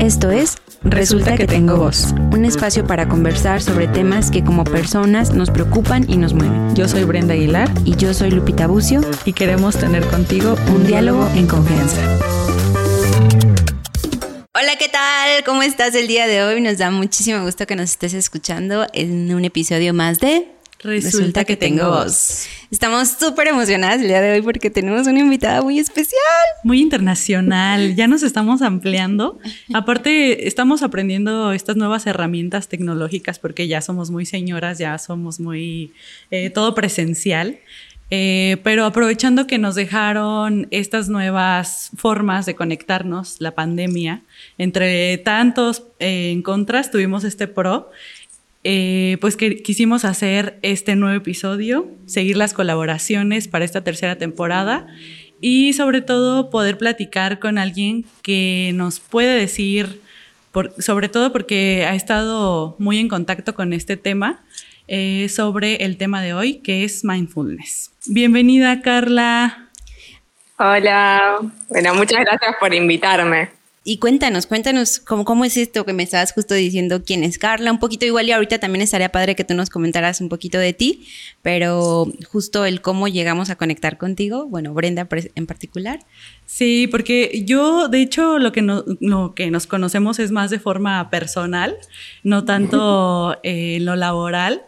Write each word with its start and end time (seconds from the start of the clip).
Esto 0.00 0.30
es 0.30 0.56
Resulta 0.82 1.36
que 1.36 1.46
tengo 1.46 1.76
voz, 1.76 2.14
un 2.32 2.46
espacio 2.46 2.86
para 2.86 3.06
conversar 3.06 3.60
sobre 3.60 3.86
temas 3.86 4.30
que 4.30 4.42
como 4.42 4.64
personas 4.64 5.34
nos 5.34 5.50
preocupan 5.50 6.06
y 6.08 6.16
nos 6.16 6.32
mueven. 6.32 6.74
Yo 6.74 6.88
soy 6.88 7.04
Brenda 7.04 7.34
Aguilar 7.34 7.70
Y 7.84 7.96
yo 7.96 8.14
soy 8.14 8.30
Lupita 8.30 8.66
Bucio 8.66 9.02
y 9.26 9.34
queremos 9.34 9.76
tener 9.76 10.02
contigo 10.06 10.56
un 10.74 10.86
diálogo 10.86 11.28
en 11.34 11.46
confianza. 11.46 12.00
Hola, 14.54 14.76
¿qué 14.78 14.88
tal? 14.88 15.44
¿Cómo 15.44 15.62
estás 15.62 15.94
el 15.94 16.08
día 16.08 16.26
de 16.26 16.44
hoy? 16.44 16.62
Nos 16.62 16.78
da 16.78 16.90
muchísimo 16.90 17.44
gusto 17.44 17.66
que 17.66 17.76
nos 17.76 17.90
estés 17.90 18.14
escuchando 18.14 18.86
en 18.94 19.34
un 19.34 19.44
episodio 19.44 19.92
más 19.92 20.18
de 20.18 20.48
Resulta, 20.82 21.44
que, 21.44 21.56
tengo 21.56 21.90
voz. 21.90 22.46
Estamos 22.70 23.08
súper 23.08 23.48
emocionadas 23.48 24.00
el 24.00 24.08
día 24.08 24.22
de 24.22 24.32
hoy 24.32 24.42
porque 24.42 24.70
tenemos 24.70 25.06
una 25.06 25.18
invitada 25.18 25.60
muy 25.60 25.78
especial. 25.78 26.20
Muy 26.64 26.80
internacional, 26.80 27.94
ya 27.96 28.06
nos 28.06 28.22
estamos 28.22 28.62
ampliando. 28.62 29.38
Aparte, 29.74 30.48
estamos 30.48 30.82
aprendiendo 30.82 31.52
estas 31.52 31.76
nuevas 31.76 32.06
herramientas 32.06 32.68
tecnológicas 32.68 33.38
porque 33.38 33.68
ya 33.68 33.82
somos 33.82 34.10
muy 34.10 34.24
señoras, 34.24 34.78
ya 34.78 34.96
somos 34.96 35.38
muy 35.38 35.92
eh, 36.30 36.48
todo 36.48 36.74
presencial. 36.74 37.58
Eh, 38.12 38.56
pero 38.64 38.86
aprovechando 38.86 39.46
que 39.46 39.58
nos 39.58 39.76
dejaron 39.76 40.66
estas 40.72 41.08
nuevas 41.08 41.90
formas 41.96 42.44
de 42.44 42.56
conectarnos, 42.56 43.36
la 43.38 43.54
pandemia, 43.54 44.22
entre 44.58 45.18
tantos 45.18 45.84
eh, 46.00 46.32
en 46.32 46.42
contras, 46.42 46.90
tuvimos 46.90 47.22
este 47.22 47.46
pro 47.46 47.90
eh, 48.62 49.16
pues 49.20 49.36
que 49.36 49.62
quisimos 49.62 50.04
hacer 50.04 50.58
este 50.62 50.94
nuevo 50.96 51.16
episodio, 51.16 51.88
seguir 52.06 52.36
las 52.36 52.52
colaboraciones 52.52 53.48
para 53.48 53.64
esta 53.64 53.82
tercera 53.82 54.16
temporada 54.16 54.86
y 55.40 55.72
sobre 55.72 56.02
todo 56.02 56.50
poder 56.50 56.76
platicar 56.76 57.38
con 57.38 57.56
alguien 57.56 58.04
que 58.22 58.72
nos 58.74 59.00
puede 59.00 59.38
decir, 59.38 60.02
sobre 60.78 61.08
todo 61.08 61.32
porque 61.32 61.86
ha 61.88 61.94
estado 61.94 62.76
muy 62.78 62.98
en 62.98 63.08
contacto 63.08 63.54
con 63.54 63.72
este 63.72 63.96
tema, 63.96 64.44
eh, 64.88 65.28
sobre 65.28 65.76
el 65.84 65.96
tema 65.96 66.20
de 66.20 66.34
hoy, 66.34 66.54
que 66.58 66.84
es 66.84 67.04
mindfulness. 67.04 67.92
Bienvenida, 68.06 68.82
Carla. 68.82 69.70
Hola, 70.58 71.38
bueno, 71.68 71.94
muchas 71.94 72.20
gracias 72.20 72.56
por 72.58 72.74
invitarme. 72.74 73.59
Y 73.82 73.96
cuéntanos, 73.96 74.46
cuéntanos 74.46 74.98
cómo, 74.98 75.24
cómo 75.24 75.46
es 75.46 75.56
esto 75.56 75.86
que 75.86 75.94
me 75.94 76.02
estabas 76.02 76.34
justo 76.34 76.54
diciendo, 76.54 77.02
quién 77.02 77.24
es 77.24 77.38
Carla, 77.38 77.72
un 77.72 77.78
poquito 77.78 78.04
igual 78.04 78.28
y 78.28 78.32
ahorita 78.32 78.58
también 78.58 78.82
estaría 78.82 79.10
padre 79.10 79.34
que 79.34 79.44
tú 79.44 79.54
nos 79.54 79.70
comentaras 79.70 80.20
un 80.20 80.28
poquito 80.28 80.58
de 80.58 80.74
ti, 80.74 81.06
pero 81.40 82.06
justo 82.30 82.66
el 82.66 82.82
cómo 82.82 83.08
llegamos 83.08 83.48
a 83.48 83.56
conectar 83.56 83.96
contigo, 83.96 84.46
bueno, 84.46 84.74
Brenda 84.74 85.08
en 85.34 85.46
particular. 85.46 86.00
Sí, 86.44 86.88
porque 86.88 87.42
yo 87.46 87.88
de 87.88 88.02
hecho 88.02 88.38
lo 88.38 88.52
que, 88.52 88.60
lo 88.60 89.34
que 89.34 89.50
nos 89.50 89.66
conocemos 89.66 90.18
es 90.18 90.30
más 90.30 90.50
de 90.50 90.58
forma 90.58 91.08
personal, 91.08 91.74
no 92.22 92.44
tanto 92.44 93.38
eh, 93.42 93.76
en 93.76 93.86
lo 93.86 93.96
laboral. 93.96 94.62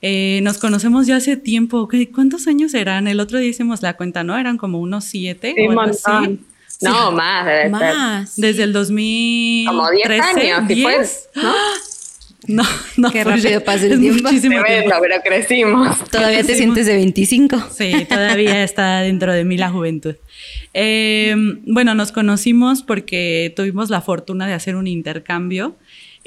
Eh, 0.00 0.40
nos 0.42 0.56
conocemos 0.56 1.06
ya 1.06 1.16
hace 1.16 1.36
tiempo. 1.36 1.88
¿Cuántos 2.14 2.46
años 2.46 2.72
eran? 2.72 3.08
El 3.08 3.20
otro 3.20 3.38
día 3.38 3.50
hicimos 3.50 3.82
la 3.82 3.96
cuenta, 3.96 4.22
¿no? 4.24 4.38
Eran 4.38 4.56
como 4.56 4.80
unos 4.80 5.04
siete 5.04 5.54
o 5.66 5.70
algo 5.70 5.80
así. 5.82 6.38
No, 6.80 7.12
más, 7.12 7.46
debe 7.46 7.68
más. 7.70 8.36
Desde 8.36 8.62
el 8.62 8.72
2000. 8.72 9.66
Como 9.66 9.90
10 9.90 10.08
años, 10.20 10.68
10. 10.68 11.28
¿no? 11.34 11.52
No, 12.46 12.62
no. 12.96 13.10
Qué 13.10 13.24
rápido 13.24 13.62
pasa 13.62 13.86
el 13.86 14.00
tiempo. 14.00 14.22
Muchísimo 14.22 14.64
tiempo. 14.64 14.90
pero 15.00 15.16
crecimos. 15.22 15.98
Todavía 16.10 16.44
te 16.44 16.54
sientes 16.54 16.86
de 16.86 16.94
25. 16.94 17.68
Sí, 17.70 18.06
todavía 18.08 18.62
está 18.64 19.00
dentro 19.00 19.32
de 19.32 19.44
mí 19.44 19.58
la 19.58 19.70
juventud. 19.70 20.14
Eh, 20.72 21.34
bueno, 21.66 21.94
nos 21.94 22.12
conocimos 22.12 22.82
porque 22.82 23.52
tuvimos 23.56 23.90
la 23.90 24.00
fortuna 24.00 24.46
de 24.46 24.54
hacer 24.54 24.76
un 24.76 24.86
intercambio 24.86 25.76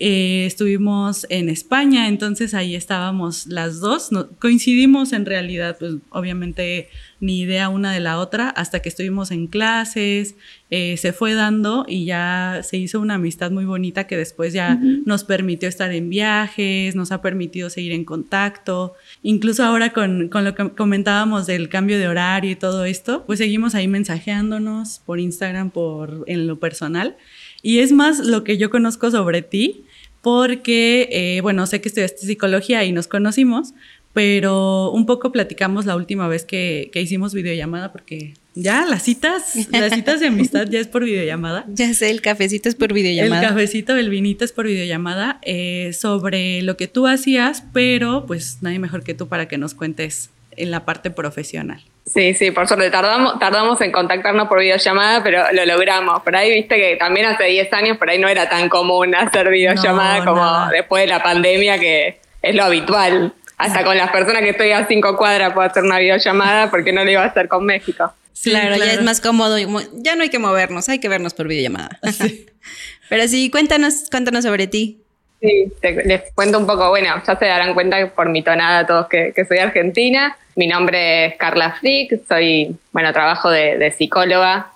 eh, 0.03 0.47
estuvimos 0.47 1.27
en 1.29 1.47
España, 1.47 2.07
entonces 2.07 2.55
ahí 2.55 2.75
estábamos 2.75 3.45
las 3.45 3.79
dos, 3.79 4.09
coincidimos 4.39 5.13
en 5.13 5.27
realidad, 5.27 5.77
pues 5.77 5.97
obviamente 6.09 6.89
ni 7.21 7.39
idea 7.39 7.69
una 7.69 7.93
de 7.93 8.01
la 8.01 8.17
otra, 8.17 8.49
hasta 8.49 8.81
que 8.81 8.89
estuvimos 8.89 9.31
en 9.31 9.47
clases, 9.47 10.35
eh, 10.69 10.97
se 10.97 11.13
fue 11.13 11.33
dando 11.33 11.85
y 11.87 12.05
ya 12.05 12.61
se 12.63 12.77
hizo 12.77 12.99
una 12.99 13.13
amistad 13.13 13.51
muy 13.51 13.63
bonita 13.63 14.07
que 14.07 14.17
después 14.17 14.51
ya 14.53 14.79
nos 15.05 15.23
permitió 15.23 15.69
estar 15.69 15.91
en 15.91 16.09
viajes, 16.09 16.95
nos 16.95 17.11
ha 17.11 17.21
permitido 17.21 17.69
seguir 17.69 17.93
en 17.93 18.03
contacto, 18.03 18.95
incluso 19.21 19.63
ahora 19.63 19.93
con, 19.93 20.27
con 20.29 20.43
lo 20.43 20.55
que 20.55 20.71
comentábamos 20.71 21.45
del 21.45 21.69
cambio 21.69 21.97
de 21.97 22.07
horario 22.07 22.51
y 22.51 22.55
todo 22.55 22.85
esto, 22.85 23.23
pues 23.25 23.39
seguimos 23.39 23.75
ahí 23.75 23.87
mensajeándonos 23.87 25.01
por 25.05 25.19
Instagram, 25.19 25.69
por 25.69 26.23
en 26.27 26.47
lo 26.47 26.59
personal. 26.59 27.17
Y 27.61 27.79
es 27.79 27.91
más 27.91 28.19
lo 28.19 28.43
que 28.43 28.57
yo 28.57 28.69
conozco 28.69 29.11
sobre 29.11 29.43
ti, 29.43 29.85
porque, 30.21 31.09
eh, 31.11 31.41
bueno, 31.41 31.65
sé 31.65 31.81
que 31.81 31.89
estudiaste 31.89 32.25
psicología 32.25 32.83
y 32.83 32.91
nos 32.91 33.07
conocimos, 33.07 33.73
pero 34.13 34.91
un 34.91 35.05
poco 35.05 35.31
platicamos 35.31 35.85
la 35.85 35.95
última 35.95 36.27
vez 36.27 36.43
que, 36.43 36.89
que, 36.91 37.01
hicimos 37.01 37.33
videollamada, 37.33 37.91
porque 37.91 38.33
ya 38.53 38.85
las 38.85 39.03
citas, 39.03 39.55
las 39.71 39.93
citas 39.93 40.19
de 40.19 40.27
amistad 40.27 40.67
ya 40.67 40.79
es 40.79 40.87
por 40.87 41.05
videollamada. 41.05 41.65
Ya 41.73 41.93
sé, 41.93 42.09
el 42.09 42.21
cafecito 42.21 42.67
es 42.67 42.75
por 42.75 42.93
videollamada. 42.93 43.41
El 43.41 43.47
cafecito, 43.47 43.95
el 43.95 44.09
vinito 44.09 44.43
es 44.43 44.51
por 44.51 44.67
videollamada, 44.67 45.39
eh, 45.43 45.93
sobre 45.93 46.61
lo 46.61 46.75
que 46.77 46.87
tú 46.87 47.07
hacías, 47.07 47.63
pero 47.73 48.25
pues 48.25 48.57
nadie 48.61 48.79
mejor 48.79 49.03
que 49.03 49.13
tú 49.13 49.27
para 49.27 49.47
que 49.47 49.57
nos 49.57 49.73
cuentes 49.73 50.29
en 50.57 50.71
la 50.71 50.85
parte 50.85 51.11
profesional. 51.11 51.81
Sí, 52.05 52.33
sí, 52.33 52.51
por 52.51 52.67
suerte 52.67 52.89
tardamos, 52.89 53.39
tardamos 53.39 53.79
en 53.81 53.91
contactarnos 53.91 54.47
por 54.47 54.59
videollamada, 54.59 55.23
pero 55.23 55.43
lo 55.53 55.65
logramos. 55.65 56.21
Por 56.23 56.35
ahí 56.35 56.51
viste 56.51 56.75
que 56.75 56.95
también 56.97 57.27
hace 57.27 57.45
10 57.45 57.71
años 57.73 57.97
por 57.97 58.09
ahí 58.09 58.19
no 58.19 58.27
era 58.27 58.49
tan 58.49 58.67
común 58.67 59.15
hacer 59.15 59.49
videollamada 59.49 60.25
como 60.25 60.67
después 60.71 61.03
de 61.03 61.07
la 61.07 61.23
pandemia, 61.23 61.79
que 61.79 62.19
es 62.41 62.55
lo 62.55 62.63
habitual. 62.63 63.33
Hasta 63.61 63.83
con 63.83 63.95
las 63.95 64.09
personas 64.11 64.41
que 64.41 64.49
estoy 64.49 64.71
a 64.71 64.87
cinco 64.87 65.15
cuadras 65.15 65.53
puedo 65.53 65.67
hacer 65.69 65.83
una 65.83 65.99
videollamada 65.99 66.71
porque 66.71 66.91
no 66.91 67.03
lo 67.03 67.11
iba 67.11 67.21
a 67.21 67.27
hacer 67.27 67.47
con 67.47 67.63
México. 67.63 68.11
claro, 68.43 68.75
ya 68.75 68.93
es 68.93 69.03
más 69.03 69.21
cómodo. 69.21 69.57
Ya 69.93 70.15
no 70.15 70.23
hay 70.23 70.29
que 70.29 70.39
movernos, 70.39 70.89
hay 70.89 70.99
que 70.99 71.07
vernos 71.07 71.35
por 71.35 71.47
videollamada. 71.47 71.99
Pero 73.09 73.27
sí, 73.27 73.51
cuéntanos, 73.51 74.05
cuéntanos 74.09 74.45
sobre 74.45 74.65
ti. 74.65 75.01
Sí, 75.41 75.71
les 75.81 76.21
cuento 76.33 76.57
un 76.57 76.65
poco, 76.65 76.89
bueno, 76.89 77.21
ya 77.25 77.35
se 77.35 77.45
darán 77.45 77.73
cuenta 77.73 78.07
por 78.15 78.29
mi 78.29 78.43
tonada 78.43 78.85
todos 78.87 79.07
que, 79.07 79.33
soy 79.47 79.59
argentina. 79.59 80.37
Mi 80.55 80.67
nombre 80.67 81.25
es 81.25 81.35
Carla 81.37 81.77
Frick, 81.79 82.27
soy, 82.27 82.75
bueno, 82.91 83.13
trabajo 83.13 83.49
de, 83.49 83.91
psicóloga, 83.95 84.71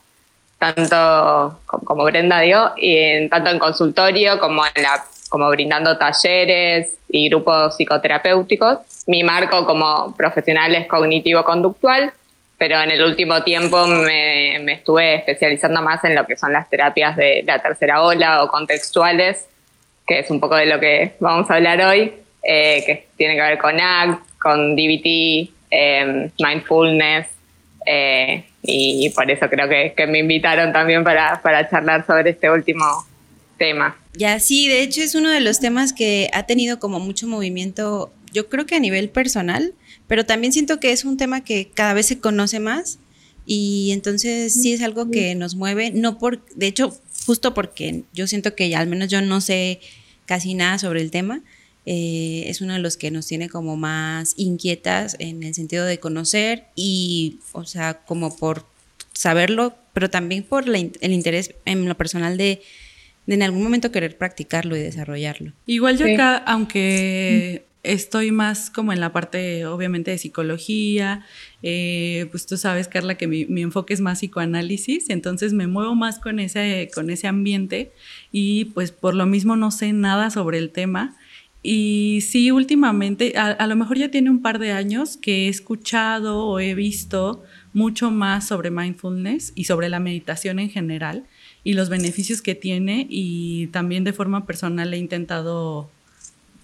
tanto 0.60 1.60
como 1.66 2.04
Brenda 2.04 2.40
dio, 2.42 2.74
y 2.78 2.98
en, 2.98 3.30
tanto 3.30 3.50
en 3.50 3.60
consultorio 3.60 4.40
como 4.40 4.64
en 4.66 4.84
la 4.84 5.04
como 5.30 5.50
brindando 5.50 5.98
talleres 5.98 6.98
y 7.10 7.30
grupos 7.30 7.76
psicoterapéuticos. 7.78 8.80
Mi 9.08 9.24
marco 9.24 9.66
como 9.66 10.16
profesional 10.16 10.76
es 10.76 10.88
cognitivo-conductual, 10.88 12.14
pero 12.58 12.82
en 12.82 12.92
el 12.92 13.04
último 13.04 13.44
tiempo 13.44 13.86
me, 13.88 14.60
me, 14.60 14.74
estuve 14.74 15.16
especializando 15.16 15.82
más 15.82 16.04
en 16.04 16.16
lo 16.16 16.26
que 16.26 16.38
son 16.38 16.54
las 16.54 16.70
terapias 16.70 17.16
de 17.16 17.44
la 17.46 17.60
tercera 17.60 18.02
ola 18.02 18.44
o 18.44 18.48
contextuales, 18.48 19.48
que 20.08 20.20
es 20.20 20.30
un 20.30 20.40
poco 20.40 20.56
de 20.56 20.68
lo 20.68 20.80
que 20.80 21.14
vamos 21.20 21.50
a 21.50 21.56
hablar 21.56 21.82
hoy, 21.82 22.14
eh, 22.44 22.84
que 22.86 23.08
tiene 23.18 23.36
que 23.36 23.42
ver 23.42 23.58
con 23.58 23.80
ACT, 23.80 24.22
con 24.40 24.76
DBT, 24.76 25.52
em, 25.72 26.30
mindfulness, 26.40 27.28
eh, 27.86 28.44
y 28.62 29.10
por 29.10 29.30
eso 29.30 29.48
creo 29.50 29.68
que, 29.68 30.08
me 30.08 30.20
invitaron 30.20 30.72
también 30.72 31.04
para, 31.04 31.42
para 31.42 31.70
charlar 31.70 32.06
sobre 32.06 32.32
este 32.32 32.50
último 32.50 32.86
tema. 33.58 33.98
Ya, 34.14 34.40
sí, 34.40 34.68
de 34.68 34.82
hecho 34.82 35.02
es 35.02 35.16
uno 35.16 35.30
de 35.30 35.42
los 35.42 35.60
temas 35.60 35.94
que 35.94 36.30
ha 36.34 36.44
tenido 36.44 36.80
como 36.80 37.00
mucho 37.00 37.28
movimiento, 37.28 38.12
yo 38.34 38.50
creo 38.50 38.66
que 38.66 38.76
a 38.76 38.80
nivel 38.80 39.10
personal, 39.10 39.74
pero 40.08 40.26
también 40.26 40.54
siento 40.54 40.80
que 40.80 40.92
es 40.92 41.06
un 41.06 41.18
tema 41.18 41.44
que 41.44 41.70
cada 41.74 41.94
vez 41.94 42.06
se 42.08 42.20
conoce 42.20 42.60
más 42.60 43.00
y 43.46 43.92
entonces 43.92 44.54
sí 44.54 44.74
es 44.74 44.82
algo 44.82 45.12
que 45.12 45.36
nos 45.36 45.56
mueve, 45.56 45.92
no 45.92 46.18
por, 46.18 46.46
de 46.56 46.68
hecho, 46.68 46.98
justo 47.26 47.54
porque 47.54 48.04
yo 48.14 48.28
siento 48.28 48.56
que 48.56 48.76
al 48.76 48.88
menos 48.88 49.10
yo 49.10 49.22
no 49.22 49.42
sé 49.42 49.80
casi 50.26 50.54
nada 50.54 50.80
sobre 50.80 51.02
el 51.02 51.12
tema, 51.12 51.42
eh, 51.86 52.46
es 52.48 52.62
uno 52.62 52.74
de 52.74 52.80
los 52.80 52.98
que 52.98 53.12
nos 53.12 53.28
tiene 53.28 53.48
como 53.48 53.78
más 53.78 54.34
inquietas 54.38 55.16
en 55.20 55.44
el 55.44 55.54
sentido 55.54 55.86
de 55.86 56.00
conocer 56.00 56.66
y, 56.76 57.40
o 57.52 57.66
sea, 57.66 58.02
como 58.06 58.36
por 58.36 58.66
saberlo, 59.14 59.76
pero 59.94 60.10
también 60.10 60.44
por 60.44 60.68
el 60.68 61.12
interés 61.12 61.54
en 61.66 61.88
lo 61.88 61.96
personal 61.96 62.38
de, 62.38 62.62
en 63.28 63.44
algún 63.44 63.64
momento 63.64 63.92
querer 63.92 64.18
practicarlo 64.18 64.76
y 64.76 64.80
desarrollarlo. 64.80 65.54
Igual 65.66 65.98
yo 65.98 66.06
acá, 66.12 66.38
aunque 66.38 67.66
estoy 67.86 68.32
más 68.32 68.70
como 68.70 68.92
en 68.94 69.00
la 69.00 69.12
parte, 69.14 69.66
obviamente, 69.66 70.12
de 70.12 70.18
psicología. 70.18 71.26
Eh, 71.64 72.28
pues 72.32 72.46
tú 72.46 72.58
sabes, 72.58 72.88
Carla, 72.88 73.16
que 73.16 73.28
mi, 73.28 73.62
enfoque 73.62 73.94
es 73.94 74.02
más 74.02 74.20
psicoanálisis, 74.20 75.10
entonces 75.10 75.54
me 75.54 75.68
muevo 75.68 75.96
más 75.96 76.20
con 76.20 76.40
ese, 76.40 76.90
con 76.94 77.10
ese 77.10 77.28
ambiente 77.28 77.92
y 78.32 78.66
pues 78.66 78.92
por 78.92 79.16
lo 79.16 79.26
mismo 79.26 79.56
no 79.56 79.72
sé 79.72 79.94
nada 79.94 80.30
sobre 80.30 80.58
el 80.58 80.72
tema. 80.72 81.16
Y 81.68 82.22
sí, 82.22 82.52
últimamente, 82.52 83.34
a, 83.38 83.66
lo 83.66 83.76
mejor 83.76 83.98
ya 83.98 84.12
tiene 84.12 84.30
un 84.30 84.44
par 84.44 84.60
de 84.60 84.72
años 84.72 85.18
que 85.18 85.46
he 85.46 85.50
escuchado 85.50 86.46
o 86.46 86.60
he 86.60 86.76
visto 86.76 87.44
mucho 87.74 88.12
más 88.12 88.48
sobre 88.48 88.70
mindfulness 88.70 89.52
y 89.56 89.64
sobre 89.64 89.90
la 89.90 90.00
meditación 90.00 90.60
en 90.60 90.70
general. 90.70 91.26
Y 91.66 91.74
los 91.74 91.90
beneficios 91.90 92.42
que 92.44 92.56
tiene 92.56 93.08
y 93.10 93.68
también 93.68 94.06
de 94.06 94.14
forma 94.14 94.46
personal 94.46 94.94
he 94.94 94.98
intentado 94.98 95.90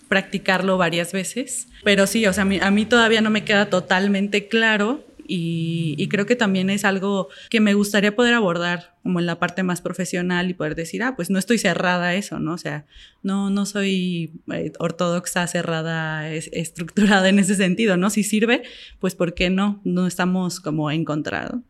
practicarlo 0.07 0.77
varias 0.77 1.11
veces. 1.11 1.67
Pero 1.83 2.05
sí, 2.05 2.25
o 2.27 2.33
sea, 2.33 2.43
a 2.43 2.71
mí, 2.71 2.85
todavía 2.85 3.19
no 3.19 3.31
me 3.31 3.43
queda 3.43 3.69
totalmente 3.69 4.47
claro 4.47 5.03
y, 5.25 6.07
creo 6.09 6.25
que 6.25 6.35
también 6.35 6.69
es 6.69 6.85
algo 6.85 7.29
que 7.49 7.61
me 7.61 7.73
gustaría 7.73 8.15
poder 8.15 8.33
abordar 8.35 8.93
como 9.01 9.19
en 9.19 9.25
la 9.25 9.39
parte 9.39 9.63
más 9.63 9.81
profesional 9.81 10.49
y 10.49 10.53
poder 10.53 10.75
decir, 10.75 11.01
ah, 11.01 11.15
pues 11.15 11.31
no 11.31 11.39
estoy 11.39 11.57
cerrada 11.57 12.09
a 12.09 12.15
eso, 12.15 12.39
¿no? 12.39 12.53
O 12.53 12.57
sea, 12.57 12.85
no, 13.23 13.49
no 13.49 13.65
soy 13.65 14.33
eh, 14.53 14.73
ortodoxa, 14.77 15.47
cerrada, 15.47 16.29
estructurada 16.29 17.27
en 17.29 17.39
ese 17.39 17.55
sentido, 17.55 17.97
¿no? 17.97 18.11
Si 18.11 18.23
sirve, 18.23 18.61
pues 18.99 19.15
¿por 19.15 19.33
qué 19.33 19.49
no? 19.49 19.79
No 19.83 20.05
estamos 20.05 20.59
como 20.59 20.91
encontrado. 20.91 21.63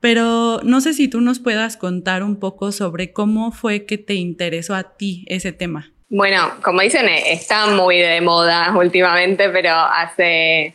Pero 0.00 0.60
no 0.62 0.80
sé 0.80 0.92
si 0.92 1.08
tú 1.08 1.20
nos 1.20 1.38
puedas 1.38 1.76
contar 1.76 2.22
un 2.22 2.36
poco 2.36 2.72
sobre 2.72 3.12
cómo 3.12 3.52
fue 3.52 3.86
que 3.86 3.98
te 3.98 4.14
interesó 4.14 4.74
a 4.74 4.96
ti 4.96 5.24
ese 5.28 5.52
tema. 5.52 5.90
Bueno, 6.08 6.52
como 6.62 6.82
dicen, 6.82 7.08
eh, 7.08 7.32
está 7.32 7.66
muy 7.66 7.98
de 7.98 8.20
moda 8.20 8.72
últimamente, 8.76 9.48
pero 9.48 9.72
hace 9.72 10.74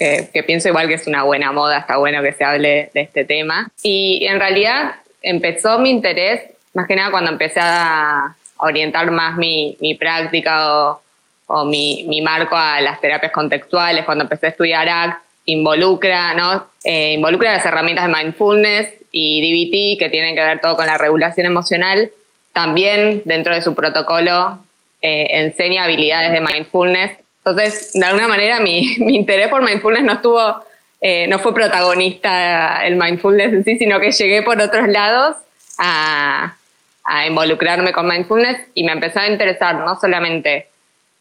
que, 0.00 0.42
pienso 0.46 0.68
igual 0.68 0.88
que 0.88 0.94
es 0.94 1.06
una 1.06 1.24
buena 1.24 1.52
moda, 1.52 1.78
está 1.78 1.98
bueno 1.98 2.22
que 2.22 2.32
se 2.32 2.44
hable 2.44 2.90
de 2.94 3.00
este 3.02 3.24
tema. 3.24 3.70
Y 3.82 4.24
en 4.26 4.38
realidad 4.38 4.96
empezó 5.22 5.78
mi 5.78 5.90
interés, 5.90 6.42
más 6.74 6.86
que 6.86 6.96
nada 6.96 7.10
cuando 7.10 7.30
empecé 7.30 7.60
a 7.62 8.34
orientar 8.56 9.10
más 9.10 9.36
mi, 9.36 9.76
práctica 9.98 10.98
o, 11.46 11.64
mi, 11.64 12.20
marco 12.22 12.56
a 12.56 12.80
las 12.80 13.00
terapias 13.00 13.32
contextuales, 13.32 14.04
cuando 14.04 14.24
empecé 14.24 14.46
a 14.46 14.50
estudiar 14.50 14.88
ACT, 14.88 15.22
involucra, 15.46 16.34
¿no? 16.34 16.66
Eh, 16.84 17.14
involucra 17.14 17.52
las 17.52 17.66
herramientas 17.66 18.06
de 18.06 18.14
mindfulness 18.14 18.88
y 19.12 19.40
DBT 19.40 19.98
que 19.98 20.10
tienen 20.10 20.34
que 20.34 20.42
ver 20.42 20.60
todo 20.60 20.76
con 20.76 20.86
la 20.86 20.98
regulación 20.98 21.46
emocional 21.46 22.10
también 22.52 23.22
dentro 23.24 23.54
de 23.54 23.62
su 23.62 23.74
protocolo 23.74 24.58
eh, 25.02 25.26
enseña 25.30 25.84
habilidades 25.84 26.32
de 26.32 26.40
mindfulness. 26.40 27.12
Entonces, 27.38 27.92
de 27.94 28.04
alguna 28.04 28.28
manera, 28.28 28.60
mi, 28.60 28.80
interés 29.14 29.48
por 29.48 29.62
mindfulness 29.62 30.04
no 30.04 30.12
estuvo, 30.14 30.64
eh, 31.00 31.26
no 31.28 31.38
fue 31.38 31.54
protagonista 31.54 32.86
el 32.86 32.96
mindfulness 32.96 33.52
en 33.52 33.64
sí, 33.64 33.78
sino 33.78 33.98
que 34.00 34.12
llegué 34.12 34.42
por 34.42 34.60
otros 34.60 34.88
lados 34.88 35.36
a, 35.78 36.56
involucrarme 37.26 37.92
con 37.92 38.06
mindfulness 38.06 38.68
y 38.72 38.84
me 38.84 38.92
empezó 38.92 39.18
a 39.18 39.26
interesar 39.26 39.74
no 39.74 39.98
solamente 39.98 40.68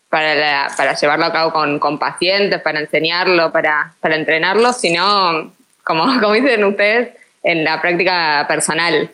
para, 0.10 0.70
para 0.76 0.96
llevarlo 0.96 1.26
a 1.26 1.32
cabo 1.32 1.80
con, 1.80 2.00
pacientes, 2.00 2.62
para 2.62 2.80
enseñarlo, 2.80 3.52
para, 3.52 3.94
para 4.00 4.16
entrenarlo, 4.16 4.74
sino, 4.74 5.54
como, 5.84 6.06
como 6.20 6.34
dicen 6.34 6.64
ustedes, 6.64 7.10
en 7.44 7.64
la 7.64 7.82
práctica 7.82 8.46
personal. 8.48 9.10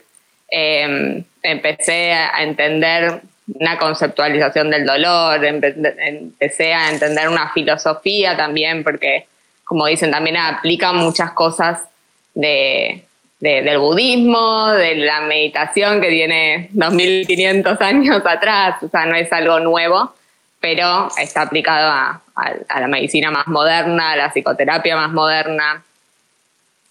Em, 0.47 1.24
empecé 1.42 2.13
a 2.13 2.44
entender 2.44 3.21
una 3.47 3.77
conceptualización 3.77 4.71
del 4.71 4.86
dolor, 4.86 5.44
empecé 5.44 6.74
a 6.74 6.89
entender 6.89 7.30
una 7.30 7.51
filosofía 7.51 8.36
también, 8.36 8.83
porque, 8.83 9.27
como 9.63 9.86
dicen, 9.86 10.12
también 10.12 10.38
aplica 10.38 10.94
muchas 10.94 11.31
cosas 11.31 11.81
de, 12.33 13.03
del 13.39 13.77
budismo, 13.77 14.71
de 14.71 14.95
la 14.95 15.21
meditación 15.21 16.01
que 16.01 16.09
tiene 16.09 16.69
2500 16.71 17.81
años 17.81 18.21
atrás, 18.25 18.81
o 18.81 18.89
sea, 18.89 19.06
no 19.06 19.15
es 19.15 19.31
algo 19.31 19.59
nuevo, 19.59 20.13
pero 20.66 21.10
está 21.16 21.44
aplicado 21.44 21.92
a, 21.92 22.22
la 22.80 22.88
medicina 22.88 23.30
más 23.30 23.46
moderna, 23.46 24.14
a 24.14 24.16
la 24.16 24.32
psicoterapia 24.32 24.96
más 24.96 25.12
moderna. 25.12 25.84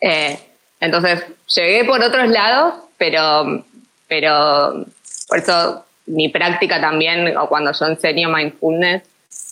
Eh, 0.01 0.39
entonces, 0.79 1.25
llegué 1.53 1.85
por 1.85 2.01
otros 2.01 2.29
lados, 2.29 2.75
pero 2.97 3.65
pero 4.07 4.87
por 5.27 5.39
eso 5.39 5.85
mi 6.07 6.29
práctica 6.29 6.81
también, 6.81 7.37
o 7.37 7.49
cuando 7.49 7.73
yo 7.73 7.87
enseño 7.87 8.29
mindfulness, 8.29 9.03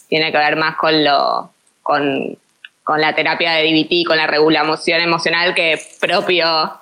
tiene 0.08 0.30
que 0.30 0.38
ver 0.38 0.54
más 0.54 0.76
con 0.76 1.02
lo, 1.02 1.50
con, 1.82 2.38
la 2.96 3.12
terapia 3.16 3.54
de 3.54 3.64
DBT, 3.64 4.06
con 4.06 4.18
la 4.18 4.28
regulación 4.28 5.00
emocional 5.00 5.52
que 5.52 5.80
propio, 6.00 6.78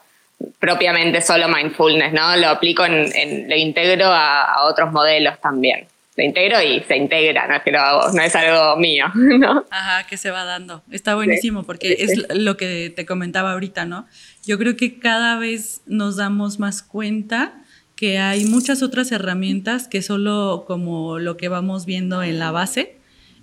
propiamente 0.59 1.23
solo 1.23 1.49
mindfulness, 1.49 2.13
¿no? 2.13 2.37
Lo 2.37 2.51
aplico 2.51 2.87
lo 2.87 3.57
integro 3.57 4.09
a, 4.09 4.65
otros 4.65 4.93
modelos 4.93 5.41
también. 5.41 5.89
Lo 6.21 6.27
integro 6.27 6.61
y 6.61 6.83
se 6.83 6.99
integra, 6.99 7.49
no 7.49 7.55
es 7.55 7.63
que 7.63 7.73
lo 7.73 7.81
hago, 7.81 8.13
no 8.13 8.21
es 8.21 8.37
algo 8.37 8.77
mío, 8.77 9.07
¿no? 9.15 9.65
Ajá, 9.71 10.07
que 10.07 10.19
se 10.19 10.31
va 10.31 10.45
dando. 10.45 10.83
Está 10.91 11.15
buenísimo 11.15 11.63
porque 11.63 11.97
es 11.99 12.27
lo 12.35 12.59
que 12.59 12.93
te 12.95 13.07
comentaba 13.07 13.53
ahorita, 13.53 13.87
¿no? 13.87 14.07
Yo 14.45 14.59
creo 14.59 14.77
que 14.77 14.99
cada 14.99 15.39
vez 15.39 15.81
nos 15.87 16.17
damos 16.17 16.59
más 16.59 16.83
cuenta 16.83 17.63
que 17.97 18.19
hay 18.19 18.45
muchas 18.45 18.83
otras 18.83 19.13
herramientas 19.13 19.89
que 19.89 20.03
solo 20.03 20.65
como 20.67 21.19
lo 21.19 21.39
que 21.39 21.49
vamos 21.49 21.87
viendo 21.87 22.23
en 22.23 22.39
la 22.39 22.51
base, 22.51 22.99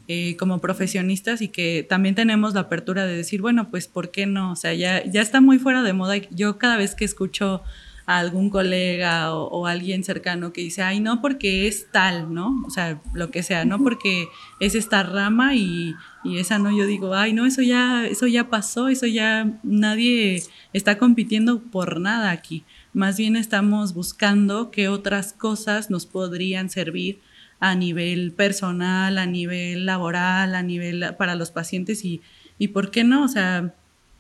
eh, 0.07 0.38
como 0.38 0.62
profesionistas 0.62 1.41
y 1.41 1.47
que 1.47 1.83
también 1.88 2.13
tenemos 2.13 2.53
la 2.53 2.62
apertura 2.62 3.07
de 3.07 3.18
decir, 3.18 3.41
bueno, 3.41 3.71
pues 3.71 3.88
¿por 3.88 4.12
qué 4.12 4.27
no? 4.27 4.51
O 4.51 4.56
sea, 4.56 4.75
ya, 4.75 5.03
ya 5.03 5.24
está 5.24 5.41
muy 5.41 5.57
fuera 5.57 5.81
de 5.81 5.94
moda. 5.94 6.18
Yo 6.29 6.59
cada 6.59 6.77
vez 6.77 6.94
que 6.94 7.06
escucho 7.06 7.63
a 8.07 8.18
algún 8.18 8.50
colega 8.50 9.36
o, 9.36 9.68
alguien 9.68 10.04
cercano 10.04 10.54
que 10.54 10.62
dice, 10.62 10.81
ay, 10.81 11.00
no, 11.00 11.21
porque 11.21 11.68
es 11.68 11.92
tal, 11.92 12.33
¿no? 12.33 12.56
O 12.65 12.71
sea, 12.71 13.00
lo 13.13 13.30
que 13.30 13.44
sea, 13.44 13.65
no 13.65 13.77
porque 13.83 14.27
es 14.59 14.74
esta 14.74 15.04
rama 15.04 15.54
y, 15.54 15.94
y 16.24 16.39
esa 16.39 16.57
no, 16.57 16.75
yo 16.75 16.88
digo, 16.88 17.13
ay, 17.13 17.33
no, 17.33 17.45
eso 17.45 17.62
ya, 17.62 18.07
eso 18.07 18.25
ya 18.25 18.50
pasó, 18.50 18.88
eso 18.88 19.06
ya 19.06 19.59
nadie 19.62 20.42
está 20.74 20.98
compitiendo 20.98 21.62
por 21.62 22.00
nada 22.00 22.31
aquí 22.31 22.65
más 22.98 23.15
bien 23.15 23.36
estamos 23.36 23.94
buscando 23.94 24.71
qué 24.71 24.88
otras 24.88 25.31
cosas 25.31 25.92
nos 25.92 26.07
podrían 26.07 26.71
servir 26.71 27.19
a 27.60 27.75
nivel 27.75 28.31
personal, 28.31 29.19
a 29.19 29.27
nivel 29.27 29.86
laboral, 29.86 30.56
a 30.56 30.63
nivel 30.63 31.06
para 31.15 31.36
los 31.36 31.51
pacientes 31.51 32.03
y, 32.03 32.21
y 32.57 32.69
por 32.69 32.89
qué 32.89 33.03
no, 33.03 33.24
o 33.24 33.27
sea, 33.27 33.75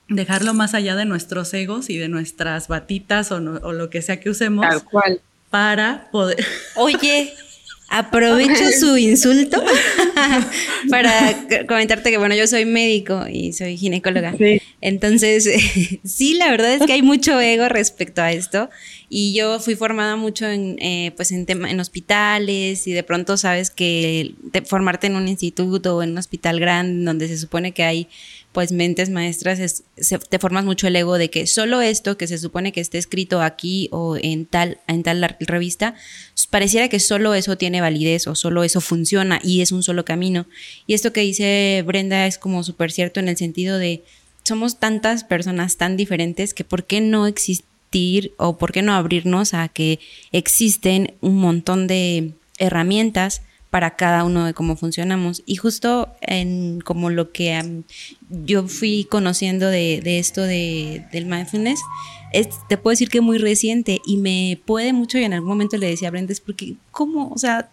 dejarlo 0.09 0.53
más 0.53 0.73
allá 0.73 0.95
de 0.95 1.05
nuestros 1.05 1.53
egos 1.53 1.89
y 1.89 1.97
de 1.97 2.09
nuestras 2.09 2.67
batitas 2.67 3.31
o, 3.31 3.37
o 3.37 3.73
lo 3.73 3.89
que 3.89 4.01
sea 4.01 4.19
que 4.19 4.29
usemos. 4.29 4.67
Tal 4.67 4.83
cual. 4.83 5.21
Para 5.49 6.09
poder. 6.11 6.45
Oye, 6.75 7.33
Aprovecho 7.89 8.69
su 8.77 8.97
insulto 8.97 9.63
para 10.89 11.47
comentarte 11.67 12.11
que, 12.11 12.17
bueno, 12.17 12.35
yo 12.35 12.45
soy 12.45 12.65
médico 12.65 13.25
y 13.31 13.53
soy 13.53 13.77
ginecóloga. 13.77 14.35
Entonces, 14.81 15.49
sí, 16.03 16.33
la 16.33 16.51
verdad 16.51 16.73
es 16.73 16.85
que 16.85 16.91
hay 16.91 17.01
mucho 17.01 17.39
ego 17.39 17.69
respecto 17.69 18.21
a 18.21 18.33
esto. 18.33 18.69
Y 19.07 19.33
yo 19.33 19.61
fui 19.61 19.75
formada 19.75 20.17
mucho 20.17 20.45
en, 20.45 20.77
eh, 20.79 21.13
pues 21.15 21.31
en, 21.31 21.45
en 21.47 21.79
hospitales 21.79 22.87
y 22.87 22.91
de 22.91 23.03
pronto 23.03 23.37
sabes 23.37 23.69
que 23.69 24.33
formarte 24.65 25.07
en 25.07 25.15
un 25.15 25.29
instituto 25.29 25.95
o 25.95 26.03
en 26.03 26.11
un 26.11 26.17
hospital 26.17 26.59
grande 26.59 27.05
donde 27.05 27.29
se 27.29 27.37
supone 27.37 27.71
que 27.71 27.83
hay 27.83 28.09
pues 28.57 28.71
mentes 28.71 29.11
maestras, 29.11 29.59
es, 29.59 29.83
te 30.29 30.39
formas 30.39 30.65
mucho 30.65 30.87
el 30.87 30.95
ego 30.95 31.19
de 31.19 31.29
que 31.29 31.45
solo 31.45 31.79
esto 31.79 32.17
que 32.17 32.25
se 32.25 32.39
supone 32.39 32.71
que 32.71 32.81
esté 32.81 32.97
escrito 32.97 33.43
aquí 33.43 33.87
o 33.91 34.17
en 34.19 34.47
tal, 34.47 34.79
en 34.87 35.03
tal 35.03 35.35
revista, 35.41 35.93
pareciera 36.49 36.89
que 36.89 36.99
solo 36.99 37.35
eso 37.35 37.55
tiene 37.55 37.81
validez 37.81 38.25
o 38.25 38.33
solo 38.33 38.63
eso 38.63 38.81
funciona 38.81 39.39
y 39.43 39.61
es 39.61 39.71
un 39.71 39.83
solo 39.83 40.05
camino. 40.05 40.47
Y 40.87 40.95
esto 40.95 41.13
que 41.13 41.21
dice 41.21 41.83
Brenda 41.85 42.25
es 42.25 42.39
como 42.39 42.63
súper 42.63 42.91
cierto 42.91 43.19
en 43.19 43.27
el 43.27 43.37
sentido 43.37 43.77
de 43.77 44.03
somos 44.43 44.79
tantas 44.79 45.23
personas 45.23 45.77
tan 45.77 45.95
diferentes 45.95 46.55
que 46.55 46.63
por 46.63 46.83
qué 46.85 46.99
no 46.99 47.27
existir 47.27 48.33
o 48.37 48.57
por 48.57 48.71
qué 48.71 48.81
no 48.81 48.93
abrirnos 48.95 49.53
a 49.53 49.67
que 49.67 49.99
existen 50.31 51.13
un 51.21 51.35
montón 51.35 51.85
de 51.85 52.31
herramientas 52.57 53.43
para 53.69 53.95
cada 53.95 54.23
uno 54.23 54.45
de 54.45 54.53
cómo 54.53 54.75
funcionamos. 54.75 55.43
Y 55.45 55.55
justo 55.55 56.09
en 56.21 56.79
como 56.81 57.09
lo 57.09 57.31
que 57.31 57.83
yo 58.29 58.67
fui 58.67 59.05
conociendo 59.09 59.67
de, 59.67 60.01
esto 60.19 60.41
de, 60.41 61.05
del 61.11 61.25
mindfulness, 61.25 61.79
es, 62.33 62.49
te 62.67 62.77
puedo 62.77 62.93
decir 62.93 63.09
que 63.09 63.19
es 63.19 63.23
muy 63.23 63.37
reciente 63.37 64.01
y 64.05 64.17
me 64.17 64.59
puede 64.65 64.93
mucho 64.93 65.17
y 65.17 65.23
en 65.23 65.33
algún 65.33 65.49
momento 65.49 65.77
le 65.77 65.87
decía 65.87 66.09
a 66.09 66.11
Brenda, 66.11 66.33
es 66.33 66.41
porque, 66.41 66.75
¿cómo? 66.91 67.29
O 67.29 67.37
sea, 67.37 67.69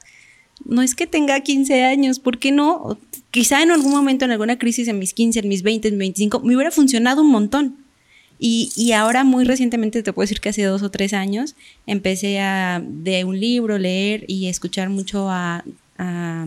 no 0.65 0.83
es 0.83 0.95
que 0.95 1.07
tenga 1.07 1.41
15 1.41 1.85
años, 1.85 2.19
¿por 2.19 2.39
qué 2.39 2.53
no? 2.53 2.99
Quizá 3.31 3.63
en 3.63 3.71
algún 3.71 3.93
momento, 3.93 4.25
en 4.25 4.31
alguna 4.31 4.59
crisis, 4.59 4.89
en 4.89 4.99
mis 4.99 5.13
15, 5.13 5.41
en 5.41 5.49
mis 5.49 5.63
20, 5.63 5.89
en 5.89 5.95
mis 5.95 5.99
25, 5.99 6.41
me 6.41 6.55
hubiera 6.55 6.71
funcionado 6.71 7.23
un 7.23 7.31
montón. 7.31 7.77
Y, 8.39 8.73
y, 8.77 8.93
ahora 8.93 9.23
muy 9.23 9.45
recientemente, 9.45 10.03
te 10.03 10.13
puedo 10.13 10.25
decir 10.25 10.41
que 10.41 10.49
hace 10.49 10.65
dos 10.65 10.83
o 10.83 10.91
tres 10.91 11.13
años, 11.15 11.55
empecé 11.87 12.41
a 12.41 12.83
de 12.85 13.25
un 13.25 13.39
libro 13.39 13.79
leer 13.79 14.25
y 14.27 14.49
escuchar 14.49 14.91
mucho 14.91 15.31
a 15.31 15.65
a 15.99 16.47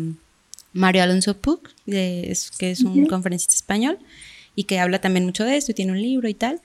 Mario 0.74 1.04
Alonso 1.04 1.38
Puc, 1.38 1.70
que 1.86 2.32
es 2.32 2.82
un 2.82 3.06
conferencista 3.08 3.56
español 3.56 3.98
y 4.56 4.64
que 4.66 4.80
habla 4.80 5.00
también 5.00 5.26
mucho 5.26 5.44
de 5.44 5.58
esto 5.58 5.72
y 5.72 5.76
tiene 5.76 5.92
un 5.92 6.02
libro 6.02 6.28
y 6.28 6.34
tal. 6.34 6.62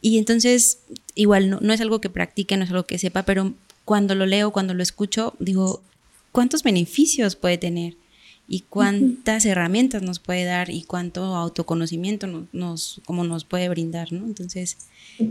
Y 0.00 0.18
entonces, 0.18 0.78
igual, 1.14 1.50
no, 1.50 1.72
es 1.72 1.80
algo 1.80 2.00
que 2.00 2.10
practique, 2.10 2.56
no 2.56 2.64
es 2.64 2.70
algo 2.70 2.84
que 2.84 2.98
sepa, 2.98 3.22
pero 3.22 3.54
cuando 3.84 4.14
lo 4.14 4.26
leo, 4.26 4.50
cuando 4.50 4.74
lo 4.74 4.82
escucho, 4.82 5.34
digo, 5.38 5.82
¿cuántos 6.32 6.62
beneficios 6.62 7.36
puede 7.36 7.58
tener? 7.58 7.96
y 8.46 8.60
cuántas 8.68 9.46
herramientas 9.46 10.02
nos 10.02 10.18
puede 10.18 10.44
dar 10.44 10.68
y 10.68 10.82
cuánto 10.82 11.34
autoconocimiento 11.34 12.26
nos, 12.26 12.44
nos, 12.52 13.00
como 13.06 13.24
nos 13.24 13.44
puede 13.44 13.70
brindar, 13.70 14.12
¿no? 14.12 14.26
Entonces, 14.26 14.76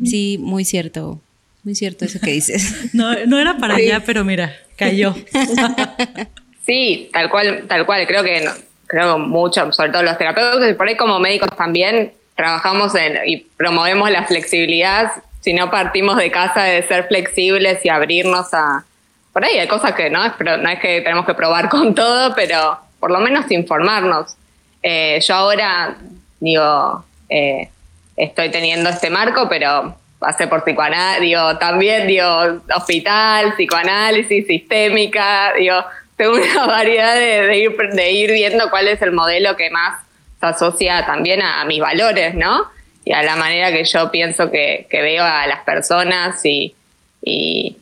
sí, 0.03 0.39
muy 0.39 0.65
cierto 0.65 1.22
muy 1.63 1.75
cierto 1.75 2.05
eso 2.05 2.19
que 2.19 2.31
dices. 2.31 2.74
No, 2.93 3.25
no 3.25 3.39
era 3.39 3.57
para 3.57 3.75
allá, 3.75 4.03
pero 4.05 4.24
mira, 4.24 4.53
cayó. 4.75 5.15
sí, 6.65 7.10
tal 7.13 7.29
cual, 7.29 7.65
tal 7.67 7.86
cual. 7.86 8.05
Creo 8.08 8.24
que 8.24 8.48
creo 8.88 9.17
mucho, 9.17 9.72
sobre 9.72 9.91
todo 9.91 10.03
los 10.03 10.17
terapeutas, 10.17 10.75
por 10.75 10.88
ahí 10.88 10.96
como 10.96 11.20
médicos 11.20 11.50
también 11.58 12.13
trabajamos 12.36 12.93
en, 12.96 13.20
y 13.25 13.38
promovemos 13.38 14.10
la 14.12 14.24
flexibilidad. 14.25 15.12
Si 15.41 15.53
no 15.53 15.70
partimos 15.70 16.17
de 16.17 16.32
casa 16.32 16.63
de 16.63 16.84
ser 16.84 17.08
flexibles 17.08 17.84
y 17.86 17.89
abrirnos 17.89 18.53
a. 18.53 18.86
Por 19.32 19.43
ahí 19.43 19.58
hay 19.58 19.67
cosas 19.67 19.93
que 19.93 20.12
no 20.12 20.22
pero 20.38 20.58
no 20.58 20.70
es 20.70 20.79
que 20.79 21.01
tenemos 21.01 21.25
que 21.25 21.34
probar 21.34 21.70
con 21.70 21.96
todo, 21.96 22.34
pero 22.36 22.77
por 23.00 23.12
lo 23.12 23.20
menos 23.20 23.50
informarnos. 23.51 24.36
Eh, 24.82 25.20
yo 25.22 25.36
ahora, 25.36 25.96
digo, 26.39 27.03
eh, 27.29 27.70
estoy 28.15 28.50
teniendo 28.51 28.89
este 28.89 29.10
marco, 29.10 29.48
pero 29.50 29.96
pasé 30.20 30.48
por 30.48 30.63
psicoanálisis, 30.63 31.22
digo, 31.22 31.58
también, 31.58 32.08
digo, 32.08 32.62
hospital, 32.75 33.53
psicoanálisis, 33.55 34.48
sistémica, 34.48 35.53
digo, 35.58 35.84
tengo 36.15 36.36
una 36.36 36.65
variedad 36.67 37.15
de, 37.15 37.58
ir, 37.58 37.75
de 37.77 38.12
ir 38.12 38.32
viendo 38.32 38.70
cuál 38.70 38.88
es 38.88 39.01
el 39.01 39.12
modelo 39.12 39.55
que 39.55 39.70
más 39.70 40.01
se 40.39 40.46
asocia 40.46 41.05
también 41.05 41.41
a, 41.41 41.63
mis 41.65 41.79
valores, 41.79 42.36
¿no? 42.36 42.67
Y 43.05 43.12
a 43.13 43.24
la 43.24 43.36
manera 43.36 43.72
que 43.72 43.84
yo 43.84 44.12
pienso 44.12 44.50
que, 44.50 44.88
veo 44.91 45.24
a 45.24 45.46
las 45.48 45.63
personas 45.63 46.43
y, 46.46 46.74
y, 47.22 47.77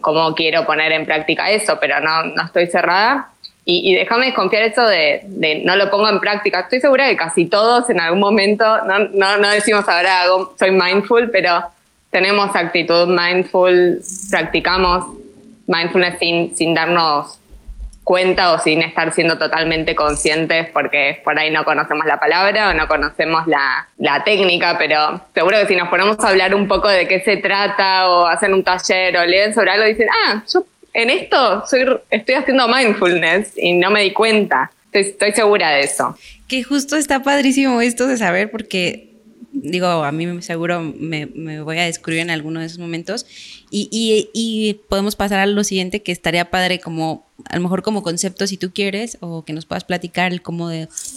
cómo, 0.00 0.34
quiero 0.34 0.66
poner 0.66 0.92
en 0.92 1.06
práctica 1.06 1.50
eso, 1.50 1.78
pero 1.80 2.00
no, 2.00 2.24
no 2.24 2.44
estoy 2.44 2.66
cerrada. 2.66 3.30
Y, 3.66 3.94
déjame 3.94 4.26
desconfiar 4.26 4.62
eso 4.64 4.86
de, 4.86 5.62
no 5.64 5.76
lo 5.76 5.90
pongo 5.90 6.08
en 6.08 6.20
práctica. 6.20 6.60
Estoy 6.60 6.80
segura 6.80 7.08
que 7.08 7.16
casi 7.16 7.46
todos 7.46 7.88
en 7.88 7.98
algún 8.00 8.20
momento, 8.20 8.64
no, 8.84 8.98
no, 8.98 9.38
no 9.38 9.50
decimos 9.50 9.88
ahora 9.88 10.24
soy 10.58 10.70
mindful, 10.70 11.30
pero 11.30 11.64
tenemos 12.10 12.54
actitud 12.54 13.08
mindful, 13.08 14.00
practicamos 14.30 15.23
mindfulness 15.66 16.18
sin, 16.18 16.74
darnos 16.74 17.40
cuenta 18.02 18.52
o 18.52 18.58
sin 18.58 18.82
estar 18.82 19.12
siendo 19.14 19.38
totalmente 19.38 19.94
conscientes 19.94 20.68
porque 20.72 21.20
por 21.24 21.38
ahí 21.38 21.50
no 21.50 21.64
conocemos 21.64 22.04
la 22.06 22.20
palabra 22.20 22.70
o 22.70 22.74
no 22.74 22.86
conocemos 22.86 23.46
la, 23.46 23.88
técnica, 24.24 24.76
pero 24.78 25.22
seguro 25.34 25.58
que 25.60 25.66
si 25.66 25.76
nos 25.76 25.88
ponemos 25.88 26.18
a 26.20 26.28
hablar 26.28 26.54
un 26.54 26.68
poco 26.68 26.88
de 26.88 27.08
qué 27.08 27.20
se 27.20 27.38
trata 27.38 28.08
o 28.08 28.26
hacen 28.26 28.52
un 28.52 28.62
taller 28.62 29.16
o 29.16 29.24
leen 29.24 29.54
sobre 29.54 29.70
algo, 29.70 29.86
dicen, 29.86 30.08
ah, 30.26 30.42
yo 30.52 30.64
en 30.92 31.10
esto 31.10 31.66
soy, 31.66 31.86
estoy 32.10 32.36
haciendo 32.36 32.68
mindfulness 32.68 33.52
y 33.56 33.72
no 33.72 33.90
me 33.90 34.02
di 34.02 34.12
cuenta. 34.12 34.70
Estoy, 34.92 35.32
segura 35.32 35.70
de 35.70 35.80
eso. 35.80 36.16
Que 36.46 36.62
justo 36.62 36.96
está 36.96 37.22
padrísimo 37.22 37.80
esto 37.80 38.06
de 38.06 38.16
saber 38.16 38.50
porque 38.50 39.13
digo, 39.54 39.86
a 39.86 40.12
mí 40.12 40.42
seguro 40.42 40.80
me, 40.82 41.26
voy 41.60 41.78
a 41.78 41.84
descubrir 41.84 42.20
en 42.20 42.30
alguno 42.30 42.60
de 42.60 42.66
esos 42.66 42.78
momentos 42.78 43.26
y, 43.70 43.88
y, 44.32 44.74
podemos 44.88 45.16
pasar 45.16 45.40
a 45.40 45.46
lo 45.46 45.64
siguiente 45.64 46.02
que 46.02 46.12
estaría 46.12 46.44
padre 46.50 46.78
como, 46.78 47.26
a 47.48 47.56
lo 47.56 47.62
mejor 47.62 47.82
como 47.82 48.02
concepto 48.02 48.46
si 48.46 48.56
tú 48.56 48.72
quieres 48.72 49.18
o 49.20 49.44
que 49.44 49.52
nos 49.52 49.66
puedas 49.66 49.84
platicar 49.84 50.32
el 50.32 50.42
cómo 50.42 50.70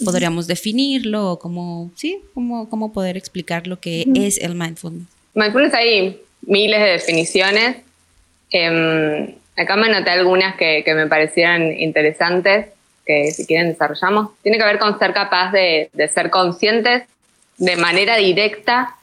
podríamos 0.04 0.46
definirlo 0.46 1.32
o 1.32 1.38
cómo, 1.38 1.90
sí, 1.94 2.18
cómo, 2.34 2.68
cómo 2.68 2.92
poder 2.92 3.16
explicar 3.16 3.66
lo 3.66 3.78
que 3.78 4.06
es 4.14 4.38
el 4.38 4.54
mindfulness. 4.54 5.06
Mindfulness 5.34 5.74
hay 5.74 6.18
miles 6.42 6.80
de 6.80 6.90
definiciones. 6.90 7.76
Eh, 8.50 9.34
Acá 9.58 9.74
me 9.74 9.88
anoté 9.88 10.10
algunas 10.12 10.54
que, 10.54 10.84
me 10.86 11.08
parecieran 11.08 11.72
interesantes, 11.80 12.66
que 13.04 13.32
si 13.32 13.44
quieren 13.44 13.70
desarrollamos. 13.70 14.30
Tiene 14.42 14.56
que 14.56 14.64
ver 14.64 14.78
con 14.78 14.96
ser 15.00 15.12
capaz 15.12 15.50
de, 15.50 15.90
ser 16.14 16.30
conscientes 16.30 17.02
de 17.58 17.76
manera 17.76 18.16
directa 18.16 18.96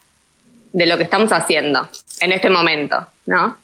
de 0.73 0.85
lo 0.85 0.97
que 0.97 1.03
estamos 1.03 1.31
haciendo 1.31 1.87
en 2.19 2.31
este 2.31 2.49
momento, 2.49 3.07
¿no? 3.25 3.57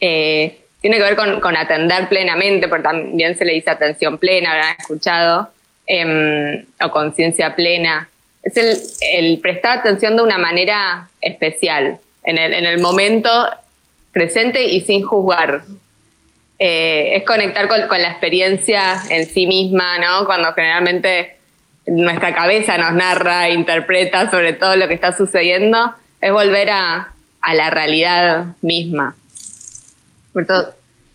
Eh, 0.00 0.58
tiene 0.80 0.96
que 0.96 1.02
ver 1.02 1.16
con, 1.16 1.56
atender 1.56 2.08
plenamente, 2.08 2.66
porque 2.66 2.82
también 2.82 3.36
se 3.38 3.44
le 3.44 3.52
dice 3.52 3.70
atención 3.70 4.18
plena, 4.18 4.52
habrán 4.52 4.76
escuchado, 4.78 5.50
em, 5.86 6.64
o 6.82 6.90
conciencia 6.90 7.54
plena. 7.54 8.08
Es 8.42 8.98
el, 9.00 9.38
prestar 9.38 9.78
atención 9.78 10.16
de 10.16 10.22
una 10.22 10.38
manera 10.38 11.08
especial, 11.20 12.00
en 12.24 12.38
el, 12.38 12.52
en 12.54 12.66
el 12.66 12.80
momento 12.80 13.30
presente 14.12 14.64
y 14.64 14.80
sin 14.80 15.02
juzgar, 15.02 15.62
eh, 16.64 17.16
es 17.16 17.24
conectar 17.24 17.66
con, 17.66 18.00
la 18.00 18.10
experiencia 18.10 18.94
en 19.10 19.26
sí 19.26 19.48
misma, 19.48 19.98
¿no? 19.98 20.24
Cuando 20.26 20.52
generalmente 20.52 21.36
nuestra 21.86 22.34
cabeza 22.34 22.78
nos 22.78 22.92
narra, 22.94 23.50
interpreta 23.50 24.30
sobre 24.30 24.52
todo 24.52 24.76
lo 24.76 24.88
que 24.88 24.94
está 24.94 25.16
sucediendo, 25.16 25.94
es 26.20 26.32
volver 26.32 26.70
a, 26.70 27.08
la 27.54 27.70
realidad 27.70 28.46
misma. 28.60 29.16
Por 30.32 30.46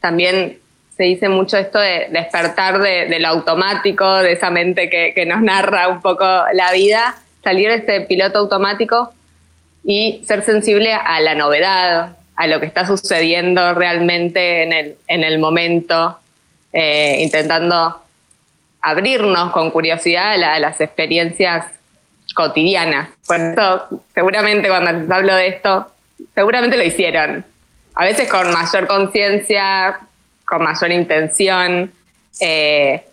también 0.01 0.59
se 0.95 1.03
dice 1.03 1.29
mucho 1.29 1.57
esto 1.57 1.79
de 1.79 2.07
despertar 2.11 2.81
de, 2.81 3.19
lo 3.19 3.29
automático, 3.29 4.17
de 4.17 4.33
esa 4.33 4.49
mente 4.49 4.89
que, 4.89 5.13
que, 5.15 5.25
nos 5.25 5.41
narra 5.41 5.87
un 5.87 6.01
poco 6.01 6.25
la 6.53 6.71
vida, 6.73 7.15
salir 7.43 7.69
de 7.69 7.75
este 7.75 8.01
piloto 8.01 8.39
automático 8.39 9.13
y 9.85 10.21
ser 10.27 10.43
sensible 10.43 10.91
a 10.93 11.21
la 11.21 11.33
novedad, 11.33 12.17
a 12.35 12.47
lo 12.47 12.59
que 12.59 12.65
está 12.65 12.85
sucediendo 12.85 13.73
realmente 13.73 14.63
en 14.63 14.73
el, 14.73 14.97
en 15.07 15.23
el 15.23 15.39
momento, 15.39 16.19
eh, 16.73 17.17
intentando 17.21 18.01
abrirnos 18.89 19.51
con 19.51 19.71
curiosidad 19.71 20.33
a, 20.33 20.59
las 20.59 20.79
experiencias 20.81 21.65
cotidianas. 22.33 23.09
Por 23.25 23.37
eso, 23.37 24.03
seguramente 24.13 24.67
cuando 24.67 24.91
les 24.91 25.09
hablo 25.09 25.35
de 25.35 25.47
esto, 25.47 25.91
seguramente 26.35 26.77
lo 26.77 26.83
hicieron. 26.83 27.45
A 27.95 28.05
veces 28.05 28.29
con 28.29 28.51
mayor 28.51 28.87
conciencia, 28.87 29.99
con 30.45 30.63
mayor 30.63 30.91
intención, 30.91 31.91
eh, 32.39 33.03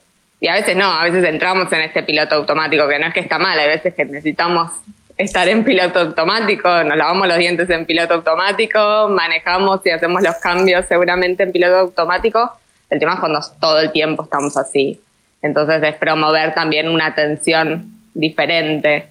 y 0.41 0.49
a 0.49 0.55
veces 0.55 0.77
no, 0.77 0.93
a 0.93 1.05
veces 1.05 1.25
entramos 1.25 1.73
en 1.73 1.81
este 1.81 2.03
piloto 2.03 2.35
automático, 2.35 2.87
que 2.87 2.99
no 2.99 3.07
es 3.07 3.15
que 3.15 3.21
está 3.21 3.39
mal, 3.39 3.59
hay 3.59 3.69
veces 3.69 3.95
que 3.95 4.05
necesitamos 4.05 4.73
estar 5.17 5.49
en 5.49 5.65
piloto 5.65 6.01
automático, 6.01 6.69
nos 6.85 6.97
lavamos 6.97 7.29
los 7.29 7.39
dientes 7.39 7.71
en 7.71 7.87
piloto 7.87 8.15
automático, 8.15 9.09
manejamos 9.09 9.81
y 9.85 9.91
hacemos 9.91 10.23
los 10.23 10.37
cambios 10.37 10.85
seguramente 10.87 11.45
en 11.45 11.53
piloto 11.53 11.77
automático. 11.77 12.53
El 12.91 12.99
tema 12.99 13.15
es 13.15 13.21
cuando 13.21 13.41
todo 13.61 13.81
el 13.81 13.91
tiempo 13.93 14.25
estamos 14.25 14.57
así. 14.57 15.01
Entonces 15.45 15.83
es 15.83 15.95
promover 15.97 16.55
también 16.55 16.89
una 16.89 17.05
atención 17.05 17.93
diferente, 18.15 19.09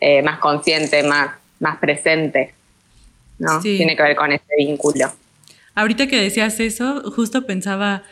eh, 0.00 0.22
más 0.22 0.40
consciente, 0.40 1.04
más, 1.04 1.30
más 1.60 1.78
presente. 1.78 2.52
¿no? 3.38 3.60
Tiene 3.60 3.94
que 3.96 4.02
ver 4.02 4.16
con 4.16 4.32
ese 4.32 4.44
vínculo. 4.58 5.12
Ahorita 5.76 6.08
que 6.08 6.20
decías 6.20 6.58
eso, 6.58 7.12
justo 7.12 7.46
pensaba, 7.46 8.02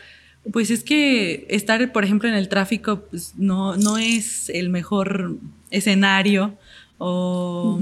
pues 0.53 0.71
es 0.71 0.81
que 0.85 1.45
estar, 1.49 1.91
por 1.91 2.05
ejemplo, 2.05 2.29
en 2.29 2.35
el 2.35 2.47
tráfico 2.47 3.01
pues, 3.01 3.33
no, 3.35 3.75
no 3.75 3.97
es 3.97 4.47
el 4.47 4.69
mejor 4.69 5.35
escenario 5.69 6.53
o 6.99 7.79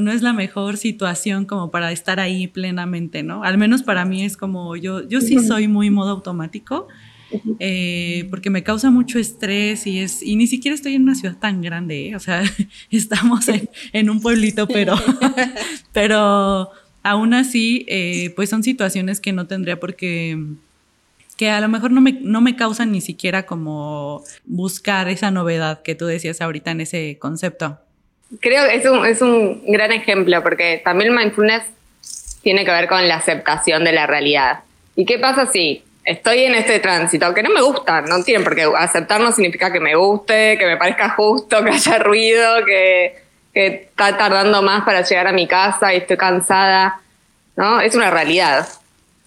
no 0.00 0.10
es 0.10 0.22
la 0.22 0.32
mejor 0.32 0.78
situación 0.78 1.44
como 1.44 1.70
para 1.70 1.92
estar 1.92 2.18
ahí 2.18 2.48
plenamente, 2.48 3.22
¿no? 3.22 3.44
Al 3.44 3.56
menos 3.56 3.84
para 3.84 4.04
mí 4.04 4.24
es 4.24 4.36
como 4.36 4.74
yo, 4.74 5.06
yo 5.08 5.20
sí 5.20 5.38
soy 5.38 5.68
muy 5.68 5.90
modo 5.90 6.10
automático, 6.10 6.88
eh, 7.58 8.26
porque 8.30 8.50
me 8.50 8.62
causa 8.62 8.90
mucho 8.90 9.18
estrés 9.18 9.86
y 9.86 10.00
es, 10.00 10.22
y 10.22 10.36
ni 10.36 10.46
siquiera 10.46 10.74
estoy 10.74 10.94
en 10.94 11.02
una 11.02 11.14
ciudad 11.14 11.36
tan 11.38 11.60
grande, 11.62 12.08
¿eh? 12.08 12.16
o 12.16 12.20
sea, 12.20 12.42
estamos 12.90 13.46
en, 13.92 14.10
un 14.10 14.20
pueblito, 14.20 14.66
pero, 14.66 14.94
pero 15.92 16.70
aún 17.02 17.34
así, 17.34 17.84
eh, 17.88 18.32
pues 18.36 18.50
son 18.50 18.62
situaciones 18.62 19.20
que 19.20 19.32
no 19.32 19.46
tendría 19.46 19.78
porque 19.78 20.38
que 21.38 21.50
a 21.50 21.60
lo 21.60 21.68
mejor 21.68 21.92
no 21.92 22.00
me, 22.00 22.18
no 22.20 22.40
me 22.40 22.56
causan 22.56 22.90
ni 22.90 23.00
siquiera 23.00 23.46
como 23.46 24.24
buscar 24.44 25.08
esa 25.08 25.30
novedad 25.30 25.82
que 25.82 25.94
tú 25.94 26.04
decías 26.06 26.40
ahorita 26.40 26.72
en 26.72 26.80
ese 26.80 27.16
concepto. 27.20 27.78
Creo 28.40 28.66
que 28.66 28.74
es 28.74 28.84
un, 28.84 29.06
es 29.06 29.22
un 29.22 29.62
gran 29.66 29.92
ejemplo 29.92 30.42
porque 30.42 30.82
también 30.84 31.14
mindfulness 31.14 31.62
tiene 32.42 32.64
que 32.64 32.72
ver 32.72 32.88
con 32.88 33.06
la 33.06 33.16
aceptación 33.16 33.84
de 33.84 33.92
la 33.92 34.06
realidad. 34.08 34.64
¿Y 34.96 35.04
qué 35.04 35.18
pasa 35.20 35.46
si 35.46 35.84
estoy 36.08 36.44
en 36.44 36.54
este 36.54 36.80
tránsito 36.80 37.34
que 37.34 37.42
no 37.42 37.50
me 37.50 37.60
gusta? 37.60 38.00
No 38.00 38.22
tienen 38.24 38.42
por 38.42 38.54
qué 38.54 38.66
aceptar 38.76 39.20
no 39.20 39.30
significa 39.30 39.70
que 39.70 39.80
me 39.80 39.94
guste, 39.94 40.56
que 40.58 40.66
me 40.66 40.76
parezca 40.76 41.10
justo, 41.10 41.62
que 41.62 41.70
haya 41.70 41.98
ruido, 41.98 42.64
que, 42.64 43.22
que 43.52 43.66
está 43.66 44.16
tardando 44.16 44.62
más 44.62 44.84
para 44.84 45.02
llegar 45.02 45.26
a 45.26 45.32
mi 45.32 45.46
casa 45.46 45.92
y 45.92 45.98
estoy 45.98 46.16
cansada. 46.16 47.00
¿no? 47.56 47.80
Es 47.80 47.94
una 47.94 48.10
realidad. 48.10 48.66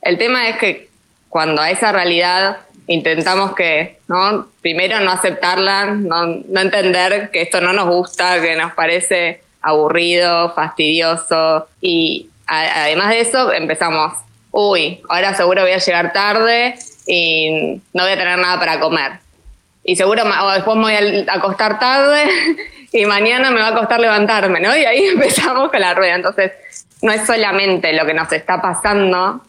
El 0.01 0.17
tema 0.17 0.50
es 0.50 0.57
que 0.57 0.89
cuando 1.29 1.61
a 1.61 1.69
esa 1.69 1.91
realidad 1.91 2.57
intentamos 2.88 3.53
que, 3.55 4.00
¿no? 4.07 4.47
Primero 4.61 5.00
no 5.01 5.11
aceptarla, 5.11 5.85
no, 5.85 6.25
no 6.25 6.61
entender 6.61 7.29
que 7.31 7.43
esto 7.43 7.61
no 7.61 7.73
nos 7.73 7.88
gusta, 7.88 8.41
que 8.41 8.55
nos 8.55 8.73
parece 8.73 9.41
aburrido, 9.61 10.53
fastidioso 10.55 11.67
y 11.79 12.29
además 12.47 13.09
de 13.09 13.21
eso 13.21 13.53
empezamos, 13.53 14.13
uy, 14.51 15.01
ahora 15.10 15.34
seguro 15.34 15.62
voy 15.62 15.72
a 15.72 15.77
llegar 15.77 16.13
tarde 16.13 16.75
y 17.08 17.81
no 17.93 18.03
voy 18.03 18.12
a 18.12 18.17
tener 18.17 18.38
nada 18.38 18.60
para 18.60 18.79
comer. 18.79 19.13
Y 19.84 19.96
seguro 19.96 20.24
después 20.53 20.77
me 20.77 20.84
voy 20.84 21.25
a 21.27 21.34
acostar 21.34 21.79
tarde 21.79 22.29
y 22.91 23.05
mañana 23.05 23.51
me 23.51 23.62
va 23.62 23.70
a 23.70 23.75
costar 23.75 24.00
levantarme, 24.00 24.60
¿no? 24.60 24.75
Y 24.75 24.86
ahí 24.86 25.05
empezamos 25.13 25.72
con 25.72 25.79
la 25.79 25.93
rueda. 25.93 26.15
Entonces, 26.15 26.51
no 27.01 27.12
es 27.12 27.25
solamente 27.25 27.93
lo 27.93 28.05
que 28.05 28.13
nos 28.13 28.31
está 28.31 28.62
pasando, 28.62 29.41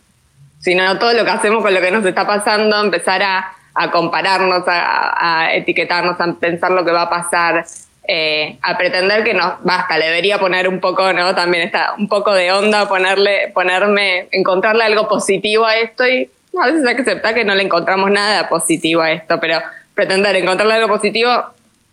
sino 0.60 0.98
todo 0.98 1.12
lo 1.12 1.24
que 1.24 1.30
hacemos 1.30 1.62
con 1.62 1.74
lo 1.74 1.80
que 1.80 1.90
nos 1.90 2.04
está 2.04 2.26
pasando, 2.26 2.80
empezar 2.80 3.22
a, 3.22 3.52
compararnos, 3.90 4.64
a, 4.66 5.48
etiquetarnos, 5.52 6.20
a 6.20 6.34
pensar 6.34 6.70
lo 6.70 6.84
que 6.84 6.92
va 6.92 7.02
a 7.02 7.10
pasar, 7.10 7.64
eh, 8.08 8.58
a 8.62 8.76
pretender 8.76 9.22
que 9.22 9.32
nos 9.32 9.62
basta, 9.62 9.96
le 9.96 10.06
debería 10.06 10.38
poner 10.38 10.68
un 10.68 10.80
poco, 10.80 11.12
¿no? 11.12 11.34
También 11.34 11.62
está 11.62 11.94
un 11.96 12.08
poco 12.08 12.34
de 12.34 12.50
onda, 12.50 12.88
ponerle, 12.88 13.52
ponerme, 13.54 14.28
encontrarle 14.32 14.84
algo 14.84 15.08
positivo 15.08 15.64
a 15.64 15.76
esto 15.76 16.06
y 16.06 16.28
a 16.60 16.66
veces 16.66 16.86
hay 16.86 16.96
que 16.96 17.02
aceptar 17.02 17.34
que 17.34 17.44
no 17.44 17.54
le 17.54 17.62
encontramos 17.62 18.10
nada 18.10 18.48
positivo 18.48 19.02
a 19.02 19.12
esto, 19.12 19.38
pero 19.40 19.60
pretender 19.94 20.34
encontrarle 20.36 20.74
algo 20.74 20.88
positivo 20.88 21.30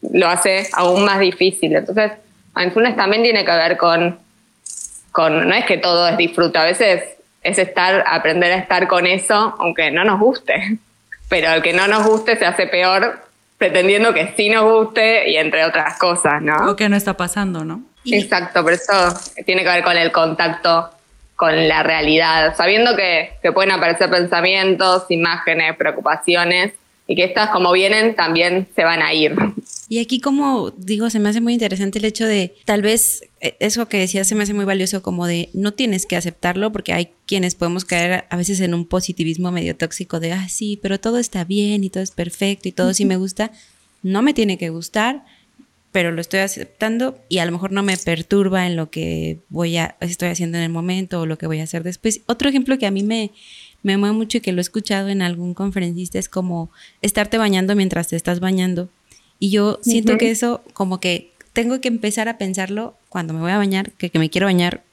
lo 0.01 0.27
hace 0.27 0.67
aún 0.73 1.05
más 1.05 1.19
difícil. 1.19 1.75
Entonces, 1.75 2.13
mindfulness 2.55 2.95
también 2.95 3.21
tiene 3.23 3.45
que 3.45 3.51
ver 3.51 3.77
con, 3.77 4.19
con, 5.11 5.47
no 5.47 5.55
es 5.55 5.65
que 5.65 5.77
todo 5.77 6.07
es 6.07 6.17
disfruta, 6.17 6.63
a 6.63 6.65
veces 6.65 7.03
es 7.43 7.57
estar, 7.57 8.03
aprender 8.07 8.51
a 8.51 8.57
estar 8.57 8.87
con 8.87 9.05
eso, 9.05 9.55
aunque 9.59 9.91
no 9.91 10.03
nos 10.03 10.19
guste. 10.19 10.79
Pero 11.29 11.53
el 11.53 11.61
que 11.61 11.73
no 11.73 11.87
nos 11.87 12.07
guste 12.07 12.35
se 12.35 12.45
hace 12.45 12.65
peor 12.65 13.28
pretendiendo 13.59 14.13
que 14.13 14.33
sí 14.35 14.49
nos 14.49 14.63
guste 14.63 15.29
y 15.29 15.35
entre 15.35 15.65
otras 15.65 15.99
cosas, 15.99 16.41
¿no? 16.41 16.71
O 16.71 16.75
que 16.75 16.89
no 16.89 16.95
está 16.95 17.15
pasando, 17.15 17.63
¿no? 17.65 17.83
Exacto, 18.05 18.63
pero 18.63 18.77
eso 18.77 19.19
tiene 19.45 19.63
que 19.63 19.69
ver 19.69 19.83
con 19.83 19.97
el 19.97 20.11
contacto 20.11 20.89
con 21.35 21.67
la 21.67 21.83
realidad, 21.83 22.55
sabiendo 22.55 22.95
que, 22.95 23.33
que 23.41 23.51
pueden 23.51 23.71
aparecer 23.71 24.09
pensamientos, 24.09 25.05
imágenes, 25.09 25.75
preocupaciones, 25.77 26.73
y 27.05 27.15
que 27.15 27.25
estas 27.25 27.49
como 27.49 27.71
vienen 27.71 28.15
también 28.15 28.67
se 28.75 28.83
van 28.83 29.01
a 29.01 29.13
ir. 29.13 29.35
Y 29.91 29.97
aquí 29.97 30.19
como 30.19 30.69
digo, 30.77 31.09
se 31.09 31.17
me 31.17 31.29
hace 31.29 31.41
muy 31.41 31.53
interesante 31.53 31.97
el 31.97 32.05
hecho 32.05 32.27
de, 32.27 32.55
tal 32.65 32.83
vez 32.83 33.23
eh, 33.41 33.55
eso 33.59 33.87
que 33.87 33.97
decías 33.97 34.27
se 34.27 34.35
me 34.35 34.43
hace 34.43 34.53
muy 34.53 34.65
valioso 34.65 35.01
como 35.01 35.25
de 35.25 35.49
no 35.53 35.73
tienes 35.73 36.05
que 36.05 36.15
aceptarlo 36.15 36.71
porque 36.71 36.93
hay 36.93 37.09
quienes 37.25 37.55
podemos 37.55 37.85
caer 37.85 38.25
a 38.29 38.37
veces 38.37 38.59
en 38.59 38.75
un 38.75 38.85
positivismo 38.85 39.51
medio 39.51 39.75
tóxico 39.75 40.19
de, 40.19 40.33
ah, 40.33 40.47
sí, 40.47 40.77
pero 40.79 40.99
todo 40.99 41.17
está 41.17 41.43
bien 41.43 41.83
y 41.83 41.89
todo 41.89 42.03
es 42.03 42.11
perfecto 42.11 42.69
y 42.69 42.71
todo 42.71 42.93
sí 42.93 43.03
me 43.05 43.17
gusta. 43.17 43.51
No 44.03 44.21
me 44.21 44.35
tiene 44.35 44.59
que 44.59 44.69
gustar, 44.69 45.25
pero 45.91 46.11
lo 46.11 46.21
estoy 46.21 46.41
aceptando 46.41 47.17
y 47.27 47.39
a 47.39 47.45
lo 47.45 47.51
mejor 47.51 47.71
no 47.71 47.81
me 47.81 47.97
perturba 47.97 48.67
en 48.67 48.75
lo 48.75 48.91
que 48.91 49.39
voy 49.49 49.77
a, 49.77 49.95
estoy 50.01 50.29
haciendo 50.29 50.59
en 50.59 50.65
el 50.65 50.69
momento 50.69 51.21
o 51.21 51.25
lo 51.25 51.39
que 51.39 51.47
voy 51.47 51.61
a 51.61 51.63
hacer 51.63 51.81
después. 51.81 52.21
Otro 52.27 52.47
ejemplo 52.47 52.77
que 52.77 52.85
a 52.85 52.91
mí 52.91 53.01
me, 53.01 53.31
me 53.81 53.97
mueve 53.97 54.15
mucho 54.15 54.37
y 54.37 54.41
que 54.41 54.51
lo 54.51 54.59
he 54.59 54.61
escuchado 54.61 55.09
en 55.09 55.23
algún 55.23 55.55
conferencista 55.55 56.19
es 56.19 56.29
como 56.29 56.69
estarte 57.01 57.39
bañando 57.39 57.75
mientras 57.75 58.07
te 58.07 58.15
estás 58.15 58.39
bañando. 58.39 58.89
Y 59.39 59.49
yo 59.51 59.79
siento 59.81 60.17
que 60.17 60.31
eso 60.31 60.61
como 60.73 60.99
que 60.99 61.31
tengo 61.53 61.81
que 61.81 61.87
empezar 61.87 62.29
a 62.29 62.37
pensarlo 62.37 62.95
cuando 63.09 63.33
me 63.33 63.39
voy 63.39 63.51
a 63.51 63.57
bañar, 63.57 63.91
que, 63.91 64.09
que 64.09 64.19
me 64.19 64.29
quiero 64.29 64.45
bañar 64.45 64.83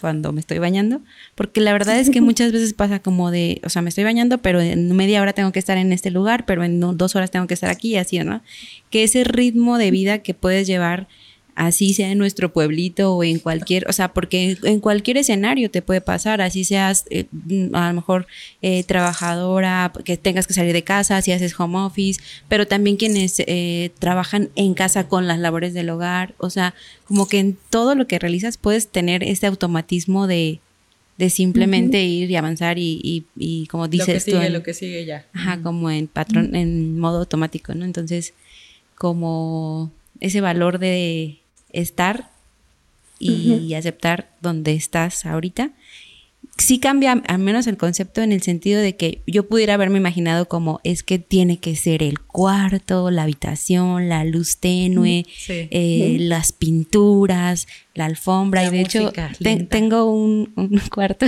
cuando 0.00 0.32
me 0.32 0.40
estoy 0.40 0.58
bañando, 0.58 1.00
porque 1.34 1.60
la 1.60 1.72
verdad 1.72 1.98
es 1.98 2.10
que 2.10 2.20
muchas 2.22 2.52
veces 2.52 2.74
pasa 2.74 3.00
como 3.00 3.30
de, 3.30 3.60
o 3.64 3.68
sea, 3.68 3.82
me 3.82 3.88
estoy 3.88 4.04
bañando, 4.04 4.38
pero 4.38 4.60
en 4.60 4.94
media 4.94 5.22
hora 5.22 5.32
tengo 5.32 5.52
que 5.52 5.58
estar 5.58 5.78
en 5.78 5.92
este 5.92 6.10
lugar, 6.10 6.44
pero 6.46 6.64
en 6.64 6.80
dos 6.80 7.16
horas 7.16 7.30
tengo 7.30 7.46
que 7.46 7.54
estar 7.54 7.70
aquí, 7.70 7.96
así, 7.96 8.18
¿no? 8.18 8.42
Que 8.90 9.04
ese 9.04 9.24
ritmo 9.24 9.78
de 9.78 9.90
vida 9.90 10.18
que 10.18 10.34
puedes 10.34 10.66
llevar 10.66 11.08
así 11.54 11.92
sea 11.92 12.10
en 12.10 12.18
nuestro 12.18 12.52
pueblito 12.52 13.14
o 13.14 13.24
en 13.24 13.38
cualquier, 13.38 13.88
o 13.88 13.92
sea, 13.92 14.12
porque 14.12 14.56
en 14.62 14.80
cualquier 14.80 15.18
escenario 15.18 15.70
te 15.70 15.82
puede 15.82 16.00
pasar, 16.00 16.40
así 16.40 16.64
seas 16.64 17.04
eh, 17.10 17.26
a 17.72 17.88
lo 17.88 17.94
mejor 17.94 18.26
eh, 18.62 18.84
trabajadora, 18.84 19.92
que 20.04 20.16
tengas 20.16 20.46
que 20.46 20.54
salir 20.54 20.72
de 20.72 20.82
casa, 20.82 21.20
si 21.20 21.32
haces 21.32 21.58
home 21.58 21.78
office, 21.78 22.20
pero 22.48 22.66
también 22.66 22.96
quienes 22.96 23.40
eh, 23.40 23.90
trabajan 23.98 24.50
en 24.54 24.74
casa 24.74 25.08
con 25.08 25.26
las 25.26 25.38
labores 25.38 25.74
del 25.74 25.90
hogar, 25.90 26.34
o 26.38 26.50
sea, 26.50 26.74
como 27.04 27.28
que 27.28 27.38
en 27.38 27.58
todo 27.70 27.94
lo 27.94 28.06
que 28.06 28.18
realizas 28.18 28.56
puedes 28.56 28.88
tener 28.88 29.22
este 29.22 29.46
automatismo 29.46 30.26
de, 30.26 30.60
de 31.18 31.30
simplemente 31.30 32.02
ir 32.02 32.30
y 32.30 32.36
avanzar 32.36 32.78
y, 32.78 33.26
y, 33.36 33.66
como 33.66 33.88
dices 33.88 34.08
lo 34.08 34.14
que 34.14 34.20
sigue, 34.20 34.50
lo 34.50 34.62
que 34.62 34.74
sigue 34.74 35.04
ya. 35.04 35.26
Ajá, 35.34 35.60
como 35.62 35.90
en 35.90 36.08
patrón, 36.08 36.54
en 36.54 36.98
modo 36.98 37.18
automático, 37.18 37.74
¿no? 37.74 37.84
Entonces, 37.84 38.32
como 38.96 39.92
ese 40.20 40.40
valor 40.40 40.78
de 40.78 41.41
estar 41.72 42.30
y 43.18 43.74
aceptar 43.74 44.32
donde 44.40 44.74
estás 44.74 45.26
ahorita. 45.26 45.70
Sí 46.58 46.78
cambia 46.78 47.12
al 47.12 47.38
menos 47.38 47.66
el 47.66 47.78
concepto 47.78 48.20
en 48.20 48.30
el 48.30 48.42
sentido 48.42 48.80
de 48.80 48.94
que 48.94 49.22
yo 49.26 49.48
pudiera 49.48 49.74
haberme 49.74 49.98
imaginado 49.98 50.48
como 50.48 50.80
es 50.84 51.02
que 51.02 51.18
tiene 51.18 51.58
que 51.58 51.76
ser 51.76 52.02
el 52.02 52.20
cuarto, 52.20 53.10
la 53.10 53.22
habitación, 53.22 54.08
la 54.10 54.24
luz 54.24 54.58
tenue, 54.58 55.24
eh, 55.48 56.18
las 56.20 56.52
pinturas, 56.52 57.66
la 57.94 58.04
alfombra. 58.04 58.64
y 58.64 58.70
de 58.70 58.80
hecho 58.80 59.12
tengo 59.70 60.04
un, 60.04 60.52
cuarto 60.94 61.26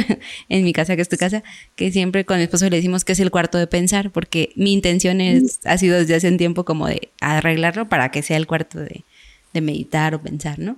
en 0.50 0.62
mi 0.62 0.74
casa, 0.74 0.94
que 0.94 1.02
es 1.02 1.08
tu 1.08 1.16
casa, 1.16 1.42
que 1.74 1.90
siempre 1.90 2.26
con 2.26 2.36
mi 2.36 2.42
esposo 2.42 2.68
le 2.68 2.76
decimos 2.76 3.04
que 3.04 3.12
es 3.12 3.20
el 3.20 3.30
cuarto 3.30 3.56
de 3.56 3.66
pensar, 3.66 4.10
porque 4.10 4.52
mi 4.56 4.74
intención 4.74 5.22
es, 5.22 5.60
ha 5.64 5.78
sido 5.78 5.98
desde 5.98 6.16
hace 6.16 6.28
un 6.28 6.36
tiempo 6.36 6.64
como 6.64 6.86
de 6.86 7.08
arreglarlo 7.20 7.88
para 7.88 8.10
que 8.10 8.22
sea 8.22 8.36
el 8.36 8.46
cuarto 8.46 8.78
de, 8.78 9.04
de 9.54 9.62
meditar 9.62 10.14
o 10.14 10.20
pensar, 10.20 10.58
¿no? 10.58 10.76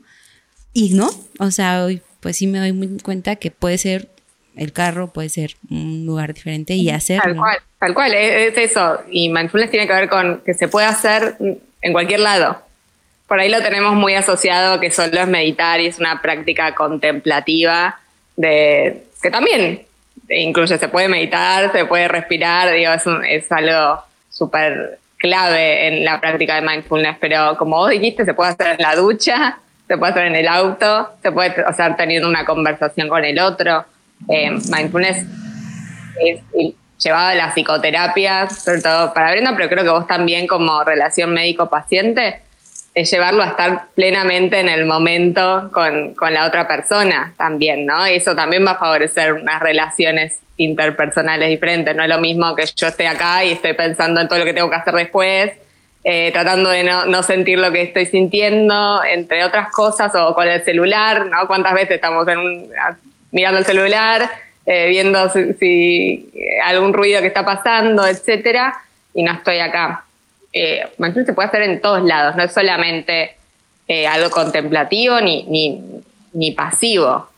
Y 0.73 0.91
no, 0.91 1.11
o 1.41 1.51
sea, 1.51 1.85
hoy 1.85 2.03
pues 2.21 2.37
sí 2.37 2.47
me 2.47 2.59
doy 2.59 2.73
muy 2.73 2.99
cuenta 3.01 3.37
que 3.37 3.51
puede 3.51 3.79
ser 3.79 4.09
el 4.57 4.73
carro, 4.73 5.13
puede 5.13 5.29
ser 5.29 5.57
un 5.71 6.05
lugar 6.07 6.35
diferente 6.35 6.75
y 6.75 6.91
hacerlo. 6.91 7.25
Tal 7.25 7.37
cual, 7.37 7.59
tal 7.79 7.95
cual, 7.95 8.15
es, 8.15 8.57
eso. 8.57 9.01
Y 9.11 9.29
mindfulness 9.29 9.71
tiene 9.71 9.87
que 9.87 9.93
ver 9.93 10.09
con 10.09 10.43
que 10.45 10.55
se 10.55 10.69
puede 10.69 10.87
hacer 10.87 11.37
en 11.41 11.93
cualquier 11.93 12.21
lado. 12.21 12.63
Por 13.27 13.41
ahí 13.41 13.51
lo 13.51 13.61
tenemos 13.63 13.95
muy 13.95 14.15
asociado 14.15 14.79
que 14.79 14.91
solo 14.91 15.21
es 15.21 15.27
meditar 15.27 15.81
y 15.81 15.87
es 15.87 15.99
una 15.99 16.23
práctica 16.23 16.75
contemplativa 16.75 17.99
de 18.37 19.05
que 19.23 19.31
también 19.31 19.83
incluye, 20.29 20.79
se 20.79 20.89
puede 20.89 21.09
meditar, 21.09 21.73
se 21.73 21.85
puede 21.85 22.09
respirar, 22.09 22.73
digo, 22.73 22.93
es, 22.93 23.05
es 23.29 23.53
algo 23.53 24.03
súper 24.31 24.99
clave 25.19 25.89
en 25.89 26.05
la 26.05 26.21
práctica 26.21 26.57
de 26.57 26.63
mindfulness, 26.63 27.17
pero 27.21 27.57
como 27.57 27.77
vos 27.77 27.91
dijiste, 27.91 28.25
se 28.25 28.35
puede 28.35 28.51
hacer 28.51 28.77
en 28.79 28.83
la 28.83 28.95
ducha, 28.95 29.59
se 29.87 29.97
puede 29.97 30.13
hacer 30.13 30.27
en 30.27 30.37
el 30.37 30.49
auto, 30.49 31.11
se 31.23 31.33
puede 31.33 31.65
hacer 31.67 31.97
teniendo 31.97 32.29
una 32.29 32.45
conversación 32.45 33.09
con 33.09 33.25
el 33.25 33.39
otro. 33.39 33.85
Eh, 34.29 34.51
mindfulness 34.51 35.27
es 36.25 36.41
llevado 36.99 37.29
a 37.29 37.35
la 37.35 37.53
psicoterapia, 37.53 38.49
sobre 38.49 38.81
todo 38.81 39.13
para 39.13 39.31
Brenda, 39.33 39.55
pero 39.57 39.69
creo 39.69 39.85
que 39.85 39.91
vos 39.91 40.07
también 40.07 40.47
como 40.47 40.83
relación 40.83 41.33
médico-paciente, 41.33 42.41
es 42.95 43.11
llevarlo 43.11 43.43
a 43.43 43.49
estar 43.49 43.89
plenamente 43.95 44.59
en 44.59 44.71
el 44.71 44.87
momento 44.87 45.71
con, 45.73 46.15
con, 46.15 46.33
la 46.33 46.47
otra 46.47 46.67
persona 46.67 47.35
también, 47.37 47.85
¿no? 47.85 48.09
Y 48.09 48.15
eso 48.15 48.35
también 48.35 48.65
va 48.67 48.71
a 48.71 48.79
favorecer 48.79 49.35
unas 49.35 49.61
relaciones 49.61 50.41
interpersonales 50.57 51.49
diferentes. 51.49 51.95
No 51.95 52.03
es 52.03 52.09
lo 52.09 52.19
mismo 52.19 52.55
que 52.55 52.65
yo 52.75 52.87
esté 52.87 53.07
acá 53.07 53.45
y 53.45 53.53
estoy 53.53 53.75
pensando 53.75 54.21
en 54.21 54.29
todo 54.29 54.39
lo 54.39 54.45
que 54.45 54.55
tengo 54.55 54.71
que 54.71 54.77
hacer 54.77 54.95
después, 54.95 55.53
eh, 56.05 56.31
tratando 56.33 56.71
de 56.71 56.85
no, 56.85 57.23
sentir 57.23 57.59
lo 57.59 57.73
que 57.73 57.83
estoy 57.83 58.07
sintiendo, 58.07 59.03
entre 59.05 59.45
otras 59.45 59.71
cosas, 59.71 60.15
o 60.15 60.35
con 60.35 60.47
el 60.49 60.63
celular, 60.63 61.27
¿no? 61.27 61.47
¿Cuántas 61.47 61.75
veces 61.75 61.97
estamos 61.97 62.27
en 62.29 62.69
mirando 63.33 63.59
el 63.59 63.67
celular, 63.67 64.31
eh, 64.65 64.89
viendo 64.89 65.29
si, 65.31 66.31
eh, 66.35 66.61
algún 66.65 66.95
ruido 66.95 67.21
que 67.21 67.27
está 67.27 67.45
pasando, 67.45 68.07
etcétera, 68.07 68.75
y 69.15 69.23
no 69.23 69.33
estoy 69.33 69.59
acá? 69.59 70.05
Eh, 70.53 70.87
se 70.97 71.33
puede 71.33 71.49
hacer 71.49 71.63
en 71.63 71.81
todos 71.81 72.03
lados, 72.03 72.37
no 72.37 72.45
es 72.45 72.53
solamente 72.53 73.37
algo 74.09 74.31
contemplativo 74.31 75.21
ni, 75.21 75.45
ni, 75.45 75.81
ni 76.33 76.51
pasivo. 76.53 77.29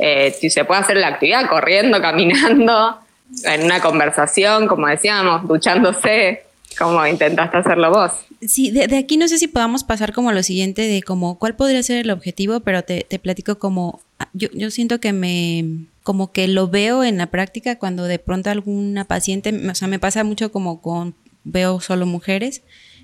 Eh, 0.00 0.34
si 0.40 0.48
se 0.48 0.64
puede 0.64 0.80
hacer 0.80 0.96
la 0.96 1.08
actividad 1.08 1.48
corriendo, 1.48 2.00
caminando, 2.02 2.98
en 3.44 3.64
una 3.64 3.80
conversación, 3.80 4.66
como 4.66 4.88
decíamos, 4.88 5.46
duchándose, 5.46 6.42
como 6.78 7.06
intentaste 7.06 7.58
hacerlo 7.58 7.90
vos. 7.90 8.12
Sí, 8.40 8.70
de, 8.70 8.96
aquí 8.96 9.18
no 9.18 9.28
sé 9.28 9.38
si 9.38 9.48
podamos 9.48 9.84
pasar 9.84 10.12
como 10.14 10.30
a 10.30 10.32
lo 10.32 10.42
siguiente 10.42 10.82
de 10.82 11.02
como 11.02 11.38
cuál 11.38 11.54
podría 11.54 11.82
ser 11.82 11.98
el 11.98 12.10
objetivo, 12.10 12.60
pero 12.60 12.82
te, 12.82 13.04
platico 13.22 13.58
como, 13.58 14.00
ah, 14.18 14.28
yo, 14.32 14.48
yo 14.54 14.70
siento 14.70 14.98
que 14.98 15.12
me, 15.12 15.86
como 16.02 16.32
que 16.32 16.48
lo 16.48 16.68
veo 16.68 17.04
en 17.04 17.18
la 17.18 17.26
práctica 17.26 17.78
cuando 17.78 18.04
de 18.04 18.18
pronto 18.18 18.48
alguna 18.48 19.04
paciente, 19.04 19.52
o 19.70 19.74
sea, 19.74 19.88
me 19.88 19.98
pasa 19.98 20.24
mucho 20.24 20.50
como 20.50 20.80
con, 20.80 21.14
veo 21.44 21.80
solo 21.80 22.06
mujeres, 22.06 22.62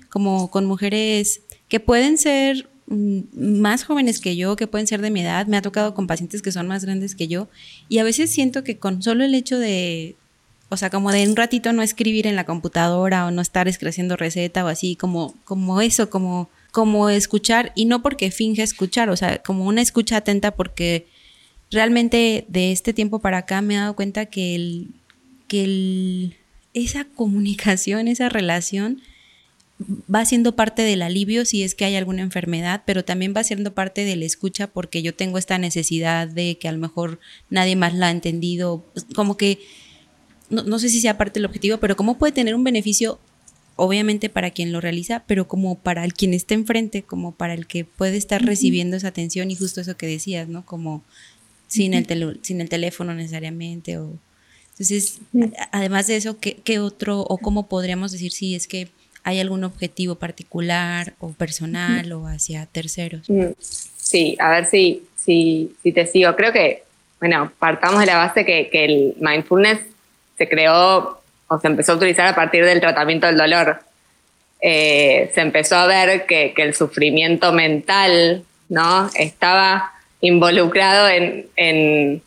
como 0.09 0.49
con 0.49 0.65
mujeres 0.65 1.41
que 1.67 1.79
pueden 1.79 2.17
ser 2.17 2.67
más 2.87 3.83
jóvenes 3.83 4.19
que 4.19 4.35
yo, 4.35 4.55
que 4.55 4.67
pueden 4.67 4.87
ser 4.87 5.01
de 5.01 5.11
mi 5.11 5.21
edad, 5.21 5.45
me 5.47 5.57
ha 5.57 5.61
tocado 5.61 5.93
con 5.93 6.07
pacientes 6.07 6.41
que 6.41 6.51
son 6.51 6.67
más 6.67 6.85
grandes 6.85 7.15
que 7.15 7.27
yo, 7.27 7.49
y 7.89 7.97
a 7.97 8.03
veces 8.03 8.31
siento 8.31 8.63
que 8.63 8.77
con 8.77 9.03
solo 9.03 9.23
el 9.25 9.35
hecho 9.35 9.59
de, 9.59 10.15
o 10.69 10.77
sea, 10.77 10.89
como 10.89 11.11
de 11.11 11.27
un 11.27 11.35
ratito 11.35 11.73
no 11.73 11.81
escribir 11.81 12.27
en 12.27 12.35
la 12.35 12.45
computadora 12.45 13.25
o 13.25 13.31
no 13.31 13.41
estar 13.41 13.67
escribiendo 13.67 14.15
receta 14.15 14.63
o 14.63 14.67
así, 14.67 14.95
como, 14.95 15.35
como 15.43 15.81
eso, 15.81 16.09
como, 16.09 16.49
como 16.71 17.09
escuchar, 17.09 17.73
y 17.75 17.85
no 17.85 18.01
porque 18.01 18.31
finge 18.31 18.63
escuchar, 18.63 19.09
o 19.09 19.17
sea, 19.17 19.41
como 19.43 19.65
una 19.65 19.81
escucha 19.81 20.17
atenta 20.17 20.51
porque 20.51 21.07
realmente 21.71 22.45
de 22.47 22.71
este 22.71 22.93
tiempo 22.93 23.19
para 23.19 23.39
acá 23.39 23.61
me 23.61 23.75
he 23.75 23.77
dado 23.77 23.95
cuenta 23.95 24.27
que 24.27 24.55
el, 24.55 24.87
que 25.47 26.37
esa 26.73 27.05
comunicación, 27.05 28.07
esa 28.07 28.29
relación, 28.29 29.01
va 29.79 30.25
siendo 30.25 30.55
parte 30.55 30.81
del 30.81 31.01
alivio 31.01 31.45
si 31.45 31.63
es 31.63 31.75
que 31.75 31.85
hay 31.85 31.95
alguna 31.95 32.23
enfermedad, 32.23 32.83
pero 32.85 33.05
también 33.05 33.33
va 33.35 33.43
siendo 33.43 33.73
parte 33.73 34.05
de 34.05 34.15
la 34.15 34.25
escucha 34.25 34.67
porque 34.67 35.01
yo 35.01 35.13
tengo 35.13 35.37
esta 35.37 35.57
necesidad 35.57 36.27
de 36.27 36.57
que 36.57 36.67
a 36.67 36.71
lo 36.71 36.79
mejor 36.79 37.19
nadie 37.49 37.75
más 37.75 37.93
la 37.93 38.07
ha 38.07 38.11
entendido, 38.11 38.83
como 39.15 39.37
que, 39.37 39.59
no, 40.49 40.79
sé 40.79 40.89
si 40.89 40.99
sea 40.99 41.17
parte 41.17 41.39
del 41.39 41.45
objetivo, 41.45 41.77
pero 41.77 41.95
cómo 41.95 42.17
puede 42.17 42.33
tener 42.33 42.55
un 42.55 42.63
beneficio, 42.63 43.19
obviamente 43.75 44.29
para 44.29 44.49
quien 44.49 44.71
lo 44.71 44.81
realiza, 44.81 45.23
pero 45.27 45.47
como 45.47 45.77
para 45.77 46.03
el 46.03 46.13
quien 46.13 46.33
esté 46.33 46.55
enfrente, 46.55 47.03
como 47.03 47.35
para 47.35 47.53
el 47.53 47.67
que 47.67 47.85
puede 47.85 48.17
estar 48.17 48.43
recibiendo 48.43 48.97
esa 48.97 49.09
atención 49.09 49.51
y 49.51 49.55
justo 49.55 49.81
eso 49.81 49.97
que 49.97 50.07
decías, 50.07 50.47
¿no? 50.47 50.65
Como 50.65 51.03
sin, 51.67 51.93
el, 51.93 52.39
sin 52.41 52.61
el 52.61 52.69
teléfono 52.69 53.13
necesariamente 53.13 53.97
o... 53.97 54.17
Entonces, 54.71 55.19
además 55.71 56.05
de 56.05 56.17
eso, 56.17 56.39
¿qué, 56.39 56.55
¿qué 56.63 56.77
otro 56.77 57.21
o 57.21 57.39
cómo 57.39 57.67
podríamos 57.67 58.11
decir 58.11 58.31
si 58.31 58.53
es 58.53 58.67
que 58.67 58.89
¿Hay 59.27 59.41
algún 59.41 59.65
objetivo 59.65 60.15
particular 60.15 61.11
o 61.19 61.33
personal 61.33 62.09
o 62.13 62.27
hacia 62.27 62.65
terceros? 62.65 63.29
Mm, 63.29 63.47
sí, 63.59 64.37
a 64.39 64.51
ver 64.51 64.67
si, 64.67 65.05
si, 65.17 65.75
si 65.83 65.91
te 65.91 66.05
sigo. 66.05 66.33
Creo 66.37 66.53
que, 66.53 66.83
bueno, 67.19 67.51
partamos 67.59 67.99
de 67.99 68.05
la 68.05 68.15
base 68.15 68.45
que, 68.45 68.69
que 68.69 68.85
el 68.85 69.15
mindfulness 69.19 69.81
se 70.37 70.47
creó 70.47 71.19
o 71.49 71.59
se 71.59 71.67
empezó 71.67 71.91
a 71.91 71.95
utilizar 71.95 72.25
a 72.25 72.35
partir 72.35 72.63
del 72.63 72.79
tratamiento 72.79 73.27
del 73.27 73.35
dolor. 73.35 73.81
Eh, 74.61 75.29
se 75.35 75.41
empezó 75.41 75.75
a 75.75 75.87
ver 75.87 76.25
que, 76.25 76.53
que, 76.55 76.61
el 76.61 76.73
sufrimiento 76.73 77.51
mental 77.51 78.45
¿no? 78.69 79.09
estaba 79.13 79.91
involucrado 80.21 81.09
en, 81.09 81.47
en, 81.57 82.21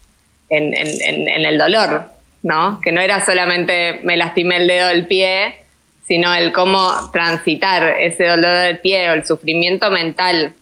en, 0.51 0.75
en, 0.75 1.47
el 1.47 1.57
dolor, 1.57 2.11
¿no? 2.43 2.79
que 2.83 2.93
no 2.93 3.01
era 3.01 3.25
solamente 3.25 4.01
me 4.03 4.19
lastimé 4.19 4.59
el 4.59 4.67
dedo 4.67 4.89
del 4.89 5.07
pie 5.07 5.61
sino 6.07 6.35
el 6.35 6.53
cómo 6.53 7.11
transitar 7.13 8.01
ese 8.01 8.27
dolor 8.27 8.53
del 8.65 8.79
pie 8.81 9.11
o 9.11 9.15
el 9.15 9.25
sufrimiento 9.25 9.91
mental 9.91 10.55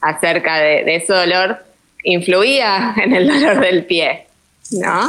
acerca 0.00 0.56
de, 0.58 0.96
ese 0.96 1.12
dolor 1.12 1.64
influía 2.02 2.94
en 3.02 3.14
el 3.14 3.28
dolor 3.28 3.60
del 3.60 3.84
pie, 3.84 4.26
¿no? 4.72 5.08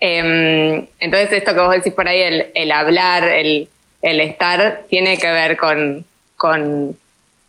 Em, 0.00 0.86
entonces 0.98 1.32
esto 1.32 1.54
que 1.54 1.60
vos 1.60 1.70
decís 1.70 1.92
por 1.92 2.08
ahí, 2.08 2.50
el, 2.54 2.72
hablar, 2.72 3.24
el, 3.24 3.68
estar, 4.02 4.82
tiene 4.90 5.16
que 5.16 5.30
ver 5.30 5.56
con, 5.56 6.04
con, 6.36 6.98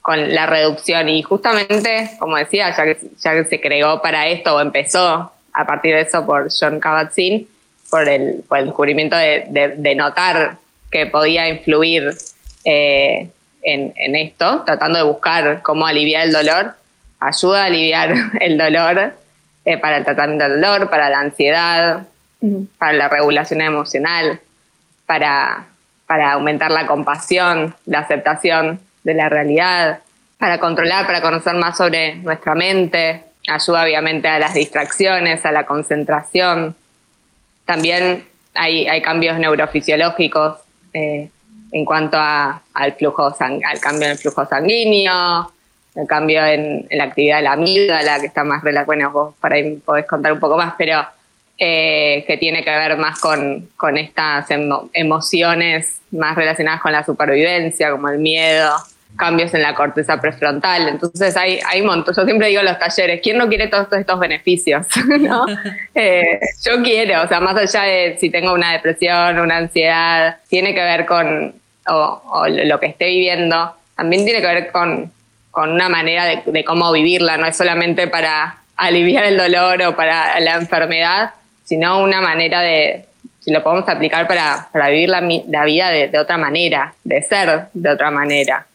la 0.06 0.46
reducción 0.46 1.10
y 1.10 1.24
justamente, 1.24 2.12
como 2.20 2.38
decía, 2.38 2.76
ya 2.78 2.84
que, 2.84 2.98
ya 3.18 3.34
que 3.34 3.46
se 3.46 3.60
creó 3.60 4.02
para 4.04 4.28
esto 4.28 4.56
o 4.56 4.62
empezó 4.62 5.32
a 5.52 5.66
partir 5.66 5.96
de 5.96 6.02
eso 6.02 6.24
por 6.26 6.50
John 6.52 6.80
Kabat-Zinn, 6.80 7.48
por 7.90 8.08
el, 8.08 8.44
descubrimiento 8.48 9.18
de 9.18 9.96
notar 9.96 10.60
que 10.96 11.08
podía 11.08 11.50
influir 11.50 12.16
eh, 12.64 13.30
en, 13.64 14.16
esto, 14.16 14.64
tratando 14.66 14.98
de 14.98 15.04
buscar 15.04 15.62
cómo 15.62 15.86
aliviar 15.86 16.24
el 16.24 16.32
dolor, 16.32 16.74
ayuda 17.20 17.64
a 17.64 17.66
aliviar 17.66 18.14
el 18.40 18.58
dolor 18.58 19.14
eh, 19.66 19.78
para 19.78 19.98
el 19.98 20.06
tratamiento 20.06 20.46
del 20.46 20.62
dolor, 20.62 20.90
para 20.90 21.10
la 21.10 21.20
ansiedad, 21.20 22.08
para 22.78 22.94
la 22.94 23.10
regulación 23.10 23.60
emocional, 23.60 24.40
para, 25.06 25.66
para 26.08 26.32
aumentar 26.32 26.72
la 26.72 26.88
compasión, 26.88 27.76
la 27.86 28.00
aceptación 28.00 28.80
de 29.04 29.16
la 29.16 29.28
realidad, 29.28 30.00
para 30.38 30.62
controlar, 30.62 31.06
para 31.06 31.20
conocer 31.20 31.56
más 31.56 31.76
sobre 31.76 32.16
nuestra 32.16 32.56
mente, 32.56 33.26
ayuda 33.50 33.84
obviamente 33.84 34.30
a 34.30 34.40
las 34.40 34.54
distracciones, 34.54 35.46
a 35.46 35.52
la 35.52 35.66
concentración. 35.66 36.74
También 37.66 38.26
hay, 38.54 38.88
hay 38.88 39.02
cambios 39.02 39.38
neurofisiológicos 39.38 40.60
eh, 40.96 41.30
en 41.72 41.86
cuanto 41.86 42.18
al 42.18 42.94
flujo 42.98 43.36
al 43.40 43.80
cambio 43.82 44.06
en 44.06 44.12
el 44.12 44.18
flujo 44.18 44.46
sanguíneo, 44.46 45.52
el 45.96 46.08
cambio 46.08 46.46
en, 46.46 46.88
la 46.92 47.06
actividad 47.06 47.38
de 47.38 47.44
la 47.44 47.52
amígdala, 47.54 48.20
que 48.20 48.28
está 48.28 48.44
más 48.44 48.64
relacionada, 48.64 48.86
bueno, 48.86 49.12
vos 49.12 49.36
por 49.40 49.54
ahí 49.54 49.76
podés 49.78 50.06
contar 50.06 50.32
un 50.32 50.40
poco 50.40 50.56
más, 50.56 50.74
pero 50.78 51.06
eh, 51.58 52.24
que 52.28 52.38
tiene 52.38 52.64
que 52.64 52.70
ver 52.70 52.98
más 52.98 53.20
con 53.20 53.98
estas 53.98 54.48
emociones 54.94 56.02
más 56.12 56.36
relacionadas 56.36 56.82
con 56.82 56.92
la 56.92 57.04
supervivencia, 57.04 57.92
como 57.92 58.10
el 58.10 58.20
miedo, 58.20 58.72
cambios 59.18 59.54
en 59.54 59.62
la 59.62 59.74
corteza 59.76 60.20
prefrontal. 60.20 60.88
Entonces 60.88 61.36
hay, 61.38 61.60
hay 61.66 61.82
montos. 61.82 62.16
Yo 62.16 62.26
siempre 62.26 62.48
digo 62.48 62.60
en 62.60 62.66
los 62.66 62.80
talleres, 62.80 63.22
¿quién 63.22 63.38
no 63.38 63.48
quiere 63.48 63.68
todos 63.68 63.92
estos 63.92 64.20
beneficios? 64.20 64.86
Eh, 65.98 66.40
yo 66.64 66.84
quiero, 66.84 67.24
o 67.24 67.28
sea, 67.28 67.40
más 67.40 67.56
allá 67.56 67.84
de 67.84 68.18
si 68.20 68.30
tengo 68.30 68.54
una 68.54 68.74
depresión, 68.74 69.40
una 69.40 69.58
ansiedad, 69.58 70.38
tiene 70.50 70.74
que 70.74 70.82
ver 70.82 71.06
con 71.06 71.56
lo 71.88 72.80
que 72.80 72.88
esté 72.88 73.06
viviendo, 73.08 73.74
también 73.96 74.26
tiene 74.26 74.42
que 74.42 74.48
ver 74.48 74.72
con, 74.72 75.12
con 75.52 75.72
una 75.72 75.88
manera 75.88 76.26
de, 76.26 76.66
cómo 76.66 76.92
vivirla, 76.92 77.38
no 77.38 77.46
es 77.46 77.56
solamente 77.56 78.08
para 78.08 78.58
aliviar 78.76 79.24
el 79.26 79.38
dolor 79.38 79.82
o 79.84 79.96
para 79.96 80.38
la 80.42 80.56
enfermedad, 80.56 81.32
sino 81.64 82.04
una 82.04 82.20
manera 82.20 82.60
de, 82.62 83.06
si 83.40 83.52
lo 83.52 83.64
podemos 83.64 83.88
aplicar 83.88 84.28
para, 84.28 84.68
para 84.72 84.90
vivir 84.90 85.10
la, 85.10 85.22
vida 85.64 85.90
de 85.92 86.20
otra 86.20 86.38
manera, 86.38 86.94
de 87.04 87.22
ser 87.22 87.68
de 87.74 87.90
otra 87.90 88.12
manera. 88.12 88.66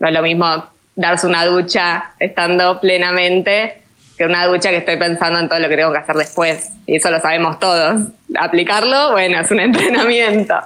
No 0.00 0.08
es 0.08 0.14
lo 0.14 0.22
mismo 0.22 0.64
darse 0.96 1.26
una 1.26 1.46
ducha 1.46 2.12
estando 2.18 2.80
plenamente 2.80 3.80
que 4.20 4.26
una 4.26 4.46
ducha 4.46 4.68
que 4.68 4.76
estoy 4.76 4.98
pensando 4.98 5.38
en 5.38 5.48
todo 5.48 5.58
lo 5.60 5.68
que 5.70 5.76
tengo 5.78 5.92
que 5.92 5.98
hacer 5.98 6.14
después. 6.14 6.72
Y 6.86 6.96
eso 6.96 7.10
lo 7.10 7.20
sabemos 7.20 7.58
todos. 7.58 8.02
Aplicarlo, 8.38 9.12
bueno, 9.12 9.40
es 9.40 9.50
un 9.50 9.60
entrenamiento. 9.60 10.56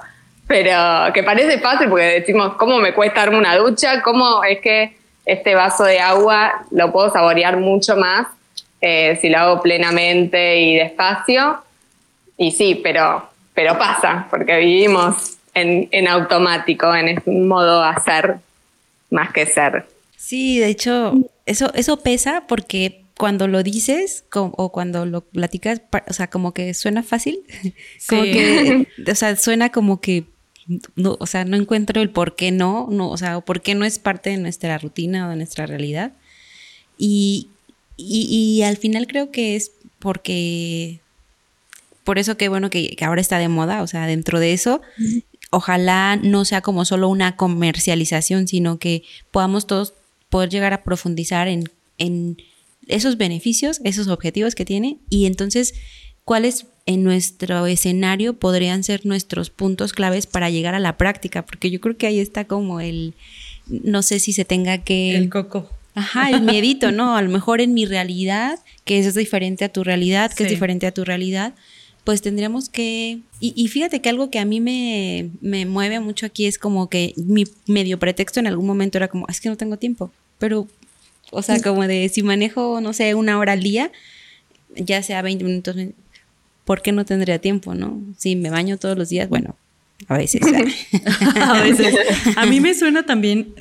Pero 0.45 1.13
que 1.13 1.23
parece 1.23 1.59
fácil 1.59 1.87
porque 1.87 2.19
decimos, 2.19 2.55
¿cómo 2.55 2.79
me 2.79 2.93
cuesta 2.93 3.21
darme 3.21 3.37
una 3.37 3.55
ducha? 3.55 4.01
¿Cómo 4.01 4.43
es 4.43 4.59
que 4.59 4.97
este 5.25 5.55
vaso 5.55 5.85
de 5.85 6.01
agua 6.01 6.65
lo 6.71 6.91
puedo 6.91 7.11
saborear 7.11 7.55
mucho 7.55 7.95
más 7.95 8.27
eh, 8.81 9.17
si 9.21 9.29
lo 9.29 9.37
hago 9.39 9.61
plenamente 9.61 10.57
y 10.59 10.75
despacio? 10.75 11.59
Y 12.37 12.51
sí, 12.51 12.81
pero, 12.83 13.29
pero 13.53 13.77
pasa, 13.77 14.27
porque 14.29 14.57
vivimos 14.57 15.37
en, 15.53 15.87
en 15.91 16.09
automático, 16.09 16.93
en 16.93 17.21
un 17.25 17.47
modo 17.47 17.81
hacer 17.81 18.35
más 19.15 19.33
que 19.33 19.45
ser. 19.45 19.87
Sí, 20.17 20.59
de 20.59 20.67
hecho, 20.67 21.13
eso, 21.45 21.73
eso 21.73 22.01
pesa 22.01 22.45
porque 22.47 23.05
cuando 23.17 23.47
lo 23.47 23.63
dices 23.63 24.25
o 24.33 24.71
cuando 24.71 25.05
lo 25.05 25.21
platicas, 25.21 25.81
o 26.07 26.13
sea, 26.13 26.29
como 26.29 26.53
que 26.53 26.73
suena 26.73 27.01
fácil, 27.01 27.39
como 28.09 28.23
que, 28.23 28.87
o 29.11 29.15
sea, 29.15 29.35
suena 29.35 29.71
como 29.71 30.01
que, 30.01 30.25
no, 30.95 31.15
o 31.19 31.25
sea, 31.25 31.45
no 31.45 31.55
encuentro 31.55 32.01
el 32.01 32.09
por 32.09 32.35
qué 32.35 32.51
no, 32.51 32.87
no, 32.91 33.09
o 33.09 33.17
sea, 33.17 33.39
por 33.41 33.61
qué 33.61 33.75
no 33.75 33.85
es 33.85 33.99
parte 33.99 34.31
de 34.31 34.37
nuestra 34.37 34.77
rutina 34.77 35.27
o 35.27 35.29
de 35.29 35.37
nuestra 35.37 35.65
realidad. 35.65 36.13
Y, 36.97 37.49
y, 37.97 38.61
al 38.63 38.77
final 38.77 39.07
creo 39.07 39.31
que 39.31 39.55
es 39.55 39.71
porque, 39.99 40.99
por 42.03 42.19
eso 42.19 42.37
que 42.37 42.49
bueno 42.49 42.69
que, 42.69 42.95
que, 42.95 43.05
ahora 43.05 43.21
está 43.21 43.37
de 43.37 43.47
moda, 43.47 43.81
o 43.81 43.87
sea, 43.87 44.07
dentro 44.07 44.39
de 44.39 44.53
eso, 44.53 44.81
ojalá 45.55 46.17
no 46.17 46.43
sea 46.43 46.59
como 46.59 46.83
solo 46.83 47.07
una 47.07 47.37
comercialización, 47.37 48.45
sino 48.45 48.77
que 48.77 49.03
podamos 49.31 49.67
todos 49.67 49.93
poder 50.29 50.49
llegar 50.49 50.73
a 50.73 50.83
profundizar 50.83 51.47
en, 51.47 52.37
esos 52.87 53.17
beneficios, 53.17 53.79
esos 53.85 54.09
objetivos 54.09 54.53
que 54.53 54.65
tiene 54.65 54.97
y 55.09 55.25
entonces 55.25 55.73
cuáles 56.25 56.65
en 56.85 57.03
nuestro 57.03 57.65
escenario 57.67 58.33
podrían 58.33 58.83
ser 58.83 59.05
nuestros 59.05 59.49
puntos 59.49 59.93
claves 59.93 60.27
para 60.27 60.49
llegar 60.49 60.75
a 60.75 60.79
la 60.79 60.97
práctica, 60.97 61.45
porque 61.45 61.71
yo 61.71 61.79
creo 61.79 61.97
que 61.97 62.05
ahí 62.05 62.19
está 62.19 62.45
como 62.45 62.81
el, 62.81 63.13
no 63.67 64.03
sé 64.03 64.19
si 64.19 64.33
se 64.33 64.43
tenga 64.43 64.79
que... 64.79 65.15
El 65.15 65.29
coco. 65.29 65.69
Ajá, 65.95 66.29
el 66.31 66.41
miedito, 66.41 66.91
¿no? 66.91 67.15
A 67.15 67.21
lo 67.21 67.29
mejor 67.29 67.61
en 67.61 67.73
mi 67.73 67.85
realidad, 67.85 68.59
que 68.83 68.99
es 68.99 69.15
diferente 69.15 69.63
a 69.63 69.69
tu 69.69 69.85
realidad, 69.85 70.33
que 70.33 70.43
es 70.43 70.49
diferente 70.49 70.85
a 70.85 70.91
tu 70.91 71.05
realidad, 71.05 71.53
pues 72.05 72.21
tendríamos 72.21 72.69
que... 72.69 73.19
Y, 73.41 73.67
fíjate 73.67 73.99
que 73.99 74.09
algo 74.09 74.29
que 74.29 74.39
a 74.39 74.45
mí 74.45 74.61
me, 74.61 75.29
mueve 75.65 75.99
mucho 75.99 76.25
aquí 76.25 76.45
es 76.45 76.57
como 76.57 76.89
que 76.89 77.13
mi 77.17 77.45
medio 77.67 77.99
pretexto 77.99 78.39
en 78.39 78.47
algún 78.47 78.65
momento 78.65 78.97
era 78.97 79.07
como, 79.07 79.27
es 79.27 79.41
que 79.41 79.49
no 79.49 79.57
tengo 79.57 79.77
tiempo, 79.77 80.11
pero, 80.39 80.67
o 81.31 81.41
sea, 81.41 81.61
como 81.61 81.85
de 81.85 82.09
si 82.09 82.23
manejo, 82.23 82.79
no 82.81 82.93
sé, 82.93 83.13
una 83.13 83.37
hora 83.37 83.53
al 83.53 83.61
día, 83.61 83.91
ya 84.75 85.03
sea 85.03 85.21
20 85.21 85.43
minutos, 85.43 85.75
¿por 86.63 86.81
qué 86.81 86.91
no 86.91 87.05
tendría 87.05 87.39
tiempo, 87.39 87.75
no? 87.75 88.01
Si 88.17 88.35
me 88.35 88.49
baño 88.49 88.77
todos 88.77 88.97
los 88.97 89.09
días, 89.09 89.29
bueno, 89.29 89.55
a 90.07 90.17
veces. 90.17 90.41
a 91.35 91.61
veces. 91.61 91.95
A 92.35 92.45
mí 92.45 92.59
me 92.61 92.73
suena 92.73 93.05
también 93.05 93.53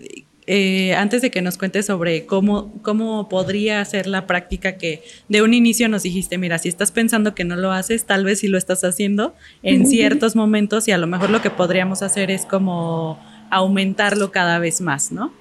eh, 0.47 0.95
antes 0.95 1.23
de 1.23 1.31
que 1.31 1.41
nos 1.41 1.57
cuentes 1.57 1.87
sobre 1.87 2.27
cómo, 2.27 2.73
cómo 2.83 3.29
podría 3.31 3.83
ser 3.85 4.07
la 4.07 4.27
práctica 4.27 4.77
que 4.77 5.03
de 5.29 5.41
un 5.41 5.55
inicio 5.55 5.89
nos 5.89 6.03
dijiste, 6.03 6.37
mira, 6.37 6.59
si 6.59 6.69
estás 6.69 6.93
pensando 6.93 7.35
que 7.35 7.45
no 7.45 7.57
lo 7.57 7.73
haces, 7.73 8.05
tal 8.05 8.25
vez 8.25 8.41
sí 8.41 8.49
lo 8.49 8.59
estás 8.59 8.85
haciendo 8.85 9.35
en 9.63 9.87
ciertos 9.87 10.37
momentos 10.37 10.87
y 10.87 10.93
a 10.93 10.99
lo 10.99 11.07
mejor 11.07 11.31
lo 11.31 11.41
que 11.41 11.49
podríamos 11.49 12.03
hacer 12.03 12.31
es 12.31 12.45
como 12.45 13.19
aumentarlo 13.51 14.33
cada 14.33 14.59
vez 14.59 14.83
más, 14.83 15.13
¿no? 15.13 15.33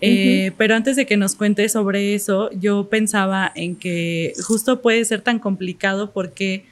Eh, 0.00 0.52
pero 0.56 0.74
antes 0.74 0.96
de 0.96 1.04
que 1.04 1.16
nos 1.18 1.34
cuentes 1.34 1.72
sobre 1.72 2.14
eso, 2.14 2.50
yo 2.52 2.88
pensaba 2.88 3.52
en 3.54 3.76
que 3.76 4.32
justo 4.42 4.80
puede 4.80 5.04
ser 5.04 5.20
tan 5.20 5.38
complicado 5.38 6.10
porque 6.10 6.64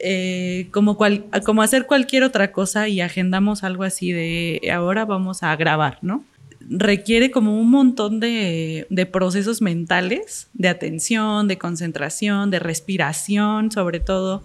eh, 0.00 0.66
como, 0.72 0.98
como 1.44 1.62
hacer 1.62 1.86
cualquier 1.86 2.24
otra 2.24 2.52
cosa 2.52 2.88
y 2.88 3.00
agendamos 3.00 3.62
algo 3.62 3.84
así 3.84 4.12
de 4.12 4.60
ahora 4.74 5.04
vamos 5.04 5.42
a 5.42 5.54
grabar, 5.56 5.98
¿no? 6.02 6.24
Requiere 6.68 7.30
como 7.30 7.60
un 7.60 7.70
montón 7.70 8.20
de, 8.20 8.86
de 8.90 9.06
procesos 9.06 9.62
mentales, 9.62 10.48
de 10.52 10.68
atención, 10.68 11.48
de 11.48 11.58
concentración, 11.58 12.50
de 12.50 12.58
respiración, 12.58 13.70
sobre 13.70 14.00
todo. 14.00 14.42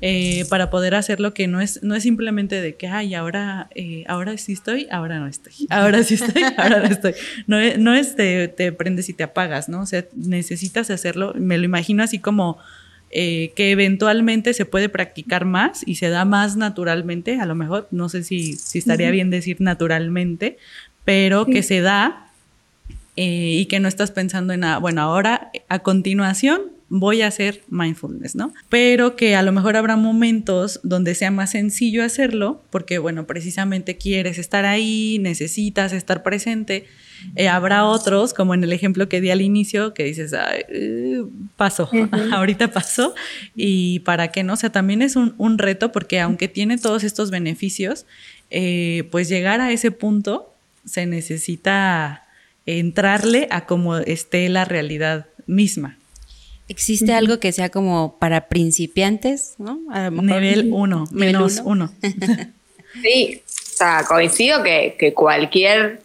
Eh, 0.00 0.44
para 0.50 0.68
poder 0.68 0.94
hacerlo 0.94 1.32
que 1.32 1.46
no 1.46 1.62
es, 1.62 1.82
no 1.82 1.94
es 1.94 2.02
simplemente 2.02 2.60
de 2.60 2.74
que, 2.74 2.88
ay, 2.88 3.14
ahora, 3.14 3.70
eh, 3.74 4.04
ahora 4.06 4.36
sí 4.36 4.52
estoy, 4.52 4.86
ahora 4.90 5.18
no 5.18 5.26
estoy, 5.26 5.54
ahora 5.70 6.02
sí 6.02 6.14
estoy, 6.14 6.42
ahora 6.58 6.80
no 6.80 6.88
estoy. 6.88 7.14
No, 7.46 7.56
no 7.78 7.94
es 7.94 8.14
te, 8.14 8.48
te, 8.48 8.70
prendes 8.72 9.08
y 9.08 9.14
te 9.14 9.22
apagas, 9.22 9.68
¿no? 9.70 9.80
O 9.80 9.86
sea, 9.86 10.04
necesitas 10.14 10.90
hacerlo, 10.90 11.32
me 11.36 11.56
lo 11.56 11.64
imagino 11.64 12.02
así 12.02 12.18
como 12.18 12.58
eh, 13.10 13.52
que 13.54 13.70
eventualmente 13.70 14.52
se 14.54 14.66
puede 14.66 14.88
practicar 14.88 15.44
más 15.44 15.86
y 15.86 15.94
se 15.94 16.08
da 16.08 16.24
más 16.24 16.56
naturalmente, 16.56 17.38
a 17.38 17.46
lo 17.46 17.54
mejor, 17.54 17.86
no 17.90 18.08
sé 18.08 18.24
si, 18.24 18.54
si 18.54 18.78
estaría 18.78 19.10
bien 19.10 19.30
decir 19.30 19.58
naturalmente, 19.60 20.58
pero 21.04 21.46
que 21.46 21.62
se 21.62 21.80
da 21.80 22.30
y 23.16 23.66
que 23.66 23.80
no 23.80 23.88
estás 23.88 24.10
pensando 24.10 24.52
en 24.52 24.60
nada, 24.60 24.78
bueno, 24.78 25.02
ahora 25.02 25.50
a 25.68 25.78
continuación 25.80 26.74
voy 26.88 27.22
a 27.22 27.26
hacer 27.26 27.62
mindfulness, 27.68 28.36
¿no? 28.36 28.52
Pero 28.68 29.16
que 29.16 29.34
a 29.34 29.42
lo 29.42 29.52
mejor 29.52 29.76
habrá 29.76 29.96
momentos 29.96 30.80
donde 30.82 31.14
sea 31.14 31.30
más 31.30 31.50
sencillo 31.50 32.04
hacerlo, 32.04 32.62
porque, 32.70 32.98
bueno, 32.98 33.26
precisamente 33.26 33.96
quieres 33.96 34.38
estar 34.38 34.64
ahí, 34.64 35.18
necesitas 35.20 35.92
estar 35.92 36.22
presente. 36.22 36.86
Eh, 37.36 37.48
habrá 37.48 37.84
otros, 37.84 38.34
como 38.34 38.54
en 38.54 38.62
el 38.62 38.72
ejemplo 38.72 39.08
que 39.08 39.20
di 39.20 39.30
al 39.30 39.40
inicio, 39.40 39.94
que 39.94 40.04
dices, 40.04 40.34
Ay, 40.34 41.22
pasó, 41.56 41.90
ahorita 42.32 42.70
pasó, 42.70 43.14
y 43.56 44.00
para 44.00 44.28
qué 44.28 44.44
no, 44.44 44.52
o 44.52 44.56
sea, 44.56 44.70
también 44.70 45.02
es 45.02 45.16
un, 45.16 45.58
reto 45.58 45.92
porque 45.92 46.20
aunque 46.20 46.48
tiene 46.48 46.78
todos 46.78 47.02
estos 47.04 47.30
beneficios, 47.30 48.06
eh, 48.50 49.08
pues 49.10 49.28
llegar 49.28 49.60
a 49.60 49.72
ese 49.72 49.90
punto 49.90 50.53
se 50.84 51.06
necesita 51.06 52.26
entrarle 52.66 53.46
a 53.50 53.66
como 53.66 53.96
esté 53.96 54.48
la 54.48 54.64
realidad 54.64 55.26
misma. 55.46 55.98
¿Existe 56.68 57.12
algo 57.12 57.40
que 57.40 57.52
sea 57.52 57.68
como 57.68 58.18
para 58.18 58.48
principiantes, 58.48 59.54
¿no? 59.58 59.80
nivel 60.10 60.70
1, 60.72 61.04
menos 61.12 61.60
1. 61.62 61.92
sí, 63.02 63.42
o 63.44 63.76
sea, 63.76 64.04
coincido 64.08 64.62
que, 64.62 65.12
cualquier 65.14 66.00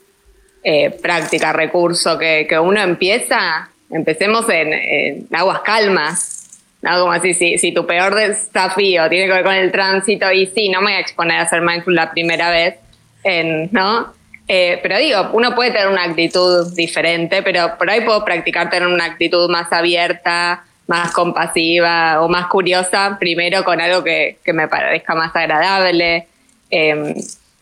eh, 0.63 0.89
práctica, 0.89 1.53
recurso 1.53 2.17
que, 2.17 2.47
uno 2.61 2.81
empieza, 2.81 3.69
empecemos 3.89 4.47
en, 4.49 5.27
aguas 5.31 5.61
calmas. 5.61 6.35
¿no? 6.81 6.99
Como 6.99 7.13
así, 7.13 7.33
si, 7.33 7.57
si, 7.57 7.73
tu 7.73 7.85
peor 7.85 8.15
desafío 8.15 9.07
tiene 9.09 9.27
que 9.27 9.33
ver 9.33 9.43
con 9.43 9.55
el 9.55 9.71
tránsito, 9.71 10.29
y 10.31 10.47
sí, 10.47 10.67
no 10.67 10.81
me 10.81 10.87
voy 10.87 10.93
a 10.93 10.99
exponer 10.99 11.37
a 11.39 11.49
ser 11.49 11.61
mindful 11.61 11.95
la 11.95 12.11
primera 12.11 12.49
vez, 12.51 12.75
en, 13.23 13.69
¿no? 13.71 14.13
Eh, 14.51 14.79
pero 14.81 14.97
digo, 14.97 15.29
uno 15.33 15.53
puede 15.53 15.69
tener 15.69 15.89
una 15.89 16.05
actitud 16.05 16.73
diferente, 16.73 17.43
pero 17.43 17.77
por 17.77 17.87
ahí 17.87 18.01
puedo 18.01 18.25
practicar 18.25 18.67
tener 18.71 18.87
una 18.87 19.05
actitud 19.05 19.47
más 19.47 19.71
abierta, 19.71 20.63
más 20.87 21.11
compasiva 21.11 22.19
o 22.19 22.27
más 22.27 22.47
curiosa, 22.47 23.17
primero 23.19 23.63
con 23.63 23.79
algo 23.79 24.03
que, 24.03 24.39
me 24.51 24.67
parezca 24.67 25.13
más 25.13 25.35
agradable. 25.35 26.25
Em, 26.71 27.13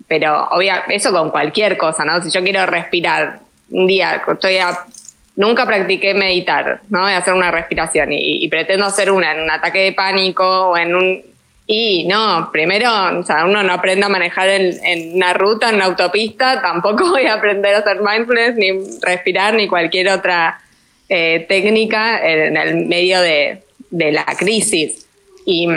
pero 0.07 0.47
obviamente, 0.49 0.95
eso 0.95 1.11
con 1.11 1.29
cualquier 1.29 1.77
cosa, 1.77 2.05
¿no? 2.05 2.21
Si 2.21 2.31
yo 2.31 2.41
quiero 2.41 2.65
respirar 2.65 3.39
un 3.69 3.85
día, 3.85 4.23
estoy 4.25 4.57
nunca 5.35 5.65
practiqué 5.65 6.13
meditar, 6.13 6.79
¿no? 6.87 7.05
A 7.05 7.17
hacer 7.17 7.33
una 7.33 7.51
respiración 7.51 8.13
y, 8.13 8.45
y 8.45 8.47
pretendo 8.47 8.85
hacer 8.85 9.11
una 9.11 9.33
en 9.33 9.41
un 9.41 9.51
ataque 9.51 9.79
de 9.79 9.91
pánico 9.91 10.69
o 10.69 10.77
en 10.77 10.95
un 10.95 11.21
y 11.69 12.05
no, 12.05 12.49
primero, 12.49 12.89
o 13.19 13.23
sea, 13.23 13.45
uno 13.45 13.61
no 13.61 13.73
aprende 13.73 14.05
a 14.05 14.09
manejar 14.09 14.47
en, 14.47 15.15
una 15.15 15.33
ruta, 15.33 15.67
en 15.67 15.75
una 15.75 15.85
autopista, 15.85 16.61
tampoco 16.61 17.09
voy 17.11 17.25
a 17.25 17.33
aprender 17.33 17.75
a 17.75 17.79
hacer 17.79 17.99
mindfulness, 17.99 18.55
ni 18.55 18.99
respirar, 19.01 19.53
ni 19.53 19.67
cualquier 19.67 20.07
otra 20.07 20.61
eh, 21.09 21.45
técnica 21.49 22.25
en 22.25 22.55
el 22.55 22.85
medio 22.85 23.19
de, 23.19 23.63
la 23.91 24.23
crisis. 24.37 25.07
Y, 25.45 25.67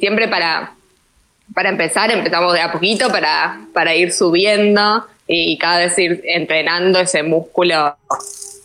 siempre 0.00 0.26
para, 0.26 0.72
para 1.54 1.68
empezar, 1.68 2.10
empezamos 2.10 2.52
de 2.54 2.60
a 2.60 2.72
poquito 2.72 3.08
para, 3.08 3.60
para 3.72 3.94
ir 3.94 4.12
subiendo 4.12 5.06
y, 5.28 5.58
cada 5.58 5.78
vez 5.78 5.96
ir 5.96 6.22
entrenando 6.24 6.98
ese 6.98 7.22
músculo 7.22 7.96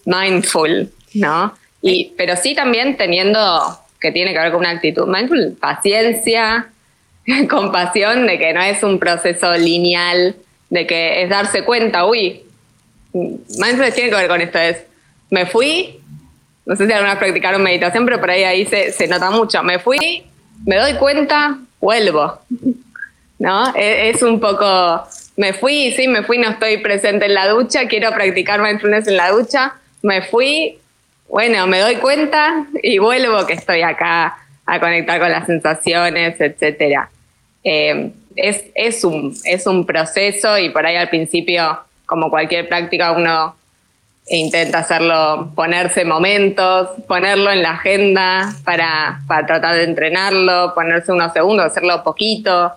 mindful, 0.06 0.92
¿no? 1.14 1.54
Y, 1.84 2.12
pero 2.18 2.36
sí 2.38 2.56
también 2.56 2.98
teniendo 2.98 3.83
que 4.04 4.12
tiene 4.12 4.34
que 4.34 4.40
ver 4.40 4.52
con 4.52 4.60
una 4.60 4.72
actitud 4.72 5.08
mindful, 5.08 5.56
paciencia, 5.60 6.68
compasión 7.50 8.28
de 8.28 8.38
que 8.38 8.54
no 8.54 8.62
es 8.62 8.84
un 8.84 9.00
proceso 9.00 9.54
lineal, 9.54 10.36
de 10.70 10.86
que 10.86 11.24
es 11.24 11.30
darse 11.30 11.64
cuenta, 11.64 12.06
uy, 12.06 12.44
mindfulness 13.14 13.96
tiene 13.96 14.10
que 14.10 14.16
ver 14.18 14.28
con 14.28 14.42
esto, 14.42 14.60
es, 14.60 14.84
me 15.30 15.46
fui, 15.46 16.02
no 16.66 16.76
sé 16.76 16.86
si 16.86 16.92
alguna 16.92 17.14
vez 17.14 17.20
practicaron 17.20 17.64
meditación, 17.64 18.06
pero 18.06 18.20
por 18.20 18.30
ahí 18.30 18.44
ahí 18.44 18.66
se, 18.66 18.92
se 18.92 19.08
nota 19.08 19.32
mucho, 19.32 19.64
me 19.64 19.80
fui, 19.80 20.24
me 20.66 20.76
doy 20.76 20.96
cuenta, 20.96 21.58
vuelvo, 21.80 22.42
¿no? 23.40 23.74
E, 23.74 24.10
es, 24.10 24.22
un 24.22 24.42
poco, 24.42 25.08
me 25.38 25.54
fui, 25.54 25.94
sí, 25.94 26.10
me 26.10 26.24
fui, 26.24 26.38
no 26.38 26.50
estoy 26.50 26.78
presente 26.78 27.28
en 27.28 27.36
la 27.36 27.48
ducha, 27.48 27.88
quiero 27.88 28.12
practicar 28.12 28.62
mindfulness 28.62 29.08
en 29.08 29.16
la 29.16 29.30
ducha, 29.32 29.76
me 30.02 30.24
fui, 30.24 30.78
bueno, 31.28 31.66
me 31.68 31.80
doy 31.80 31.96
cuenta 31.96 32.68
y 32.82 33.00
vuelvo 33.00 33.46
que 33.46 33.54
estoy 33.54 33.82
acá 33.82 34.38
a 34.66 34.80
conectar 34.80 35.20
con 35.20 35.32
las 35.32 35.46
sensaciones, 35.46 36.40
etcétera. 36.40 37.10
Eh, 37.64 38.12
es, 38.36 38.66
es, 38.76 39.04
un, 39.04 39.36
es 39.46 39.68
un 39.68 39.86
proceso 39.86 40.58
y 40.58 40.70
por 40.70 40.86
ahí 40.86 40.96
al 40.96 41.10
principio, 41.10 41.80
como 42.06 42.30
cualquier 42.30 42.68
práctica, 42.68 43.12
uno 43.12 43.56
intenta 44.28 44.80
hacerlo, 44.80 45.52
ponerse 45.56 46.06
momentos, 46.06 46.90
ponerlo 47.08 47.52
en 47.52 47.62
la 47.62 47.72
agenda 47.72 48.54
para, 48.64 49.22
para 49.28 49.46
tratar 49.46 49.76
de 49.76 49.84
entrenarlo, 49.84 50.74
ponerse 50.74 51.12
unos 51.12 51.34
segundos, 51.34 51.66
hacerlo 51.66 52.04
poquito, 52.04 52.72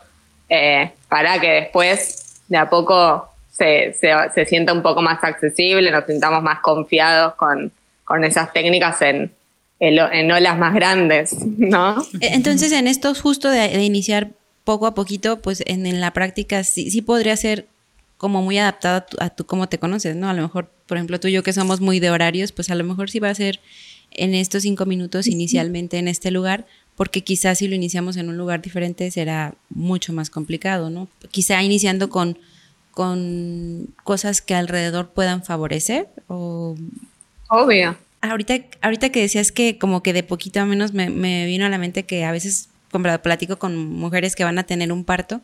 eh, 0.49 0.93
para 1.09 1.39
que 1.41 1.51
después 1.51 2.43
de 2.49 2.57
a 2.57 2.69
poco 2.69 3.29
se, 3.51 3.95
se, 3.95 4.13
se 4.35 4.45
sienta 4.45 4.73
un 4.73 4.83
poco 4.83 5.03
más 5.03 5.23
accesible, 5.23 5.91
nos 5.91 6.05
sintamos 6.05 6.43
más 6.43 6.61
confiados 6.61 7.35
con, 7.35 7.73
con 8.07 8.25
esas 8.25 8.53
técnicas 8.53 9.03
en, 9.03 9.33
en, 9.81 10.31
olas 10.31 10.59
más 10.59 10.75
grandes, 10.75 11.37
¿no? 11.45 12.01
E, 12.21 12.29
entonces, 12.35 12.73
en 12.73 12.87
esto 12.87 13.15
justo 13.15 13.51
de, 13.51 13.83
iniciar 13.83 14.31
poco 14.65 14.87
a 14.87 14.95
poquito, 14.95 15.43
pues 15.43 15.63
en, 15.67 16.01
la 16.01 16.13
práctica 16.13 16.65
sí, 16.65 16.91
sí, 16.91 17.03
podría 17.03 17.37
ser 17.37 17.67
como 18.17 18.41
muy 18.41 18.57
adaptado 18.59 19.05
a, 19.19 19.29
tú 19.29 19.45
cómo 19.45 19.69
te 19.69 19.79
conoces, 19.79 20.17
¿no? 20.17 20.31
A 20.31 20.35
lo 20.35 20.43
mejor, 20.43 20.71
por 20.87 20.97
ejemplo, 20.97 21.21
tú 21.21 21.29
y 21.29 21.33
yo 21.33 21.43
que 21.43 21.53
somos 21.53 21.81
muy 21.81 21.99
de 22.01 22.11
horarios, 22.11 22.53
pues 22.53 22.71
a 22.71 22.77
lo 22.77 22.85
mejor 22.85 23.11
sí 23.11 23.19
va 23.19 23.29
a 23.29 23.35
ser 23.35 23.61
en 24.13 24.35
estos 24.35 24.63
cinco 24.63 24.87
minutos 24.87 25.27
inicialmente 25.27 25.99
en 25.99 26.07
este 26.07 26.31
lugar, 26.31 26.65
porque 26.95 27.25
quizás 27.25 27.59
si 27.59 27.67
lo 27.67 27.75
iniciamos 27.75 28.17
en 28.17 28.29
un 28.29 28.39
lugar 28.39 28.63
diferente 28.63 29.11
será 29.11 29.55
mucho 29.69 30.13
más 30.13 30.31
complicado, 30.31 30.91
¿no? 30.91 31.09
Quizá 31.33 31.61
iniciando 31.63 32.09
con, 32.09 32.39
con 32.93 33.89
cosas 34.05 34.41
que 34.41 34.55
alrededor 34.55 35.09
puedan 35.09 35.43
favorecer 35.43 36.09
o 36.29 36.77
Obvio. 37.49 37.97
Ahorita, 38.21 38.59
ahorita 38.81 39.11
que 39.11 39.21
decías 39.21 39.53
que 39.53 39.79
como 39.79 40.03
que 40.03 40.13
de 40.13 40.23
poquito 40.23 40.61
a 40.61 40.67
menos 40.67 40.93
me, 40.93 41.47
vino 41.47 41.67
a 41.67 41.69
la 41.69 41.79
mente 41.79 42.05
que 42.05 42.25
a 42.25 42.33
veces 42.33 42.69
cuando 42.91 43.23
platico 43.23 43.59
con 43.59 43.77
mujeres 43.77 44.35
que 44.35 44.45
van 44.45 44.59
a 44.59 44.65
tener 44.65 44.91
un 44.93 45.05
parto 45.05 45.43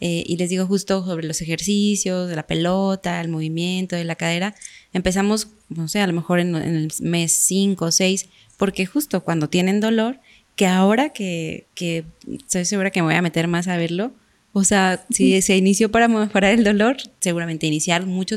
eh, 0.00 0.24
y 0.26 0.36
les 0.36 0.48
digo 0.48 0.66
justo 0.66 1.04
sobre 1.04 1.26
los 1.26 1.40
ejercicios, 1.40 2.28
de 2.28 2.36
la 2.36 2.46
pelota, 2.46 3.20
el 3.20 3.28
movimiento 3.28 3.96
de 3.96 4.04
la 4.04 4.16
cadera, 4.16 4.54
empezamos, 4.94 5.48
no 5.68 5.88
sé, 5.88 6.00
a 6.00 6.06
lo 6.06 6.14
mejor 6.14 6.40
en, 6.40 6.54
el 6.54 6.90
mes 7.00 7.32
5 7.32 7.84
o 7.84 7.90
6, 7.90 8.26
porque 8.56 8.86
justo 8.86 9.22
cuando 9.22 9.48
tienen 9.50 9.80
dolor, 9.80 10.18
que 10.56 10.66
ahora 10.66 11.10
que, 11.10 11.66
que 11.74 12.04
estoy 12.26 12.64
segura 12.64 12.90
que 12.90 13.02
me 13.02 13.08
voy 13.08 13.14
a 13.14 13.22
meter 13.22 13.46
más 13.46 13.68
a 13.68 13.76
verlo, 13.76 14.12
o 14.52 14.64
sea, 14.64 15.04
si 15.10 15.40
se 15.42 15.56
inició 15.56 15.90
para 15.90 16.08
mejorar 16.08 16.54
el 16.54 16.64
dolor, 16.64 16.96
seguramente 17.20 17.66
iniciar 17.66 18.06
mucho 18.06 18.36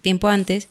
tiempo 0.00 0.28
antes, 0.28 0.68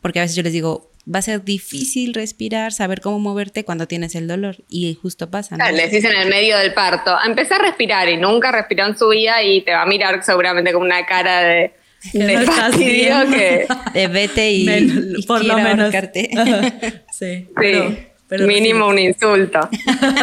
porque 0.00 0.18
a 0.18 0.22
veces 0.22 0.36
yo 0.36 0.42
les 0.42 0.52
digo, 0.52 0.90
va 1.12 1.20
a 1.20 1.22
ser 1.22 1.44
difícil 1.44 2.14
respirar, 2.14 2.72
saber 2.72 3.00
cómo 3.00 3.18
moverte 3.18 3.64
cuando 3.64 3.86
tienes 3.86 4.14
el 4.14 4.28
dolor. 4.28 4.56
Y 4.68 4.94
justo 5.00 5.30
pasa. 5.30 5.56
¿no? 5.56 5.70
Les 5.70 5.90
dicen 5.90 6.12
en 6.12 6.22
el 6.22 6.28
medio 6.28 6.58
del 6.58 6.74
parto, 6.74 7.16
empecé 7.24 7.54
a 7.54 7.58
respirar 7.58 8.08
y 8.08 8.16
nunca 8.16 8.52
respiró 8.52 8.86
en 8.86 8.98
su 8.98 9.08
vida 9.08 9.42
y 9.42 9.62
te 9.62 9.72
va 9.72 9.82
a 9.82 9.86
mirar 9.86 10.22
seguramente 10.24 10.72
con 10.72 10.82
una 10.82 11.06
cara 11.06 11.42
de, 11.42 11.72
de 12.12 12.38
fastidio 12.40 13.16
que... 13.30 13.66
De 13.94 14.08
vete 14.08 14.50
y, 14.50 15.22
por 15.26 15.44
lo 15.44 15.58
menos. 15.58 15.92
sí. 17.12 17.48
sí. 17.60 17.98
Mínimo 18.30 18.88
un 18.88 18.98
insulto. 18.98 19.60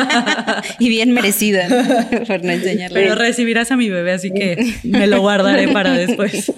y 0.80 0.90
bien 0.90 1.12
merecido 1.12 1.62
por 2.28 2.44
no 2.44 2.52
enseñarle. 2.52 3.00
Pero 3.00 3.16
recibirás 3.16 3.72
a 3.72 3.78
mi 3.78 3.90
bebé, 3.90 4.12
así 4.12 4.32
que 4.32 4.76
me 4.84 5.08
lo 5.08 5.22
guardaré 5.22 5.70
para 5.70 5.94
después. 5.94 6.52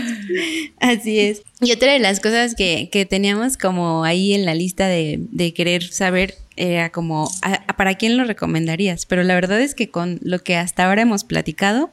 así 0.80 1.18
es. 1.20 1.42
Y 1.62 1.72
otra 1.72 1.92
de 1.92 1.98
las 1.98 2.20
cosas 2.20 2.54
que, 2.54 3.06
teníamos 3.08 3.56
como 3.56 4.04
ahí 4.04 4.34
en 4.34 4.44
la 4.44 4.54
lista 4.54 4.86
de, 4.86 5.52
querer 5.54 5.82
saber 5.82 6.34
era 6.56 6.90
como, 6.90 7.30
¿para 7.76 7.94
quién 7.94 8.16
lo 8.16 8.24
recomendarías? 8.24 9.06
Pero 9.06 9.22
la 9.22 9.34
verdad 9.34 9.60
es 9.60 9.74
que 9.74 9.90
con 9.90 10.18
lo 10.22 10.40
que 10.40 10.56
hasta 10.56 10.86
ahora 10.86 11.02
hemos 11.02 11.24
platicado, 11.24 11.90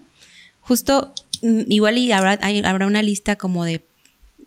justo 0.60 1.14
mm, 1.42 1.62
igual 1.68 1.98
y 1.98 2.12
habrá, 2.12 2.40
habrá 2.66 2.88
una 2.88 3.02
lista 3.02 3.38
como 3.38 3.64
de 3.64 3.82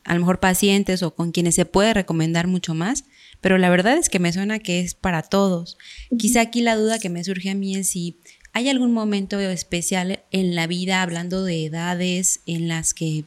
a 0.07 0.15
lo 0.15 0.21
mejor 0.21 0.41
pacientes 0.41 1.03
o 1.03 1.15
con 1.15 1.33
quienes 1.33 1.55
se 1.55 1.67
puede 1.67 1.93
recomendar 1.93 2.47
mucho 2.47 2.75
más, 2.75 3.05
pero 3.41 3.59
la 3.59 3.69
verdad 3.69 3.99
es 3.99 4.09
que 4.09 4.19
me 4.19 4.33
suena 4.33 4.59
que 4.59 4.81
es 4.81 4.95
para 4.95 5.23
todos. 5.23 5.77
Quizá 6.19 6.41
aquí 6.41 6.63
la 6.63 6.77
duda 6.77 6.99
que 6.99 7.11
me 7.11 7.25
surge 7.25 7.51
a 7.51 7.55
mí 7.55 7.77
es 7.77 7.91
si 7.91 8.17
hay 8.53 8.69
algún 8.71 8.93
momento 8.93 9.39
especial 9.39 10.21
en 10.31 10.55
la 10.55 10.67
vida, 10.67 11.03
hablando 11.03 11.45
de 11.45 11.67
edades, 11.67 12.41
en 12.47 12.69
las 12.69 12.95
que 12.95 13.25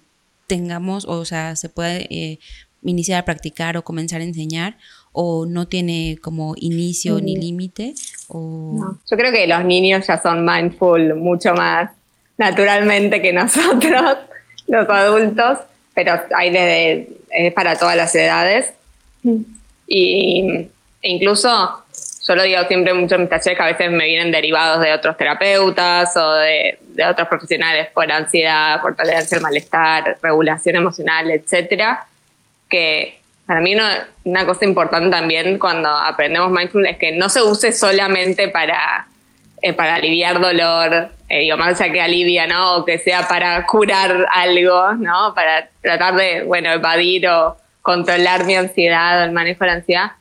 tengamos, 0.48 1.06
o 1.06 1.24
sea, 1.26 1.56
se 1.56 1.70
puede 1.70 2.08
eh, 2.10 2.40
iniciar 2.82 3.20
a 3.20 3.26
practicar 3.26 3.78
o 3.78 3.84
comenzar 3.84 4.22
a 4.22 4.24
enseñar, 4.24 4.78
o 5.12 5.46
no 5.46 5.68
tiene 5.68 6.18
como 6.22 6.56
inicio 6.58 7.20
ni 7.22 7.36
límite. 7.36 7.94
O... 8.28 8.98
Yo 9.10 9.18
creo 9.18 9.32
que 9.32 9.46
los 9.46 9.64
niños 9.66 10.08
ya 10.08 10.20
son 10.20 10.46
mindful 10.46 11.16
mucho 11.16 11.54
más 11.54 11.92
naturalmente 12.38 13.22
que 13.22 13.34
nosotros, 13.34 14.18
los 14.68 14.90
adultos, 14.90 15.60
pero 16.00 16.18
hay 16.34 16.50
desde, 16.50 17.10
es 17.30 17.52
para 17.52 17.78
todas 17.78 17.98
las 17.98 18.16
edades. 18.16 18.72
Y 19.86 20.70
incluso, 21.02 21.84
yo 22.26 22.36
lo 22.36 22.44
digo 22.44 22.64
siempre 22.70 22.94
mucho 22.94 23.16
en 23.16 23.22
mis 23.22 23.30
talleres 23.30 23.58
que 23.58 23.64
a 23.64 23.68
veces 23.68 23.92
me 23.92 24.06
vienen 24.06 24.32
derivados 24.32 24.82
de 24.82 24.94
otros 24.94 25.18
terapeutas 25.18 26.16
o 26.16 26.36
de, 26.36 26.80
otros 27.06 27.28
profesionales 27.28 27.90
por 27.94 28.10
ansiedad, 28.10 28.82
por 28.82 28.96
tolerancia 28.96 29.36
al 29.36 29.44
malestar, 29.44 30.18
regulación 30.22 30.78
emocional, 30.78 31.32
etcétera, 31.32 32.08
que 32.70 33.20
para 33.46 33.60
mí 33.60 33.76
una, 33.76 34.46
cosa 34.46 34.64
importante 34.64 35.10
también 35.10 35.60
cuando 35.60 35.90
aprendemos 35.90 36.50
mindfulness 36.50 36.94
es 36.94 36.98
que 36.98 37.12
no 37.12 37.28
se 37.28 37.42
use 37.42 37.74
solamente 37.74 38.48
para, 38.48 39.06
eh, 39.62 39.74
para 39.74 39.96
aliviar 39.96 40.40
dolor, 40.40 41.10
eh, 41.30 41.42
digo, 41.42 41.58
más 41.58 41.80
allá 41.80 41.94
que 41.94 42.02
alivia, 42.02 42.48
¿no? 42.48 42.78
O 42.78 42.86
que 42.86 42.98
sea 42.98 43.28
para 43.28 43.66
curar 43.66 44.26
algo, 44.32 44.94
¿no? 44.94 45.34
Para 45.36 45.70
tratar 45.82 46.16
de, 46.16 46.44
bueno, 46.44 46.72
evadir 46.72 47.28
o 47.28 47.56
controlar 47.82 48.46
mi 48.46 48.56
ansiedad 48.56 49.22
o 49.22 49.24
el 49.26 49.32
manejo 49.32 49.64
de 49.64 49.68
la 49.68 49.74
ansiedad, 49.74 50.12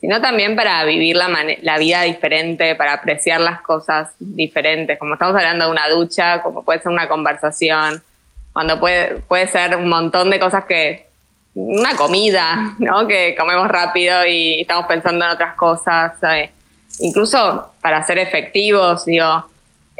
sino 0.00 0.20
también 0.20 0.54
para 0.56 0.84
vivir 0.84 1.16
la, 1.16 1.28
la 1.62 1.78
vida 1.78 2.02
diferente, 2.02 2.74
para 2.74 2.92
apreciar 2.92 3.40
las 3.40 3.62
cosas 3.62 4.10
diferentes, 4.18 4.98
como 4.98 5.14
estamos 5.14 5.34
hablando 5.34 5.64
de 5.64 5.70
una 5.70 5.88
ducha, 5.88 6.42
como 6.42 6.62
puede 6.62 6.80
ser 6.80 6.92
una 6.92 7.08
conversación, 7.08 8.02
cuando 8.52 8.78
puede, 8.78 9.16
puede 9.22 9.46
ser 9.46 9.76
un 9.76 9.88
montón 9.88 10.30
de 10.30 10.38
cosas 10.38 10.64
que, 10.64 11.08
una 11.54 11.96
comida, 11.96 12.74
¿no? 12.78 13.06
Que 13.06 13.34
comemos 13.34 13.68
rápido 13.68 14.24
y 14.26 14.60
estamos 14.60 14.86
pensando 14.86 15.24
en 15.24 15.30
otras 15.32 15.54
cosas, 15.54 16.12
Incluso 17.00 17.74
para 17.80 18.02
ser 18.02 18.18
efectivos, 18.18 19.04
digo, 19.04 19.46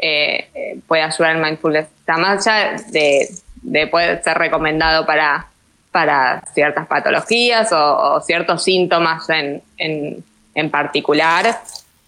eh, 0.01 0.49
eh, 0.53 0.79
puede 0.87 1.03
ayudar 1.03 1.35
el 1.35 1.41
mindfulness. 1.41 1.87
Está 1.99 2.17
más 2.17 2.47
allá 2.47 2.75
de, 2.91 3.29
de 3.61 3.87
poder 3.87 4.23
ser 4.23 4.37
recomendado 4.37 5.05
para 5.05 5.49
para 5.91 6.43
ciertas 6.53 6.87
patologías 6.87 7.71
o, 7.71 8.21
ciertos 8.21 8.63
síntomas 8.63 9.29
en, 9.29 9.61
en, 9.77 10.69
particular. 10.69 11.57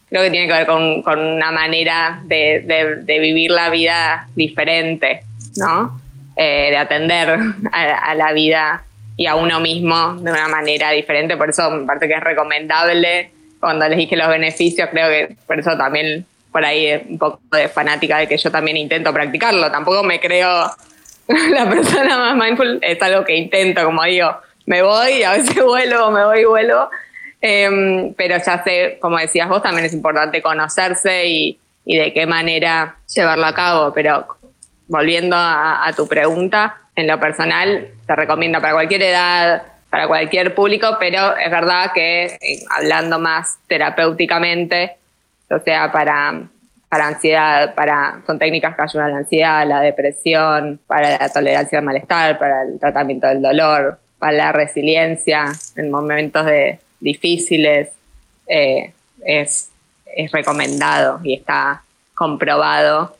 Creo 0.10 0.24
que 0.24 0.30
tiene 0.30 0.48
que 0.48 0.54
ver 0.54 0.68
con, 0.68 1.02
con 1.04 1.20
una 1.20 1.52
manera 1.52 2.22
de, 2.26 3.04
de, 3.06 3.20
vivir 3.20 3.52
la 3.52 3.70
vida 3.70 4.28
diferente, 4.36 5.24
¿no? 5.56 6.00
Eh, 6.36 6.68
de 6.70 6.78
atender 6.78 7.40
a, 7.72 8.14
la 8.16 8.34
vida 8.34 8.84
y 9.16 9.26
a 9.26 9.36
uno 9.36 9.60
mismo 9.60 10.16
de 10.16 10.32
una 10.32 10.48
manera 10.48 10.92
diferente. 10.92 11.38
Por 11.38 11.50
eso 11.50 11.70
me 11.72 11.86
parece 11.86 12.08
que 12.08 12.16
es 12.16 12.24
recomendable. 12.24 13.32
Cuando 13.60 13.88
les 13.88 13.98
dije 13.98 14.18
los 14.18 14.28
beneficios, 14.28 14.90
creo 14.92 15.08
que 15.10 15.36
por 15.48 15.60
eso 15.60 15.78
también 15.78 16.26
por 16.52 16.66
ahí 16.66 17.02
un 17.10 17.18
poco 17.18 17.40
de 17.52 17.70
fanática 17.70 18.18
de 18.18 18.28
que 18.28 18.38
yo 18.38 18.52
también 18.52 18.78
intento 18.78 19.14
practicarlo. 19.14 19.72
Tampoco 19.72 20.04
me 20.04 20.20
creo 20.20 20.70
la 21.52 21.70
persona 21.70 22.18
más 22.18 22.36
mindful 22.36 22.80
es 22.82 23.02
algo 23.02 23.24
que 23.24 23.36
intento, 23.36 23.84
como 23.86 24.04
digo, 24.04 24.36
me 24.66 24.82
voy, 24.82 25.24
a 25.24 25.32
veces 25.34 25.56
vuelvo, 25.64 26.12
me 26.12 26.26
voy 26.26 26.40
y 26.42 26.46
vuelvo. 26.46 26.90
Em, 27.40 28.14
pero 28.14 28.38
ya 28.38 28.64
sé, 28.64 28.98
como 29.02 29.18
decías 29.18 29.50
vos, 29.50 29.64
también 29.64 29.86
es 29.86 29.94
importante 29.94 30.42
conocerse 30.42 31.28
y, 31.28 31.58
de 31.86 32.14
qué 32.14 32.26
manera 32.28 32.98
llevarlo 33.14 33.46
a 33.46 33.56
cabo. 33.56 33.94
Pero 33.94 34.28
volviendo 34.88 35.36
a, 35.38 35.92
tu 35.96 36.08
pregunta, 36.08 36.78
en 36.96 37.08
lo 37.08 37.20
personal, 37.20 37.88
te 38.06 38.16
recomiendo 38.16 38.62
para 38.62 38.74
cualquier 38.74 39.02
edad, 39.02 39.64
para 39.90 40.08
cualquier 40.08 40.54
público, 40.54 40.98
pero 41.00 41.36
es 41.36 41.50
verdad 41.50 41.92
que 41.94 42.26
eh, 42.26 42.64
hablando 42.70 43.18
más 43.18 43.58
terapéuticamente, 43.68 44.98
o 45.52 45.60
sea, 45.60 45.92
para 45.92 46.48
para 46.90 47.08
ansiedad, 47.08 47.74
para, 47.74 48.22
son 48.28 48.38
técnicas 48.38 48.76
que 48.76 48.82
ayudan 48.82 49.08
a 49.08 49.12
la 49.12 49.18
ansiedad, 49.20 49.66
la 49.66 49.80
depresión, 49.80 50.78
para 50.88 51.18
la 51.18 51.30
tolerancia 51.30 51.80
al 51.80 51.86
malestar, 51.86 52.38
para 52.38 52.64
el 52.64 52.78
tratamiento 52.82 53.28
del 53.28 53.42
dolor, 53.42 53.98
para 54.20 54.34
la 54.34 54.52
resiliencia 54.52 55.46
en 55.78 55.90
momentos 55.90 56.46
de, 56.46 56.80
difíciles, 57.00 57.90
eh, 58.48 58.94
es, 59.26 59.72
es 60.06 60.32
recomendado 60.32 61.22
y 61.24 61.34
está 61.34 61.84
comprobado 62.14 63.16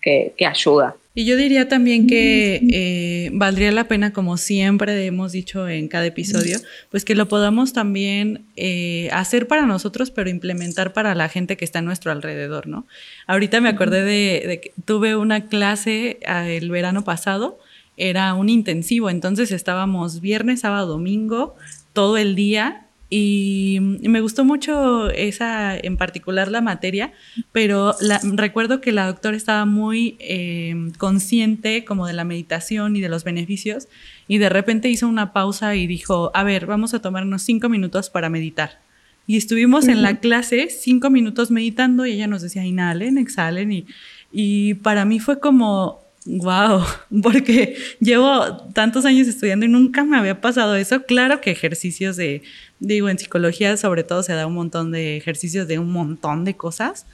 que, 0.00 0.34
que 0.36 0.46
ayuda. 0.46 0.94
Y 1.14 1.26
yo 1.26 1.36
diría 1.36 1.68
también 1.68 2.06
que 2.06 2.60
eh, 2.70 3.30
valdría 3.34 3.70
la 3.70 3.86
pena, 3.86 4.14
como 4.14 4.38
siempre 4.38 5.04
hemos 5.04 5.32
dicho 5.32 5.68
en 5.68 5.88
cada 5.88 6.06
episodio, 6.06 6.58
pues 6.90 7.04
que 7.04 7.14
lo 7.14 7.28
podamos 7.28 7.74
también 7.74 8.46
eh, 8.56 9.10
hacer 9.12 9.46
para 9.46 9.66
nosotros, 9.66 10.10
pero 10.10 10.30
implementar 10.30 10.94
para 10.94 11.14
la 11.14 11.28
gente 11.28 11.58
que 11.58 11.66
está 11.66 11.80
a 11.80 11.82
nuestro 11.82 12.12
alrededor, 12.12 12.66
¿no? 12.66 12.86
Ahorita 13.26 13.60
me 13.60 13.68
acordé 13.68 14.04
de, 14.04 14.60
que 14.60 14.72
tuve 14.86 15.14
una 15.14 15.48
clase 15.48 16.18
ah, 16.26 16.48
el 16.48 16.70
verano 16.70 17.04
pasado, 17.04 17.58
era 17.98 18.32
un 18.32 18.48
intensivo, 18.48 19.10
entonces 19.10 19.52
estábamos 19.52 20.22
viernes, 20.22 20.60
sábado, 20.60 20.86
domingo, 20.86 21.56
todo 21.92 22.16
el 22.16 22.34
día 22.34 22.86
y, 23.14 23.78
me 23.80 24.22
gustó 24.22 24.42
mucho 24.42 25.10
esa, 25.10 25.76
en 25.76 25.98
particular 25.98 26.50
la 26.50 26.62
materia, 26.62 27.12
pero 27.52 27.94
recuerdo 28.22 28.80
que 28.80 28.90
la 28.90 29.06
doctora 29.06 29.36
estaba 29.36 29.66
muy 29.66 30.16
eh, 30.18 30.74
consciente 30.96 31.84
como 31.84 32.06
de 32.06 32.14
la 32.14 32.24
meditación 32.24 32.96
y 32.96 33.02
de 33.02 33.10
los 33.10 33.22
beneficios 33.22 33.88
y 34.28 34.38
de 34.38 34.48
repente 34.48 34.88
hizo 34.88 35.06
una 35.08 35.34
pausa 35.34 35.76
y 35.76 35.86
dijo, 35.86 36.30
a 36.32 36.42
ver, 36.42 36.64
vamos 36.64 36.94
a 36.94 37.02
tomarnos 37.02 37.42
cinco 37.42 37.68
minutos 37.68 38.08
para 38.08 38.30
meditar. 38.30 38.80
Y 39.26 39.36
estuvimos 39.36 39.88
en 39.88 40.00
la 40.00 40.18
clase 40.18 40.70
cinco 40.70 41.10
minutos 41.10 41.50
meditando 41.50 42.06
y 42.06 42.12
ella 42.12 42.28
nos 42.28 42.40
decía, 42.40 42.64
inhalen, 42.64 43.18
exhalen 43.18 43.72
y, 43.72 43.86
y 44.32 44.72
para 44.74 45.04
mí 45.04 45.20
fue 45.20 45.38
como, 45.38 46.01
Wow, 46.24 46.84
porque 47.22 47.76
llevo 48.00 48.56
tantos 48.72 49.04
años 49.04 49.26
estudiando 49.26 49.66
y 49.66 49.68
nunca 49.68 50.04
me 50.04 50.16
había 50.16 50.40
pasado 50.40 50.76
eso. 50.76 51.02
Claro 51.02 51.40
que 51.40 51.50
ejercicios 51.50 52.16
de, 52.16 52.42
digo, 52.78 53.08
en 53.08 53.18
psicología 53.18 53.76
sobre 53.76 54.04
todo 54.04 54.22
se 54.22 54.32
da 54.34 54.46
un 54.46 54.54
montón 54.54 54.92
de 54.92 55.16
ejercicios 55.16 55.66
de 55.66 55.78
un 55.78 55.90
montón 55.90 56.44
de 56.44 56.54
cosas, 56.54 57.06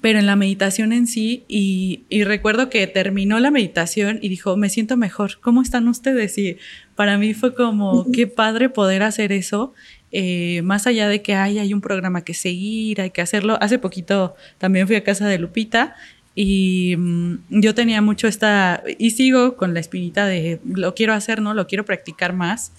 pero 0.00 0.18
en 0.18 0.26
la 0.26 0.36
meditación 0.36 0.92
en 0.92 1.06
sí, 1.06 1.44
y, 1.48 2.04
recuerdo 2.24 2.70
que 2.70 2.86
terminó 2.86 3.38
la 3.40 3.50
meditación 3.50 4.18
y 4.22 4.28
dijo, 4.28 4.56
me 4.56 4.70
siento 4.70 4.96
mejor, 4.96 5.38
¿cómo 5.40 5.62
están 5.62 5.88
ustedes? 5.88 6.38
Y 6.38 6.58
para 6.94 7.18
mí 7.18 7.34
fue 7.34 7.54
como, 7.54 8.06
qué 8.12 8.26
padre 8.26 8.68
poder 8.68 9.02
hacer 9.02 9.32
eso. 9.32 9.74
Eh, 10.12 10.62
más 10.62 10.86
allá 10.86 11.08
de 11.08 11.20
que 11.20 11.34
hay, 11.34 11.58
hay 11.58 11.74
un 11.74 11.80
programa 11.80 12.22
que 12.22 12.34
seguir, 12.34 13.00
hay 13.00 13.10
que 13.10 13.20
hacerlo. 13.20 13.58
Hace 13.60 13.78
poquito 13.78 14.36
también 14.58 14.86
fui 14.86 14.96
a 14.96 15.04
casa 15.04 15.26
de 15.26 15.38
Lupita 15.38 15.96
y 16.38 16.94
mm, 16.96 17.38
yo 17.48 17.74
tenía 17.74 18.02
mucho 18.02 18.28
esta, 18.28 18.84
y 18.98 19.10
sigo 19.12 19.56
con 19.56 19.72
la 19.72 19.80
espinita 19.80 20.26
de 20.26 20.60
lo 20.64 20.94
quiero 20.94 21.14
hacer, 21.14 21.40
¿no? 21.40 21.54
Lo 21.54 21.66
quiero 21.66 21.86
practicar 21.86 22.34
más. 22.34 22.72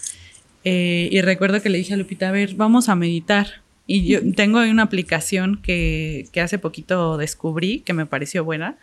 Eh, 0.63 1.09
y 1.11 1.21
recuerdo 1.21 1.61
que 1.61 1.69
le 1.69 1.79
dije 1.79 1.95
a 1.95 1.97
Lupita, 1.97 2.29
a 2.29 2.31
ver, 2.31 2.53
vamos 2.53 2.87
a 2.87 2.95
meditar. 2.95 3.63
Y 3.87 4.05
yo 4.05 4.19
tengo 4.35 4.59
una 4.59 4.83
aplicación 4.83 5.59
que, 5.61 6.27
que 6.31 6.41
hace 6.41 6.59
poquito 6.59 7.17
descubrí, 7.17 7.79
que 7.79 7.93
me 7.93 8.05
pareció 8.05 8.43
buena, 8.43 8.77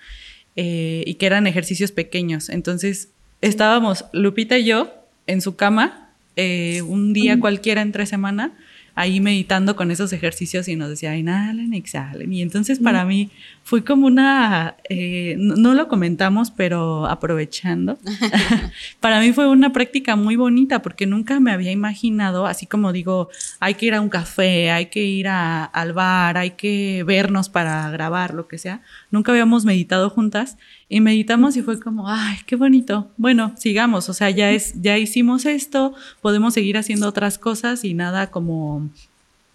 eh, 0.56 1.04
y 1.06 1.14
que 1.14 1.26
eran 1.26 1.46
ejercicios 1.46 1.92
pequeños. 1.92 2.48
Entonces, 2.48 3.10
estábamos 3.42 4.06
Lupita 4.12 4.58
y 4.58 4.64
yo 4.64 4.92
en 5.28 5.40
su 5.40 5.54
cama, 5.54 6.10
eh, 6.34 6.82
un 6.82 7.12
día 7.12 7.38
cualquiera 7.38 7.80
entre 7.80 8.06
semana, 8.06 8.54
ahí 8.94 9.20
meditando 9.20 9.74
con 9.76 9.90
esos 9.90 10.12
ejercicios 10.12 10.68
y 10.68 10.76
nos 10.76 10.88
decía, 10.88 11.16
inhalen, 11.16 11.74
exhalen. 11.74 12.32
Y 12.32 12.42
entonces 12.42 12.78
para 12.78 13.04
mí 13.04 13.30
fue 13.64 13.82
como 13.82 14.06
una, 14.06 14.76
eh, 14.90 15.36
no, 15.38 15.72
lo 15.72 15.88
comentamos, 15.88 16.50
pero 16.50 17.06
aprovechando, 17.06 17.98
para 19.00 19.20
mí 19.20 19.32
fue 19.32 19.48
una 19.48 19.72
práctica 19.72 20.16
muy 20.16 20.36
bonita 20.36 20.82
porque 20.82 21.06
nunca 21.06 21.40
me 21.40 21.50
había 21.50 21.72
imaginado, 21.72 22.46
así 22.46 22.66
como 22.66 22.92
digo, 22.92 23.30
hay 23.60 23.74
que 23.74 23.86
ir 23.86 23.94
a 23.94 24.02
un 24.02 24.10
café, 24.10 24.70
hay 24.70 24.86
que 24.86 25.02
ir 25.02 25.28
a, 25.28 25.64
al 25.64 25.94
bar, 25.94 26.36
hay 26.36 26.50
que 26.50 27.04
vernos 27.06 27.48
para 27.48 27.90
grabar, 27.90 28.34
lo 28.34 28.48
que 28.48 28.58
sea. 28.58 28.82
Nunca 29.10 29.32
habíamos 29.32 29.64
meditado 29.64 30.10
juntas 30.10 30.58
y 30.90 31.00
meditamos 31.00 31.56
y 31.56 31.62
fue 31.62 31.80
como, 31.80 32.08
ay, 32.08 32.36
qué 32.44 32.56
bonito. 32.56 33.10
Bueno, 33.16 33.54
sigamos, 33.56 34.10
o 34.10 34.12
sea, 34.12 34.28
ya 34.28 34.50
es, 34.50 34.80
ya 34.82 34.98
hicimos 34.98 35.46
esto, 35.46 35.94
podemos 36.20 36.52
seguir 36.52 36.76
haciendo 36.76 37.08
otras 37.08 37.38
cosas 37.38 37.82
y 37.84 37.94
nada 37.94 38.30
como 38.30 38.90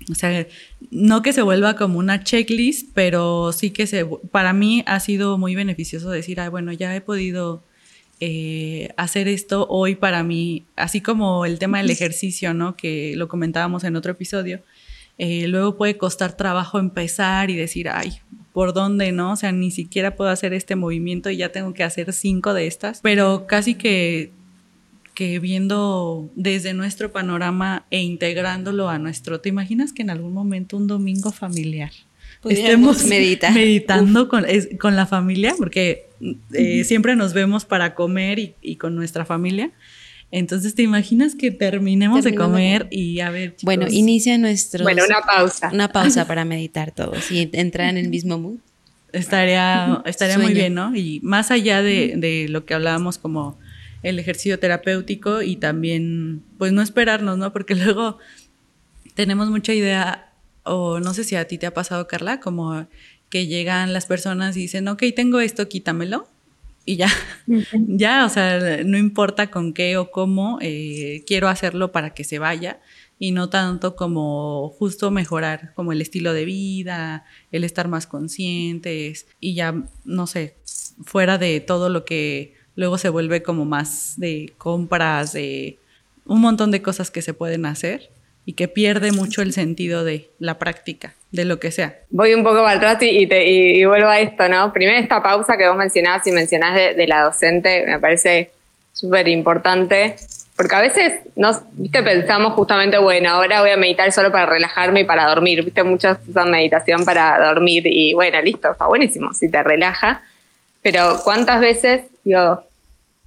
O 0.10 0.16
sea, 0.16 0.47
no 0.91 1.22
que 1.22 1.34
se 1.34 1.41
vuelva 1.41 1.76
como 1.76 1.99
una 1.99 2.24
checklist, 2.24 2.89
pero 2.93 3.51
sí 3.51 3.70
que 3.72 3.88
se, 3.88 4.05
para 4.05 4.53
mí 4.53 4.84
ha 4.88 4.99
sido 4.99 5.38
muy 5.38 5.55
beneficioso 5.55 6.10
decir, 6.10 6.39
ay, 6.39 6.49
bueno, 6.49 6.72
ya 6.74 6.95
he 6.95 7.01
podido 7.01 7.64
eh, 8.20 8.89
hacer 8.97 9.28
esto 9.28 9.68
hoy 9.70 9.95
para 9.95 10.24
mí, 10.24 10.66
así 10.76 10.99
como 10.99 11.45
el 11.45 11.60
tema 11.60 11.78
del 11.78 11.89
ejercicio, 11.89 12.53
¿no? 12.53 12.76
Que 12.76 13.14
lo 13.16 13.28
comentábamos 13.28 13.84
en 13.84 13.95
otro 13.95 14.12
episodio. 14.12 14.62
Eh, 15.18 15.47
luego 15.47 15.78
puede 15.78 15.97
costar 15.97 16.36
trabajo 16.36 16.80
empezar 16.80 17.49
y 17.49 17.55
decir, 17.55 17.89
ay, 17.89 18.20
¿por 18.53 18.74
dónde 18.74 19.12
no? 19.12 19.34
O 19.34 19.36
sea, 19.36 19.51
ni 19.51 19.70
siquiera 19.70 20.16
puedo 20.16 20.32
hacer 20.32 20.53
este 20.53 20.76
movimiento 20.76 21.30
y 21.30 21.38
ya 21.38 21.51
tengo 21.51 21.74
que 21.74 21.84
hacer 21.84 22.14
cinco 22.14 22.53
de 22.53 22.68
estas. 22.68 23.01
Pero 23.01 23.45
casi 23.47 23.76
que 23.76 24.32
que 25.20 25.38
viendo 25.39 26.32
desde 26.36 26.74
nuestro 26.74 27.11
panorama 27.11 27.86
e 27.91 27.99
integrándolo 27.99 28.88
a 28.88 28.99
nuestro, 28.99 29.41
¿te 29.41 29.49
imaginas 29.49 29.91
que 29.91 30.01
en 30.01 30.11
algún 30.11 30.32
momento 30.32 30.78
un 30.78 30.88
domingo 30.88 31.34
familiar 31.34 31.91
estemos 32.47 33.03
meditando 33.53 34.30
con, 34.30 34.45
con, 34.80 34.95
la 34.95 35.05
familia? 35.05 35.55
Porque 35.57 36.07
eh, 36.53 36.86
siempre 36.86 37.17
nos 37.17 37.34
vemos 37.34 37.65
para 37.65 37.95
comer 37.95 38.53
y, 38.61 38.76
con 38.78 38.95
nuestra 38.95 39.26
familia. 39.26 39.72
Entonces, 40.32 40.74
¿te 40.74 40.84
imaginas 40.84 41.36
que 41.36 41.51
terminemos 41.51 42.24
de 42.24 42.34
comer 42.34 42.88
y 42.89 43.20
a 43.20 43.30
ver? 43.30 43.57
bueno, 43.63 43.88
inicia 43.89 44.38
nuestro. 44.38 44.86
Bueno, 44.86 45.03
una 45.05 45.20
pausa. 45.20 45.70
Una 45.74 45.91
pausa 45.91 46.28
para 46.28 46.45
meditar 46.45 46.93
todos 46.93 47.30
y 47.30 47.49
entrar 47.51 47.89
en 47.89 47.97
el 47.97 48.07
mismo 48.15 48.39
mood. 48.39 48.59
Estaría, 49.11 50.01
estaría 50.05 50.39
muy 50.39 50.53
bien, 50.53 50.76
¿no? 50.76 50.95
Y 50.95 51.20
más 51.24 51.51
allá 51.51 51.82
de, 51.82 52.13
de 52.15 52.47
lo 52.47 52.63
que 52.63 52.74
hablábamos 52.74 53.17
como 53.17 53.57
el 54.04 54.20
ejercicio 54.20 54.60
terapéutico 54.60 55.41
y 55.41 55.56
también, 55.56 56.43
pues 56.58 56.72
no 56.72 56.82
esperarnos, 56.82 57.38
¿no? 57.38 57.52
Porque 57.52 57.76
luego 57.76 58.18
tenemos 59.16 59.50
mucha 59.50 59.74
idea, 59.74 60.32
o 60.64 61.00
no 61.00 61.14
sé 61.14 61.24
si 61.24 61.36
a 61.36 61.47
ti 61.47 61.58
te 61.58 61.68
ha 61.68 61.74
pasado, 61.74 62.08
Carla, 62.08 62.39
como 62.39 62.88
que 63.30 63.47
llegan 63.47 63.93
las 63.93 64.06
personas 64.06 64.58
y 64.58 64.62
dicen, 64.62 64.88
ok, 64.88 65.04
tengo 65.16 65.39
esto, 65.39 65.68
quítamelo. 65.68 66.28
Y 66.86 66.95
ya, 66.95 67.10
ya, 67.74 68.26
o 68.26 68.30
sea, 68.30 68.84
no 68.84 68.97
importa 68.97 69.52
con 69.52 69.74
qué 69.74 69.97
o 69.97 70.12
cómo, 70.12 70.58
eh, 70.62 71.24
quiero 71.28 71.47
hacerlo 71.47 71.91
para 71.91 72.14
que 72.14 72.24
se 72.24 72.39
vaya 72.39 72.80
y 73.20 73.32
no 73.32 73.50
tanto 73.50 73.97
como 73.97 74.70
justo 74.80 75.12
mejorar 75.12 75.74
como 75.76 75.91
el 75.91 76.02
estilo 76.02 76.34
de 76.34 76.45
vida, 76.45 77.26
el 77.52 77.66
estar 77.66 77.89
más 77.89 78.08
conscientes 78.08 79.28
y 79.41 79.54
ya, 79.54 79.76
no 80.06 80.26
sé, 80.26 80.56
fuera 81.04 81.38
de 81.38 81.60
todo 81.60 81.89
lo 81.89 82.06
que 82.06 82.59
luego 82.80 82.97
se 82.97 83.09
vuelve 83.09 83.43
como 83.43 83.65
más 83.65 84.13
de 84.15 84.53
compras, 84.57 85.34
de 85.34 85.77
un 86.25 86.39
montón 86.39 86.71
de 86.71 86.82
cosas 86.82 87.11
que 87.11 87.21
se 87.21 87.34
pueden 87.34 87.65
hacer 87.65 88.09
y 88.45 88.53
que 88.53 88.69
pierde 88.69 89.11
mucho 89.11 89.41
el 89.41 89.51
sentido 89.51 90.05
de 90.05 90.30
la 90.39 90.57
práctica, 90.57 91.13
de 91.32 91.43
lo 91.43 91.59
que 91.59 91.71
sea. 91.71 91.99
Voy 92.09 92.34
un 92.34 92.41
poco 92.41 92.63
para 92.63 92.77
atrás 92.77 92.97
y, 93.01 93.27
y, 93.30 93.84
vuelvo 93.84 94.07
a 94.07 94.21
esto, 94.21 94.47
¿no? 94.47 94.71
Primero 94.71 94.97
esta 94.97 95.21
pausa 95.21 95.57
que 95.57 95.67
vos 95.67 95.75
mencionabas 95.75 96.25
y 96.25 96.32
mencionás 96.32 96.95
de, 96.95 97.05
la 97.05 97.23
docente, 97.23 97.84
me 97.86 97.99
parece 97.99 98.51
súper 98.93 99.27
importante, 99.27 100.15
porque 100.55 100.75
a 100.75 100.80
veces 100.80 101.19
nos, 101.36 101.61
viste, 101.73 102.01
pensamos 102.01 102.53
justamente, 102.53 102.97
bueno, 102.97 103.30
ahora 103.30 103.59
voy 103.59 103.71
a 103.71 103.77
meditar 103.77 104.09
solo 104.13 104.32
para 104.32 104.45
relajarme 104.45 105.01
y 105.01 105.03
para 105.03 105.27
dormir, 105.27 105.65
viste, 105.65 105.84
muchos 105.84 106.17
usan 106.30 106.49
meditación 106.49 107.03
para 107.03 107.45
dormir 107.45 107.84
y 107.88 108.13
bueno, 108.13 108.41
listo, 108.41 108.71
está 108.71 108.88
buenísimo, 108.88 109.34
si 109.34 109.51
te 109.51 109.61
relaja, 109.63 110.23
pero 110.82 111.19
¿cuántas 111.25 111.59
veces, 111.59 112.03
digo, 112.23 112.63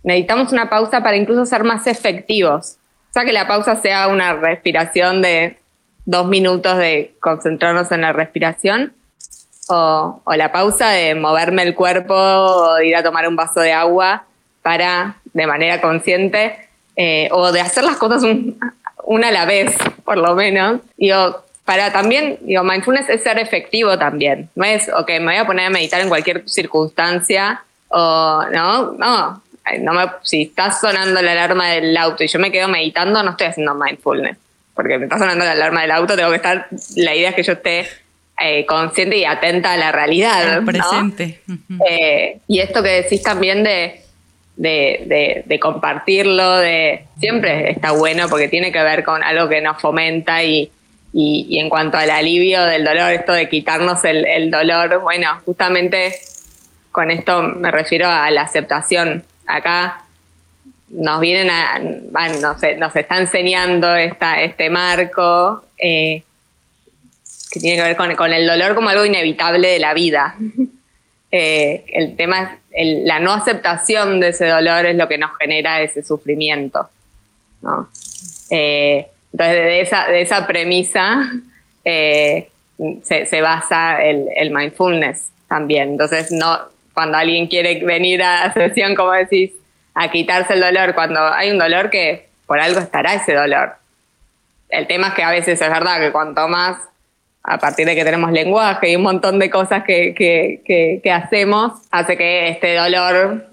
necesitamos 0.02 0.52
una 0.52 0.68
pausa 0.68 1.02
para 1.02 1.16
incluso 1.16 1.46
ser 1.46 1.64
más 1.64 1.86
efectivos. 1.86 2.76
O 3.10 3.12
sea, 3.12 3.24
que 3.24 3.32
la 3.32 3.46
pausa 3.46 3.76
sea 3.76 4.08
una 4.08 4.34
respiración 4.34 5.22
de 5.22 5.58
dos 6.04 6.26
minutos 6.26 6.76
de 6.78 7.14
concentrarnos 7.20 7.92
en 7.92 8.00
la 8.00 8.12
respiración, 8.12 8.94
o, 9.68 10.22
la 10.34 10.50
pausa 10.50 10.90
de 10.90 11.14
moverme 11.14 11.62
el 11.62 11.74
cuerpo 11.74 12.14
o 12.14 12.80
ir 12.80 12.96
a 12.96 13.02
tomar 13.02 13.28
un 13.28 13.36
vaso 13.36 13.60
de 13.60 13.72
agua 13.72 14.24
para, 14.62 15.16
de 15.32 15.46
manera 15.46 15.80
consciente, 15.80 16.68
eh, 16.96 17.28
o 17.32 17.52
de 17.52 17.60
hacer 17.60 17.84
las 17.84 17.96
cosas 17.96 18.22
una 19.04 19.28
a 19.28 19.32
la 19.32 19.44
vez, 19.44 19.76
por 20.04 20.18
lo 20.18 20.34
menos. 20.34 20.80
Digo, 20.96 21.42
para 21.64 21.92
también, 21.92 22.38
digo, 22.42 22.64
mindfulness 22.64 23.08
es 23.08 23.22
ser 23.22 23.38
efectivo 23.38 23.98
también. 23.98 24.50
No 24.54 24.64
es, 24.64 24.88
ok, 24.88 25.08
me 25.20 25.26
voy 25.26 25.36
a 25.36 25.46
poner 25.46 25.66
a 25.66 25.70
meditar 25.70 26.00
en 26.00 26.08
cualquier 26.08 26.48
circunstancia, 26.48 27.62
o 27.88 28.44
no, 28.52 28.92
no, 28.92 29.42
no 29.80 29.92
me, 29.92 30.04
si 30.22 30.42
está 30.42 30.72
sonando 30.72 31.22
la 31.22 31.32
alarma 31.32 31.70
del 31.70 31.96
auto 31.96 32.24
y 32.24 32.28
yo 32.28 32.38
me 32.38 32.50
quedo 32.50 32.68
meditando, 32.68 33.22
no 33.22 33.30
estoy 33.30 33.48
haciendo 33.48 33.74
mindfulness. 33.74 34.36
Porque 34.74 34.98
me 34.98 35.04
está 35.04 35.18
sonando 35.18 35.44
la 35.44 35.52
alarma 35.52 35.82
del 35.82 35.90
auto, 35.90 36.16
tengo 36.16 36.30
que 36.30 36.36
estar, 36.36 36.66
la 36.96 37.14
idea 37.14 37.30
es 37.30 37.34
que 37.34 37.42
yo 37.42 37.52
esté 37.52 37.86
eh, 38.40 38.66
consciente 38.66 39.18
y 39.18 39.24
atenta 39.24 39.72
a 39.72 39.76
la 39.76 39.92
realidad. 39.92 40.62
presente. 40.64 41.40
Eh, 41.88 42.38
y 42.48 42.60
esto 42.60 42.82
que 42.82 43.02
decís 43.02 43.22
también 43.22 43.62
de, 43.62 44.02
de, 44.56 45.58
compartirlo, 45.60 46.56
de 46.56 47.04
siempre 47.18 47.70
está 47.70 47.92
bueno 47.92 48.28
porque 48.28 48.48
tiene 48.48 48.72
que 48.72 48.82
ver 48.82 49.04
con 49.04 49.22
algo 49.22 49.48
que 49.48 49.60
nos 49.60 49.80
fomenta 49.80 50.42
y, 50.42 50.72
y, 51.12 51.58
en 51.58 51.68
cuanto 51.68 51.98
al 51.98 52.10
alivio 52.10 52.64
del 52.64 52.84
dolor, 52.84 53.12
esto 53.12 53.32
de 53.32 53.48
quitarnos 53.48 54.04
el, 54.04 54.24
el 54.26 54.50
dolor, 54.50 55.00
bueno, 55.02 55.40
justamente 55.44 56.14
con 56.90 57.10
esto 57.10 57.42
me 57.42 57.70
refiero 57.70 58.08
a 58.08 58.30
la 58.30 58.42
aceptación 58.42 59.24
acá 59.46 60.04
nos 60.92 61.20
vienen 61.20 61.50
a, 61.50 61.80
bueno, 62.10 62.54
nos, 62.78 62.96
está 62.96 63.18
enseñando 63.18 63.96
este 63.96 64.68
marco 64.68 65.64
eh, 65.78 66.22
que 67.50 67.60
tiene 67.60 67.76
que 67.76 67.94
ver 67.94 68.16
con, 68.16 68.32
el 68.32 68.46
dolor 68.46 68.74
como 68.74 68.90
algo 68.90 69.04
inevitable 69.04 69.68
de 69.68 69.78
la 69.78 69.94
vida. 69.94 70.36
Eh, 71.34 71.86
el 71.94 72.14
tema 72.14 72.58
es 72.70 73.06
la 73.06 73.18
no 73.18 73.32
aceptación 73.32 74.20
de 74.20 74.28
ese 74.28 74.46
dolor 74.48 74.84
es 74.84 74.96
lo 74.96 75.08
que 75.08 75.16
nos 75.16 75.30
genera 75.38 75.80
ese 75.80 76.02
sufrimiento. 76.02 76.90
Eh, 78.50 79.06
entonces, 79.32 79.56
de 79.56 79.80
esa, 79.80 80.08
de 80.08 80.20
esa 80.20 80.46
premisa 80.46 81.32
se, 81.82 83.40
basa 83.40 84.04
el, 84.04 84.26
el 84.36 84.50
mindfulness 84.50 85.30
también. 85.48 85.92
Entonces, 85.92 86.30
no, 86.32 86.58
cuando 86.94 87.18
alguien 87.18 87.46
quiere 87.46 87.84
venir 87.84 88.22
a 88.22 88.52
sesión, 88.54 88.94
como 88.94 89.12
decís, 89.12 89.52
a 89.94 90.10
quitarse 90.10 90.54
el 90.54 90.60
dolor, 90.60 90.94
cuando 90.94 91.20
hay 91.20 91.50
un 91.50 91.58
dolor 91.58 91.90
que 91.90 92.28
por 92.46 92.60
algo 92.60 92.80
estará 92.80 93.14
ese 93.14 93.34
dolor. 93.34 93.74
El 94.68 94.86
tema 94.86 95.08
es 95.08 95.14
que 95.14 95.22
a 95.22 95.30
veces 95.30 95.60
es 95.60 95.68
verdad 95.68 96.00
que 96.00 96.12
cuanto 96.12 96.48
más, 96.48 96.78
a 97.42 97.58
partir 97.58 97.86
de 97.86 97.94
que 97.94 98.04
tenemos 98.04 98.32
lenguaje 98.32 98.90
y 98.90 98.96
un 98.96 99.02
montón 99.02 99.38
de 99.38 99.50
cosas 99.50 99.84
que, 99.84 100.14
que, 100.14 101.10
hacemos, 101.10 101.72
hace 101.90 102.16
que 102.16 102.48
este 102.48 102.74
dolor, 102.74 103.48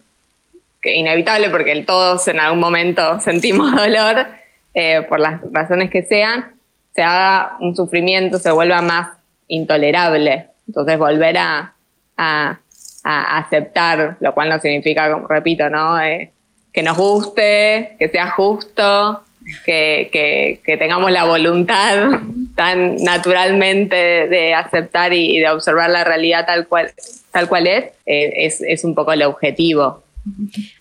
que 0.82 0.96
inevitable 0.96 1.50
porque 1.50 1.84
todos 1.84 2.28
en 2.28 2.40
algún 2.40 2.60
momento 2.60 3.20
sentimos 3.22 3.76
dolor, 3.76 4.28
eh, 4.74 5.02
por 5.10 5.20
las 5.20 5.42
razones 5.52 5.90
que 5.90 6.04
sean, 6.04 6.54
se 6.96 7.02
haga 7.02 7.58
un 7.60 7.76
sufrimiento, 7.76 8.38
se 8.38 8.52
vuelva 8.52 8.82
más 8.82 9.18
intolerable. 9.48 10.48
Entonces 10.68 10.98
volver 10.98 11.38
a 11.38 11.74
a 12.20 12.60
aceptar, 13.04 14.18
lo 14.20 14.34
cual 14.34 14.50
no 14.50 14.60
significa, 14.60 15.12
como 15.12 15.28
repito, 15.28 15.70
¿no? 15.70 16.00
Eh, 16.02 16.32
que 16.72 16.84
nos 16.84 16.98
guste, 16.98 17.96
que 17.98 18.10
sea 18.10 18.32
justo, 18.32 19.24
que, 19.66 20.62
tengamos 20.80 21.12
la 21.12 21.26
voluntad 21.26 22.20
tan 22.56 22.96
naturalmente 22.98 23.96
de 23.96 24.54
aceptar 24.54 25.14
y, 25.14 25.40
de 25.40 25.50
observar 25.50 25.90
la 25.90 26.04
realidad 26.04 26.46
tal 26.46 26.68
cual, 26.68 26.92
tal 27.32 27.48
cual 27.48 27.68
es, 27.68 27.86
eh, 28.06 28.52
es, 28.68 28.84
un 28.84 28.96
poco 28.96 29.14
el 29.14 29.24
objetivo. 29.24 30.04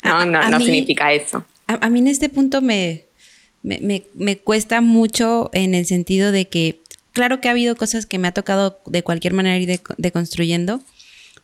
No, 0.04 0.24
no, 0.24 0.60
significa 0.60 1.12
eso. 1.12 1.44
A, 1.66 1.88
mí 1.88 2.00
en 2.00 2.08
este 2.08 2.28
punto 2.28 2.60
me, 2.60 3.04
me, 3.62 4.36
cuesta 4.38 4.80
mucho 4.80 5.50
en 5.52 5.74
el 5.74 5.86
sentido 5.86 6.32
de 6.32 6.46
que, 6.46 6.80
claro 7.12 7.40
que 7.40 7.48
ha 7.48 7.52
habido 7.52 7.76
cosas 7.76 8.06
que 8.06 8.18
me 8.18 8.28
ha 8.28 8.32
tocado 8.32 8.80
de 8.86 9.02
cualquier 9.02 9.34
manera 9.34 9.56
ir 9.56 9.80
deconstruyendo, 9.96 10.80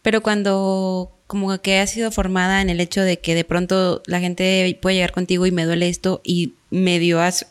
pero 0.05 0.23
cuando 0.23 1.19
como 1.27 1.59
que 1.63 1.79
has 1.79 1.91
sido 1.91 2.11
formada 2.13 2.61
en 2.61 2.69
el 2.69 2.79
hecho 2.79 3.01
de 3.01 3.21
que 3.21 3.35
de 3.35 3.45
pronto 3.45 4.03
la 4.07 4.21
gente 4.21 4.79
puede 4.83 4.97
llegar 4.97 5.13
contigo 5.13 5.47
y 5.47 5.51
me 5.51 5.65
duele 5.65 5.89
esto 5.89 6.21
y 6.23 6.53
medio 6.69 7.23
has 7.23 7.47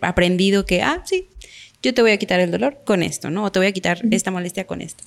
aprendido 0.00 0.64
que, 0.64 0.80
ah, 0.80 1.02
sí, 1.04 1.28
yo 1.82 1.92
te 1.92 2.00
voy 2.00 2.12
a 2.12 2.16
quitar 2.16 2.40
el 2.40 2.50
dolor 2.50 2.80
con 2.86 3.02
esto, 3.02 3.28
¿no? 3.28 3.44
O 3.44 3.52
te 3.52 3.58
voy 3.58 3.66
a 3.66 3.72
quitar 3.72 4.00
esta 4.10 4.30
molestia 4.30 4.66
con 4.66 4.80
esto. 4.80 5.04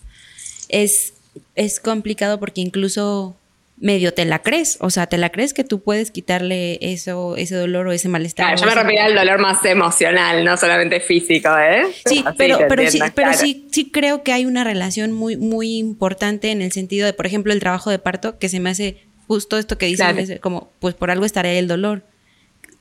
Es, 0.70 1.16
es 1.56 1.80
complicado 1.80 2.40
porque 2.40 2.62
incluso 2.62 3.36
medio 3.78 4.14
te 4.14 4.24
la 4.24 4.40
crees, 4.40 4.78
o 4.80 4.90
sea, 4.90 5.08
te 5.08 5.18
la 5.18 5.30
crees 5.30 5.54
que 5.54 5.64
tú 5.64 5.82
puedes 5.82 6.12
quitarle 6.12 6.78
eso, 6.82 7.36
ese 7.36 7.56
dolor 7.56 7.88
o 7.88 7.92
ese 7.92 8.08
malestar. 8.08 8.58
yo 8.58 8.66
me 8.66 8.74
refería 8.74 9.06
al 9.06 9.16
dolor 9.16 9.40
más 9.40 9.64
emocional, 9.66 10.46
no 10.46 10.56
solamente 10.56 11.02
físico, 11.02 11.50
¿eh? 11.58 11.84
Sí, 12.06 12.24
pero, 12.38 12.60
pero, 12.70 12.90
sí, 12.90 13.00
pero 13.14 13.34
sí, 13.34 13.68
sí 13.72 13.90
creo 13.92 14.24
que 14.24 14.32
hay 14.32 14.46
una 14.46 14.64
relación 14.64 15.12
muy, 15.12 15.36
muy 15.36 15.78
importante 15.78 16.52
en 16.52 16.62
el 16.62 16.72
sentido 16.72 17.06
de, 17.06 17.14
por 17.14 17.26
ejemplo, 17.26 17.52
el 17.52 17.60
trabajo 17.60 17.90
de 17.90 18.00
parto, 18.00 18.40
que 18.40 18.48
se 18.48 18.60
me 18.60 18.70
hace 18.70 18.98
justo 19.28 19.58
esto 19.58 19.78
que 19.78 19.88
dices, 19.88 20.40
como, 20.40 20.72
pues 20.80 20.96
por 20.96 21.12
algo 21.12 21.26
estará 21.26 21.52
el 21.52 21.68
dolor. 21.68 22.04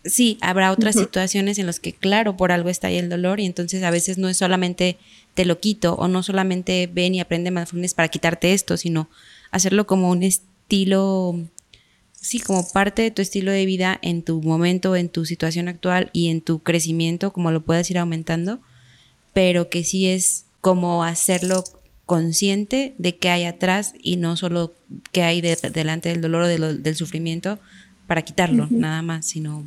sí, 0.05 0.39
habrá 0.43 0.71
otras 0.71 0.95
situaciones 0.95 1.59
en 1.59 1.67
las 1.67 1.81
que, 1.81 1.93
claro, 1.93 2.37
por 2.37 2.53
algo 2.53 2.69
está 2.69 2.89
ahí 2.89 2.99
el 2.99 3.09
dolor 3.09 3.41
y 3.41 3.47
entonces 3.47 3.83
a 3.83 3.91
veces 3.91 4.19
no 4.19 4.29
es 4.29 4.37
solamente 4.37 4.99
te 5.33 5.45
lo 5.45 5.59
quito 5.59 5.95
o 5.95 6.07
no 6.07 6.23
solamente 6.23 6.89
ven 6.93 7.17
y 7.17 7.21
aprende 7.21 7.51
mindfulness 7.51 7.95
para 7.95 8.09
quitarte 8.09 8.53
esto, 8.53 8.77
sino 8.77 9.09
hacerlo 9.51 9.87
como 9.87 10.11
un 10.11 10.23
estilo, 10.23 10.54
sí, 12.13 12.41
como 12.41 12.69
parte 12.73 13.03
de 13.03 13.11
tu 13.11 13.23
estilo 13.23 13.53
de 13.53 13.67
vida 13.67 13.99
en 14.03 14.23
tu 14.23 14.41
momento, 14.43 14.97
en 14.97 15.09
tu 15.09 15.25
situación 15.25 15.69
actual 15.69 16.11
y 16.13 16.31
en 16.31 16.41
tu 16.41 16.63
crecimiento, 16.63 17.33
como 17.33 17.51
lo 17.51 17.63
puedas 17.63 17.91
ir 17.91 17.99
aumentando, 17.99 18.61
pero 19.33 19.69
que 19.69 19.85
sí 19.85 20.09
es 20.09 20.47
como 20.61 21.05
hacerlo 21.05 21.65
consciente 22.07 22.95
de 22.99 23.17
qué 23.17 23.31
hay 23.31 23.45
atrás 23.45 23.95
y 24.01 24.17
no 24.17 24.37
solo 24.37 24.73
qué 25.13 25.23
hay 25.23 25.41
delante 25.41 26.11
del 26.11 26.21
dolor 26.21 26.43
o 26.43 26.49
del 26.49 26.97
sufrimiento 26.97 27.59
para 28.07 28.23
quitarlo, 28.23 28.67
nada 28.71 29.03
más, 29.03 29.27
sino 29.27 29.65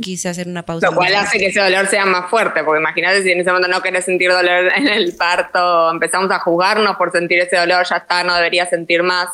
quise 0.00 0.28
hacer 0.28 0.48
una 0.48 0.62
pausa. 0.64 0.88
Lo 0.88 0.96
cual 0.96 1.14
hace 1.14 1.38
que 1.38 1.46
ese 1.46 1.60
dolor 1.60 1.86
sea 1.86 2.04
más 2.04 2.28
fuerte, 2.30 2.62
porque 2.64 2.80
imagínate 2.80 3.22
si 3.22 3.30
en 3.30 3.40
ese 3.40 3.50
momento 3.50 3.68
no 3.68 3.82
querés 3.82 4.04
sentir 4.04 4.30
dolor 4.30 4.70
en 4.76 4.88
el 4.88 5.14
parto, 5.14 5.90
empezamos 5.90 6.30
a 6.30 6.38
jugarnos 6.40 6.96
por 6.96 7.12
sentir 7.12 7.40
ese 7.40 7.56
dolor, 7.56 7.86
ya 7.88 7.96
está, 7.96 8.24
no 8.24 8.34
debería 8.34 8.66
sentir 8.66 9.02
más, 9.02 9.28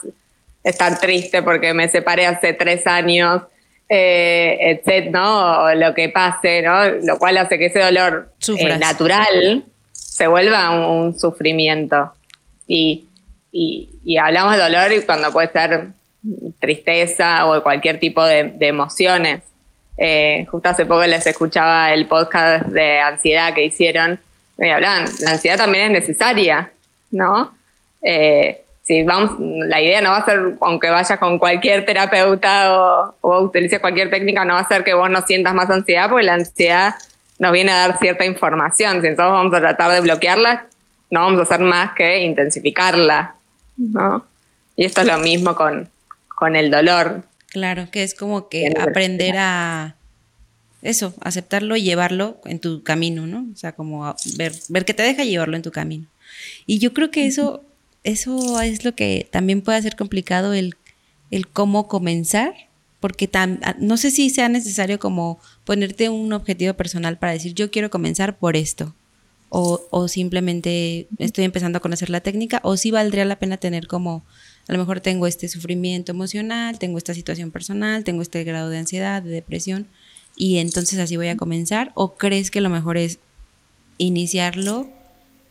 estar 0.65 0.99
triste 0.99 1.43
porque 1.43 1.73
me 1.75 1.89
separé 1.89 2.27
hace 2.27 2.55
tres 2.55 2.87
años, 2.87 3.43
eh, 3.89 4.81
etc., 4.85 5.11
¿no? 5.11 5.65
O 5.65 5.75
lo 5.75 5.95
que 5.95 6.09
pase, 6.09 6.63
¿no? 6.63 6.89
Lo 7.03 7.19
cual 7.19 7.37
hace 7.37 7.59
que 7.59 7.67
ese 7.67 7.81
dolor 7.81 8.33
eh, 8.49 8.79
natural 8.79 9.65
se 9.93 10.27
vuelva 10.27 10.71
un, 10.71 11.17
sufrimiento. 11.19 12.13
Y, 12.67 13.07
y, 13.53 13.91
y 14.05 14.17
hablamos 14.17 14.57
de 14.57 14.63
dolor 14.63 14.93
y 14.93 15.03
cuando 15.03 15.31
puede 15.31 15.53
ser 15.53 15.89
tristeza 16.59 17.47
o 17.47 17.63
cualquier 17.63 18.01
tipo 18.01 18.25
de, 18.25 18.57
emociones. 18.61 19.43
Eh, 19.97 20.47
justo 20.51 20.69
hace 20.69 20.87
poco 20.87 21.07
les 21.07 21.27
escuchaba 21.27 21.93
el 21.93 22.07
podcast 22.07 22.67
de 22.67 22.99
ansiedad 22.99 23.55
que 23.55 23.65
hicieron 23.65 24.19
y 24.59 24.69
hablaban, 24.69 25.05
la 25.21 25.33
ansiedad 25.33 25.57
también 25.57 25.87
es 25.87 26.01
necesaria, 26.01 26.73
¿no? 27.13 27.55
Eh, 28.03 28.64
si 28.85 29.03
vamos, 29.03 29.33
la 29.41 29.81
idea 29.81 30.01
no 30.03 30.11
va 30.11 30.19
a 30.19 30.25
ser, 30.25 30.57
aunque 30.61 30.91
vayas 30.91 31.19
con 31.19 31.39
cualquier 31.39 31.87
terapeuta 31.87 32.79
o, 32.79 33.15
o 33.23 33.41
utilices 33.41 33.81
cualquier 33.81 34.11
técnica, 34.11 34.45
no 34.45 34.55
va 34.55 34.61
a 34.61 34.69
ser 34.69 34.85
que 34.85 34.93
vos 34.93 35.09
no 35.11 35.23
sientas 35.23 35.55
más 35.55 35.71
ansiedad, 35.71 36.11
porque 36.11 36.27
la 36.27 36.35
ansiedad 36.35 36.95
nos 37.39 37.53
viene 37.53 37.73
a 37.73 37.89
dar 37.89 37.99
cierta 37.99 38.25
información. 38.27 39.01
Si 39.01 39.09
nosotros 39.09 39.33
vamos 39.33 39.55
a 39.55 39.61
tratar 39.61 39.91
de 39.91 40.01
bloquearla, 40.01 40.67
no 41.11 41.21
vamos 41.21 41.41
a 41.41 41.43
hacer 41.45 41.61
más 41.61 41.95
que 41.95 42.23
intensificarla, 42.25 43.37
¿no? 43.77 44.27
Y 44.77 44.85
esto 44.85 45.01
es 45.01 45.07
lo 45.07 45.19
mismo 45.19 45.55
con, 45.55 45.89
con 46.29 46.55
el 46.55 46.71
dolor. 46.71 47.23
Claro, 47.49 47.89
que 47.91 48.03
es 48.03 48.15
como 48.15 48.49
que 48.49 48.75
aprender 48.79 49.37
a 49.39 49.95
eso, 50.83 51.15
aceptarlo 51.21 51.77
y 51.77 51.83
llevarlo 51.83 52.39
en 52.45 52.59
tu 52.59 52.83
camino, 52.83 53.27
¿no? 53.27 53.47
O 53.53 53.57
sea, 53.57 53.73
como 53.73 54.15
ver, 54.37 54.53
ver 54.69 54.85
que 54.85 54.93
te 54.93 55.03
deja 55.03 55.25
llevarlo 55.25 55.57
en 55.57 55.63
tu 55.63 55.71
camino. 55.71 56.07
Y 56.67 56.79
yo 56.79 56.93
creo 56.93 57.11
que 57.11 57.27
eso, 57.27 57.63
eso 58.05 58.61
es 58.61 58.85
lo 58.85 58.95
que 58.95 59.27
también 59.31 59.63
puede 59.63 59.83
ser 59.83 59.97
complicado 59.97 60.53
el, 60.53 60.77
el 61.31 61.49
cómo 61.49 61.89
comenzar, 61.89 62.55
porque 63.01 63.29
no 63.79 63.97
sé 63.97 64.11
si 64.11 64.31
sea 64.31 64.49
necesario 64.49 64.99
como 64.99 65.39
ponerte 65.65 66.09
un 66.09 66.33
objetivo 66.33 66.75
personal 66.75 67.19
para 67.19 67.33
decir 67.33 67.55
yo 67.55 67.71
quiero 67.71 67.91
comenzar 67.91 68.39
por 68.39 68.57
esto. 68.57 68.95
O, 69.57 69.87
o 69.91 70.09
simplemente 70.09 71.07
estoy 71.19 71.45
empezando 71.45 71.79
a 71.79 71.81
conocer 71.81 72.11
la 72.11 72.21
técnica, 72.21 72.61
o 72.65 72.77
si 72.77 72.91
valdría 72.91 73.25
la 73.25 73.39
pena 73.39 73.57
tener 73.57 73.87
como 73.87 74.25
a 74.67 74.73
lo 74.73 74.79
mejor 74.79 75.01
tengo 75.01 75.27
este 75.27 75.49
sufrimiento 75.49 76.11
emocional, 76.11 76.79
tengo 76.79 76.99
esta 76.99 77.15
situación 77.15 77.53
personal, 77.53 78.03
tengo 78.03 78.23
este 78.23 78.43
grado 78.43 78.69
de 78.71 78.79
ansiedad, 78.79 79.23
de 79.23 79.31
depresión, 79.31 79.87
y 80.37 80.59
entonces 80.59 80.99
así 80.99 81.17
voy 81.17 81.29
a 81.29 81.37
comenzar. 81.37 81.93
¿O 81.95 82.15
crees 82.17 82.51
que 82.51 82.61
lo 82.61 82.69
mejor 82.69 82.97
es 82.97 83.19
iniciarlo 83.99 84.89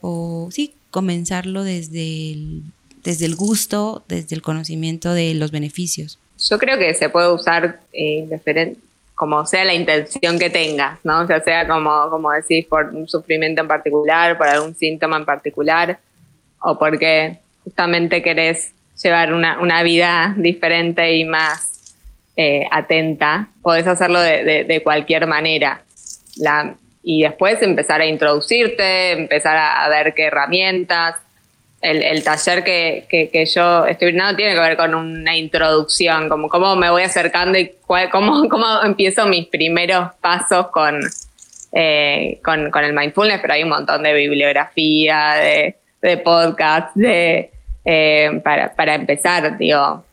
o 0.02 0.50
sí, 0.52 0.74
comenzarlo 0.94 1.64
desde 1.64 2.32
el, 2.32 2.62
desde 3.04 3.26
el 3.26 3.36
gusto, 3.36 4.04
desde 4.08 4.36
el 4.36 4.44
conocimiento 4.44 5.14
de 5.14 5.34
los 5.34 5.52
beneficios? 5.52 6.20
Yo 6.50 6.60
creo 6.60 6.78
que 6.78 6.94
se 6.94 7.10
puede 7.10 7.34
usar 7.34 7.80
eh, 7.92 8.30
como 9.16 9.46
sea 9.46 9.66
la 9.66 9.74
intención 9.74 10.38
que 10.38 10.52
tengas, 10.52 11.00
¿no? 11.04 11.26
Sea 11.28 11.68
como, 11.68 12.10
como 12.12 12.32
decís, 12.32 12.66
por 12.68 12.86
un 12.94 13.08
sufrimiento 13.08 13.62
en 13.62 13.68
particular, 13.68 14.38
por 14.38 14.48
algún 14.48 14.76
síntoma 14.76 15.18
en 15.18 15.26
particular, 15.26 16.00
o 16.62 16.78
porque 16.78 17.40
justamente 17.64 18.22
querés 18.22 18.72
llevar 19.02 19.34
una, 19.34 19.60
una 19.60 19.82
vida 19.82 20.36
diferente 20.38 21.18
y 21.18 21.26
más 21.26 21.96
eh, 22.36 22.68
atenta, 22.72 23.50
podés 23.64 23.88
hacerlo 23.88 24.20
de, 24.20 24.64
de, 24.64 24.84
cualquier 24.84 25.26
manera. 25.26 25.84
La, 26.38 26.76
y 27.04 27.24
después 27.24 27.62
empezar 27.62 28.00
a 28.02 28.06
introducirte, 28.06 29.12
empezar 29.12 29.58
a, 29.58 29.88
ver 29.90 30.14
qué 30.14 30.26
herramientas. 30.26 31.16
El, 31.82 32.02
el 32.02 32.24
taller 32.24 32.64
que, 32.64 33.06
que, 33.10 33.30
que, 33.30 33.46
yo 33.46 33.86
estoy 33.86 34.08
brindando 34.08 34.38
tiene 34.38 34.56
que 34.56 34.62
ver 34.62 34.78
con 34.78 34.96
una 34.96 35.36
introducción, 35.36 36.30
como 36.30 36.48
cómo 36.48 36.78
me 36.78 36.90
voy 36.90 37.04
acercando 37.04 37.60
y 37.60 37.74
cómo, 38.10 38.48
cómo 38.50 38.66
empiezo 38.84 39.26
mis 39.26 39.48
primeros 39.48 40.14
pasos 40.22 40.68
con, 40.70 41.02
eh, 41.74 42.40
con, 42.42 42.72
con, 42.72 42.86
el 42.86 42.94
mindfulness, 42.94 43.42
pero 43.42 43.54
hay 43.54 43.64
un 43.64 43.70
montón 43.70 44.02
de 44.02 44.14
bibliografía, 44.14 45.34
de, 45.34 45.76
de 46.02 46.18
podcasts, 46.18 46.92
de, 46.96 47.52
eh, 47.84 48.42
para, 48.46 48.74
para, 48.74 48.96
empezar, 48.96 49.58
digo, 49.58 50.06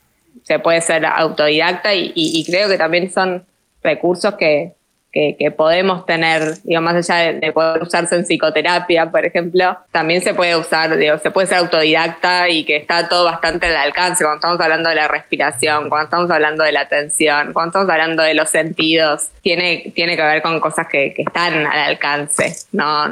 se 0.43 0.59
puede 0.59 0.81
ser 0.81 1.07
autodidacta 1.07 1.95
y, 1.95 2.45
creo 2.45 2.69
que 2.69 2.77
también 2.77 3.13
son 3.13 3.45
recursos 3.83 4.35
que, 4.35 4.73
que, 5.13 5.51
podemos 5.57 6.07
tener, 6.07 6.63
digo, 6.63 6.81
más 6.81 6.95
allá 6.95 7.33
de, 7.33 7.53
poder 7.53 7.83
usarse 7.83 8.15
en 8.15 8.25
psicoterapia, 8.25 9.11
por 9.11 9.25
ejemplo, 9.25 9.77
también 9.91 10.23
se 10.23 10.35
puede 10.35 10.57
usar, 10.57 10.97
digo, 10.97 11.19
se 11.19 11.31
puede 11.31 11.49
ser 11.49 11.59
autodidacta 11.59 12.49
y 12.49 12.65
que 12.65 12.77
está 12.77 13.09
todo 13.09 13.25
bastante 13.25 13.67
al 13.67 13.77
alcance 13.77 14.23
cuando 14.23 14.37
estamos 14.37 14.61
hablando 14.61 14.89
de 14.89 14.95
la 14.95 15.09
respiración, 15.09 15.89
cuando 15.89 16.05
estamos 16.05 16.31
hablando 16.31 16.63
de 16.63 16.73
la 16.73 16.83
atención, 16.83 17.53
cuando 17.53 17.71
estamos 17.71 17.91
hablando 17.91 18.23
de 18.23 18.35
los 18.35 18.51
sentidos, 18.51 19.31
tiene, 19.43 19.93
tiene 19.95 20.17
que 20.17 20.23
ver 20.23 20.43
con 20.43 20.61
cosas 20.61 20.87
que, 20.89 21.13
que 21.13 21.23
están 21.23 21.67
al 21.67 21.79
alcance, 21.79 22.55
no, 22.73 23.09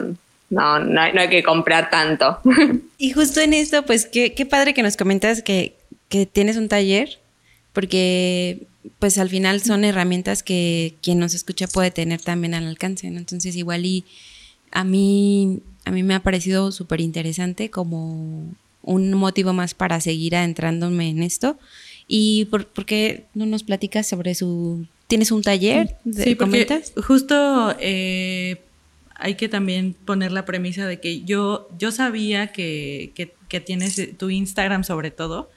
no, 0.50 0.78
no 0.78 1.00
hay, 1.00 1.28
que 1.28 1.42
comprar 1.42 1.90
tanto. 1.90 2.40
Y 3.00 3.12
justo 3.12 3.40
en 3.40 3.54
esto, 3.54 3.84
pues 3.84 4.06
qué, 4.06 4.34
qué 4.34 4.44
padre 4.44 4.74
que 4.74 4.82
nos 4.82 4.96
comentas 4.96 5.42
que, 5.42 5.74
que, 6.08 6.26
tienes 6.26 6.56
un 6.56 6.68
taller, 6.68 7.20
porque 7.72 8.66
pues 8.98 9.18
al 9.18 9.28
final 9.28 9.60
son 9.60 9.84
herramientas 9.84 10.42
que 10.42 10.94
quien 11.02 11.18
nos 11.18 11.34
escucha 11.34 11.66
puede 11.68 11.90
tener 11.90 12.20
también 12.20 12.54
al 12.54 12.66
alcance, 12.66 13.06
Entonces 13.06 13.56
igual 13.56 13.84
y 13.84 14.04
a 14.70 14.84
mí, 14.84 15.60
a 15.84 15.90
mí 15.90 16.02
me 16.02 16.14
ha 16.14 16.22
parecido 16.22 16.72
súper 16.72 17.00
interesante 17.00 17.70
como 17.70 18.54
un 18.82 19.12
motivo 19.14 19.52
más 19.52 19.74
para 19.74 20.00
seguir 20.00 20.36
adentrándome 20.36 21.10
en 21.10 21.22
esto. 21.22 21.58
¿Y 22.06 22.46
por, 22.46 22.66
qué 22.86 23.26
no 23.34 23.44
nos 23.46 23.62
platicas 23.62 24.06
sobre 24.06 24.34
su... 24.34 24.86
¿Tienes 25.08 25.30
un 25.30 25.42
taller? 25.42 25.96
Sí, 26.10 26.34
porque 26.34 26.82
justo 26.96 27.74
eh, 27.80 28.62
hay 29.14 29.34
que 29.34 29.48
también 29.48 29.94
poner 30.04 30.32
la 30.32 30.44
premisa 30.44 30.86
de 30.86 31.00
que 31.00 31.22
yo, 31.24 31.68
yo 31.78 31.92
sabía 31.92 32.48
que, 32.52 33.12
que, 33.14 33.60
tienes 33.60 34.16
tu 34.16 34.30
Instagram 34.30 34.84
sobre 34.84 35.10
todo. 35.10 35.50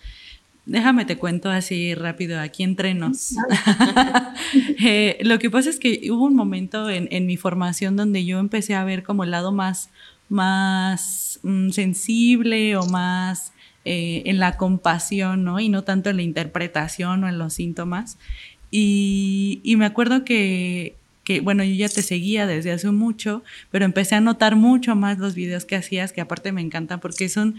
Déjame 0.66 1.06
te 1.06 1.18
cuento 1.18 1.50
así 1.50 1.96
rápido 1.96 2.40
aquí 2.40 2.64
entre 2.64 2.94
nos. 2.94 3.36
Eh, 4.84 5.20
lo 5.22 5.38
que 5.40 5.50
pasa 5.50 5.70
es 5.70 5.80
que 5.80 6.10
hubo 6.12 6.26
un 6.26 6.36
momento 6.36 6.90
en, 6.90 7.08
en, 7.12 7.26
mi 7.26 7.38
formación 7.38 7.96
donde 7.96 8.26
yo 8.26 8.40
empecé 8.40 8.74
a 8.74 8.84
ver 8.84 9.04
como 9.04 9.24
el 9.24 9.32
lado 9.32 9.52
más, 9.52 9.90
más 10.28 11.40
mm, 11.44 11.70
sensible 11.70 12.76
o 12.76 12.86
más 12.88 13.54
eh, 13.86 14.24
en 14.26 14.40
la 14.40 14.58
compasión, 14.58 15.44
¿no? 15.44 15.60
Y 15.60 15.70
no 15.70 15.84
tanto 15.84 16.10
en 16.10 16.18
la 16.18 16.22
interpretación 16.24 17.24
o 17.24 17.30
en 17.30 17.38
los 17.38 17.54
síntomas. 17.54 18.18
Y, 18.72 19.60
y 19.64 19.76
me 19.76 19.86
acuerdo 19.86 20.24
que, 20.24 20.96
que 21.24 21.42
bueno, 21.42 21.64
yo 21.64 21.74
ya 21.74 21.90
te 21.90 22.02
seguía 22.02 22.46
desde 22.46 22.72
hace 22.72 22.92
mucho, 22.92 23.44
pero 23.72 23.86
empecé 23.86 24.16
a 24.16 24.22
notar 24.22 24.56
mucho 24.56 24.96
más 24.96 25.18
los 25.18 25.36
videos 25.36 25.66
que 25.66 25.76
hacías, 25.76 26.14
que 26.14 26.22
aparte 26.22 26.52
me 26.52 26.62
encantan 26.62 27.00
porque 27.00 27.30
son, 27.30 27.56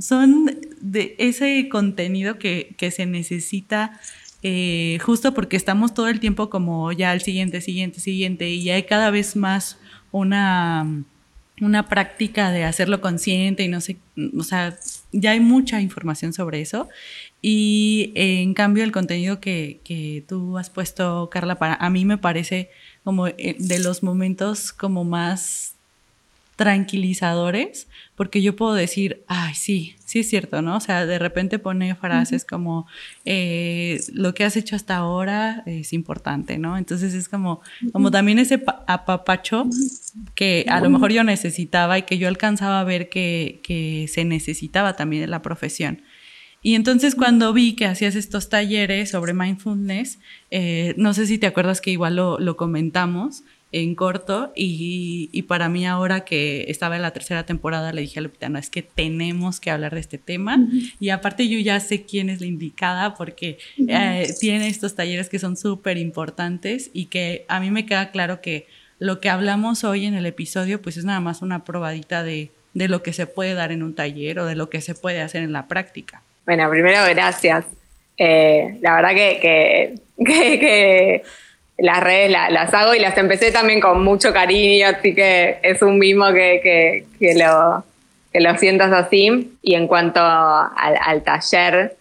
son 0.00 0.58
de 0.80 1.14
ese 1.18 1.68
contenido 1.68 2.38
que, 2.38 2.74
que 2.76 2.90
se 2.90 3.06
necesita 3.06 4.00
eh, 4.42 4.98
justo 5.02 5.34
porque 5.34 5.56
estamos 5.56 5.92
todo 5.92 6.08
el 6.08 6.18
tiempo 6.18 6.48
como 6.48 6.92
ya 6.92 7.10
al 7.10 7.20
siguiente, 7.20 7.60
siguiente, 7.60 8.00
siguiente, 8.00 8.48
y 8.48 8.70
hay 8.70 8.84
cada 8.84 9.10
vez 9.10 9.36
más 9.36 9.78
una, 10.12 10.86
una 11.60 11.88
práctica 11.88 12.50
de 12.50 12.64
hacerlo 12.64 13.00
consciente 13.02 13.64
y 13.64 13.68
no 13.68 13.80
sé, 13.82 13.98
o 14.38 14.42
sea, 14.42 14.78
ya 15.12 15.32
hay 15.32 15.40
mucha 15.40 15.80
información 15.80 16.32
sobre 16.32 16.60
eso. 16.62 16.88
Y 17.42 18.12
en 18.14 18.54
cambio 18.54 18.84
el 18.84 18.92
contenido 18.92 19.40
que, 19.40 19.80
que 19.84 20.24
tú 20.28 20.58
has 20.58 20.70
puesto, 20.70 21.28
Carla, 21.30 21.56
para 21.56 21.74
a 21.74 21.90
mí 21.90 22.04
me 22.04 22.18
parece 22.18 22.70
como 23.04 23.28
eh, 23.28 23.56
de 23.58 23.78
los 23.78 24.02
momentos 24.02 24.72
como 24.72 25.04
más 25.04 25.74
tranquilizadores, 26.56 27.88
porque 28.16 28.42
yo 28.42 28.56
puedo 28.56 28.74
decir, 28.74 29.22
ay, 29.26 29.54
sí, 29.54 29.96
sí 30.10 30.18
es 30.18 30.28
cierto, 30.28 30.60
¿no? 30.60 30.76
O 30.76 30.80
sea, 30.80 31.06
de 31.06 31.20
repente 31.20 31.60
pone 31.60 31.94
frases 31.94 32.44
como, 32.44 32.88
eh, 33.24 34.00
lo 34.12 34.34
que 34.34 34.42
has 34.42 34.56
hecho 34.56 34.74
hasta 34.74 34.96
ahora 34.96 35.62
es 35.66 35.92
importante, 35.92 36.58
¿no? 36.58 36.76
Entonces 36.76 37.14
es 37.14 37.28
como, 37.28 37.60
como 37.92 38.10
también 38.10 38.40
ese 38.40 38.60
apapacho 38.88 39.68
que 40.34 40.66
a 40.68 40.80
lo 40.80 40.90
mejor 40.90 41.12
yo 41.12 41.22
necesitaba 41.22 41.96
y 41.96 42.02
que 42.02 42.18
yo 42.18 42.26
alcanzaba 42.26 42.80
a 42.80 42.84
ver 42.84 43.08
que, 43.08 43.60
que 43.62 44.08
se 44.08 44.24
necesitaba 44.24 44.96
también 44.96 45.22
en 45.22 45.30
la 45.30 45.42
profesión. 45.42 46.02
Y 46.60 46.74
entonces 46.74 47.14
cuando 47.14 47.52
vi 47.52 47.76
que 47.76 47.86
hacías 47.86 48.16
estos 48.16 48.48
talleres 48.48 49.10
sobre 49.10 49.32
mindfulness, 49.32 50.18
eh, 50.50 50.94
no 50.96 51.14
sé 51.14 51.26
si 51.26 51.38
te 51.38 51.46
acuerdas 51.46 51.80
que 51.80 51.92
igual 51.92 52.16
lo, 52.16 52.40
lo 52.40 52.56
comentamos, 52.56 53.44
en 53.72 53.94
corto 53.94 54.52
y, 54.56 55.42
para 55.48 55.68
mí 55.68 55.86
ahora 55.86 56.24
que 56.24 56.64
estaba 56.68 56.96
en 56.96 57.02
la 57.02 57.12
tercera 57.12 57.44
temporada 57.44 57.92
le 57.92 58.02
dije 58.02 58.18
a 58.18 58.22
Lupita, 58.22 58.48
no, 58.48 58.58
es 58.58 58.70
que 58.70 58.82
tenemos 58.82 59.60
que 59.60 59.70
hablar 59.70 59.94
de 59.94 60.00
este 60.00 60.18
tema 60.18 60.58
y 60.98 61.10
aparte 61.10 61.48
yo 61.48 61.58
ya 61.58 61.78
sé 61.80 62.04
quién 62.04 62.30
es 62.30 62.40
la 62.40 62.46
indicada 62.46 63.14
porque 63.14 63.58
eh, 63.88 64.32
tiene 64.38 64.68
estos 64.68 64.94
talleres 64.94 65.28
que 65.28 65.38
son 65.38 65.56
súper 65.56 65.98
importantes 65.98 66.90
y 66.92 67.06
que 67.06 67.44
a 67.48 67.60
mí 67.60 67.70
me 67.70 67.86
queda 67.86 68.10
claro 68.10 68.40
que 68.40 68.66
lo 68.98 69.20
que 69.20 69.28
hablamos 69.28 69.84
hoy 69.84 70.06
en 70.06 70.14
el 70.14 70.26
episodio 70.26 70.82
pues 70.82 70.96
es 70.96 71.04
nada 71.04 71.20
más 71.20 71.42
una 71.42 71.64
probadita 71.64 72.22
de, 72.22 72.50
de 72.74 72.88
lo 72.88 73.02
que 73.02 73.12
se 73.12 73.26
puede 73.26 73.54
dar 73.54 73.72
en 73.72 73.82
un 73.82 73.94
taller 73.94 74.38
o 74.40 74.46
de 74.46 74.56
lo 74.56 74.68
que 74.68 74.80
se 74.80 74.94
puede 74.94 75.20
hacer 75.20 75.42
en 75.42 75.52
la 75.52 75.68
práctica. 75.68 76.22
Bueno, 76.44 76.68
primero 76.70 76.98
gracias. 77.08 77.64
Eh, 78.16 78.78
la 78.82 78.96
verdad 78.96 79.10
que, 79.14 79.94
que 80.26 81.22
las 81.80 82.02
redes 82.02 82.30
las 82.30 82.74
hago 82.74 82.94
y 82.94 82.98
las 82.98 83.16
empecé 83.16 83.50
también 83.50 83.80
con 83.80 84.04
mucho 84.04 84.32
cariño, 84.32 84.88
así 84.88 85.14
que 85.14 85.58
es 85.62 85.80
un 85.80 85.98
mismo 85.98 86.30
que, 86.32 87.06
que, 87.18 87.34
lo, 87.34 87.84
que 88.32 88.40
lo 88.40 88.56
sientas 88.58 88.92
así. 88.92 89.56
Y 89.62 89.74
en 89.74 89.86
cuanto 89.86 90.20
al, 90.20 91.22
taller, 91.24 91.96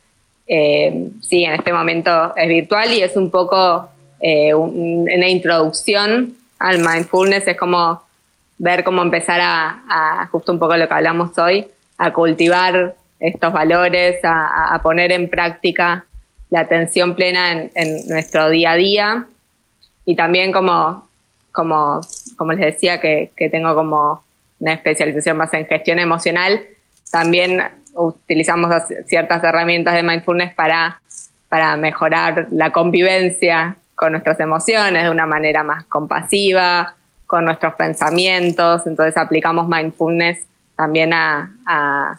eh, 0.48 1.08
sí, 1.22 1.46
en 1.46 1.54
este 1.54 1.72
momento 1.72 2.34
es 2.36 2.48
virtual 2.50 2.94
y 2.94 3.02
es 3.02 3.16
un 3.16 3.32
poco 3.32 3.90
eh, 4.20 4.54
una 4.54 5.30
introducción 5.30 6.36
al 6.60 6.80
mindfulness, 6.80 7.48
es 7.48 7.58
como 7.58 8.04
ver 8.58 8.84
cómo 8.84 9.02
empezar 9.02 9.40
a, 9.42 10.28
justo 10.30 10.52
un 10.52 10.60
poco 10.60 10.76
lo 10.76 10.90
que 10.90 10.94
hablamos 10.94 11.38
hoy, 11.38 11.66
a 11.98 12.12
cultivar 12.12 12.96
estos 13.22 13.54
valores, 13.54 14.20
a, 14.24 14.78
poner 14.84 15.14
en 15.14 15.30
práctica 15.30 16.06
la 16.50 16.62
atención 16.62 17.16
plena 17.16 17.52
en 17.52 18.08
nuestro 18.10 18.50
día 18.50 18.72
a 18.72 18.76
día 18.76 19.28
y 20.06 20.16
también 20.16 20.52
como, 20.52 21.08
como, 21.52 22.02
como 22.38 22.54
les 22.54 22.74
decía, 22.74 23.00
que, 23.00 23.32
que 23.36 23.50
tengo 23.50 23.76
como 23.76 24.24
una 24.60 24.74
especialización 24.74 25.38
más 25.38 25.54
en 25.54 25.66
gestión 25.66 26.00
emocional, 26.00 26.62
también 27.12 27.62
utilizamos 27.94 28.72
ciertas 29.08 29.44
herramientas 29.44 29.94
de 29.94 30.04
mindfulness 30.04 30.54
para, 30.54 31.02
para 31.48 31.76
mejorar 31.78 32.48
la 32.52 32.72
convivencia 32.72 33.78
con 33.96 34.14
nuestras 34.14 34.40
emociones 34.40 35.04
de 35.04 35.10
una 35.10 35.26
manera 35.26 35.64
más 35.64 35.86
compasiva, 35.86 36.96
con 37.26 37.46
nuestros 37.46 37.76
pensamientos. 37.76 38.88
Entonces 38.88 39.18
aplicamos 39.18 39.68
mindfulness 39.68 40.40
también 40.76 41.14
a, 41.14 41.52
a, 41.66 42.18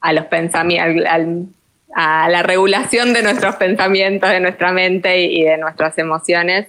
a 0.00 0.12
los 0.12 0.26
pensamientos, 0.26 1.04
a 1.94 2.28
la 2.28 2.42
regulación 2.42 3.12
de 3.12 3.22
nuestros 3.22 3.56
pensamientos, 3.56 4.30
de 4.30 4.40
nuestra 4.40 4.72
mente 4.72 5.20
y 5.22 5.42
de 5.42 5.58
nuestras 5.58 5.98
emociones 5.98 6.68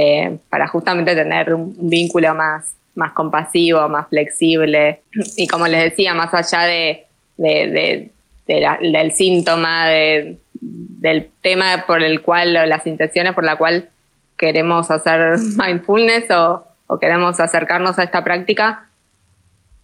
eh, 0.00 0.38
para 0.48 0.68
justamente 0.68 1.12
tener 1.16 1.52
un 1.52 1.74
vínculo 1.90 2.32
más, 2.32 2.76
más 2.94 3.10
compasivo, 3.10 3.88
más 3.88 4.06
flexible. 4.06 5.02
Y 5.36 5.48
como 5.48 5.66
les 5.66 5.82
decía, 5.82 6.14
más 6.14 6.32
allá 6.32 6.66
de, 6.66 7.04
del 7.36 9.12
síntoma, 9.12 9.88
del 9.88 11.30
tema 11.42 11.82
por 11.84 12.04
el 12.04 12.22
cual, 12.22 12.56
o 12.58 12.66
las 12.66 12.86
intenciones 12.86 13.34
por 13.34 13.42
la 13.42 13.56
cual 13.56 13.88
queremos 14.36 14.88
hacer 14.92 15.36
mindfulness 15.56 16.30
o, 16.30 16.64
queremos 17.00 17.40
acercarnos 17.40 17.98
a 17.98 18.04
esta 18.04 18.22
práctica, 18.22 18.86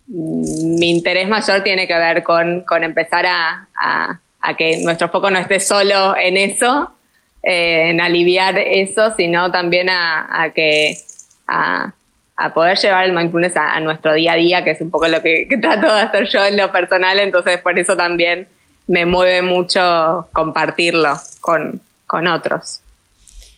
mi 0.07 0.91
interés 0.91 1.29
mayor 1.29 1.65
tiene 1.65 1.89
que 1.89 1.99
ver 1.99 2.23
con, 2.23 2.65
empezar 2.85 3.27
a, 3.27 3.67
a, 4.41 4.57
que 4.57 4.81
nuestro 4.85 5.09
foco 5.09 5.29
no 5.33 5.41
esté 5.41 5.59
solo 5.59 6.17
en 6.17 6.37
eso, 6.37 6.93
eh, 7.47 7.91
en 7.91 8.01
aliviar 8.01 8.59
eso, 8.59 9.15
sino 9.17 9.51
también 9.51 9.91
a, 9.91 10.51
que 10.55 10.97
a, 11.47 11.93
poder 12.55 12.79
llevar 12.79 13.05
el 13.05 13.13
mindfulness 13.13 13.57
a, 13.57 13.79
nuestro 13.81 14.15
día 14.15 14.33
a 14.33 14.37
día, 14.37 14.65
que 14.65 14.71
es 14.71 14.81
un 14.81 14.91
poco 14.91 15.09
lo 15.09 15.21
que, 15.21 15.47
trato 15.61 15.95
de 15.95 16.01
hacer 16.01 16.29
yo 16.29 16.45
en 16.45 16.57
lo 16.57 16.73
personal, 16.73 17.19
entonces 17.19 17.61
por 17.61 17.79
eso 17.79 17.97
también 17.97 18.49
me 18.87 19.05
mueve 19.05 19.43
mucho 19.43 20.29
compartirlo 20.33 21.21
con, 21.41 21.81
otros. 22.33 22.81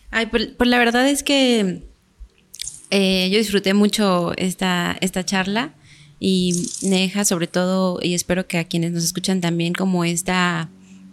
Ay, 0.09 0.25
pues, 0.25 0.47
pues, 0.57 0.67
la 0.67 0.79
verdad 0.79 1.07
es 1.07 1.21
que 1.21 1.83
eh, 2.89 3.29
yo 3.29 3.37
disfruté 3.37 3.75
mucho 3.75 4.33
esta, 4.35 4.97
esta 4.99 5.23
charla 5.23 5.69
y 6.19 6.67
me 6.81 7.01
deja 7.01 7.23
sobre 7.23 7.45
todo, 7.45 7.99
y 8.01 8.15
espero 8.15 8.47
que 8.47 8.57
a 8.57 8.63
quienes 8.63 8.91
nos 8.91 9.03
escuchan 9.03 9.41
también, 9.41 9.73
como 9.73 10.03
esta 10.03 10.69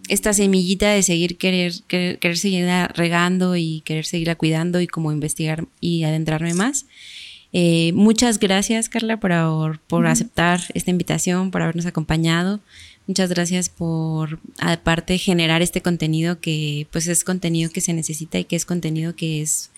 esta 0.09 0.33
semillita 0.33 0.91
de 0.91 1.03
seguir 1.03 1.37
querer, 1.37 1.73
querer, 1.87 2.37
seguir 2.37 2.67
regando 2.93 3.55
y 3.55 3.81
querer 3.85 4.05
seguirla 4.05 4.35
cuidando 4.35 4.81
y 4.81 4.87
como 4.87 5.11
investigar 5.11 5.65
y 5.79 6.03
adentrarme 6.03 6.53
más. 6.53 6.85
Eh, 7.53 7.93
muchas 7.93 8.39
gracias, 8.39 8.89
Carla, 8.89 9.17
por, 9.17 9.79
por 9.79 10.07
aceptar 10.07 10.61
esta 10.73 10.91
invitación, 10.91 11.51
por 11.51 11.61
habernos 11.61 11.85
acompañado. 11.85 12.59
Muchas 13.07 13.29
gracias 13.29 13.69
por, 13.69 14.39
aparte, 14.59 15.17
generar 15.17 15.61
este 15.61 15.81
contenido 15.81 16.39
que, 16.39 16.87
pues, 16.91 17.07
es 17.07 17.23
contenido 17.23 17.69
que 17.71 17.81
se 17.81 17.93
necesita 17.93 18.39
y 18.39 18.45
que 18.45 18.55
es 18.55 18.65
contenido 18.65 19.15
que 19.15 19.41
es 19.41 19.69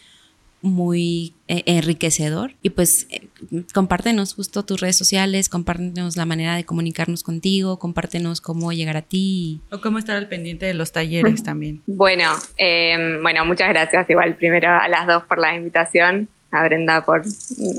muy 0.62 1.34
eh, 1.47 1.64
enriquecedor. 1.66 2.51
Y 2.62 2.72
pues 2.72 3.08
eh, 3.10 3.28
compártenos 3.74 4.34
justo 4.34 4.66
tus 4.66 4.82
redes 4.82 4.97
sociales, 4.97 5.47
compártenos 5.49 6.18
la 6.18 6.26
manera 6.26 6.55
de 6.55 6.66
comunicarnos 6.66 7.24
contigo, 7.24 7.80
compártenos 7.80 8.41
cómo 8.41 8.72
llegar 8.72 8.97
a 8.97 9.01
ti. 9.01 9.62
O 9.72 9.82
cómo 9.82 9.97
estar 9.99 10.18
al 10.18 10.28
pendiente 10.28 10.66
de 10.66 10.74
los 10.74 10.91
talleres 10.91 11.43
también. 11.43 11.82
Bueno, 11.86 12.32
em, 12.58 13.22
bueno, 13.22 13.45
muchas 13.45 13.70
gracias 13.70 14.10
igual 14.10 14.36
primero 14.36 14.70
a 14.70 14.88
las 14.88 15.05
dos 15.08 15.24
por 15.24 15.39
la 15.39 15.55
invitación, 15.55 16.28
a 16.51 16.64
Brenda 16.64 17.03
por 17.05 17.24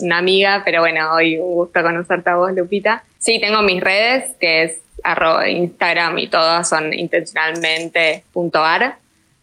una 0.03 0.19
amiga, 0.19 0.63
pero 0.65 0.81
bueno, 0.81 1.13
hoy 1.13 1.39
un 1.39 1.55
gusto 1.55 1.83
conocerte 1.83 2.31
a 2.31 2.37
vos, 2.37 2.53
Lupita. 2.55 3.03
Sí, 3.19 3.41
tengo 3.41 3.63
mis 3.63 3.83
redes, 3.83 4.37
que 4.39 4.63
es 4.65 4.79
arroba 5.03 5.49
Instagram 5.49 6.19
y 6.19 6.29
todas 6.29 6.69
son 6.69 6.93
intencionalmente.ar 6.93 8.99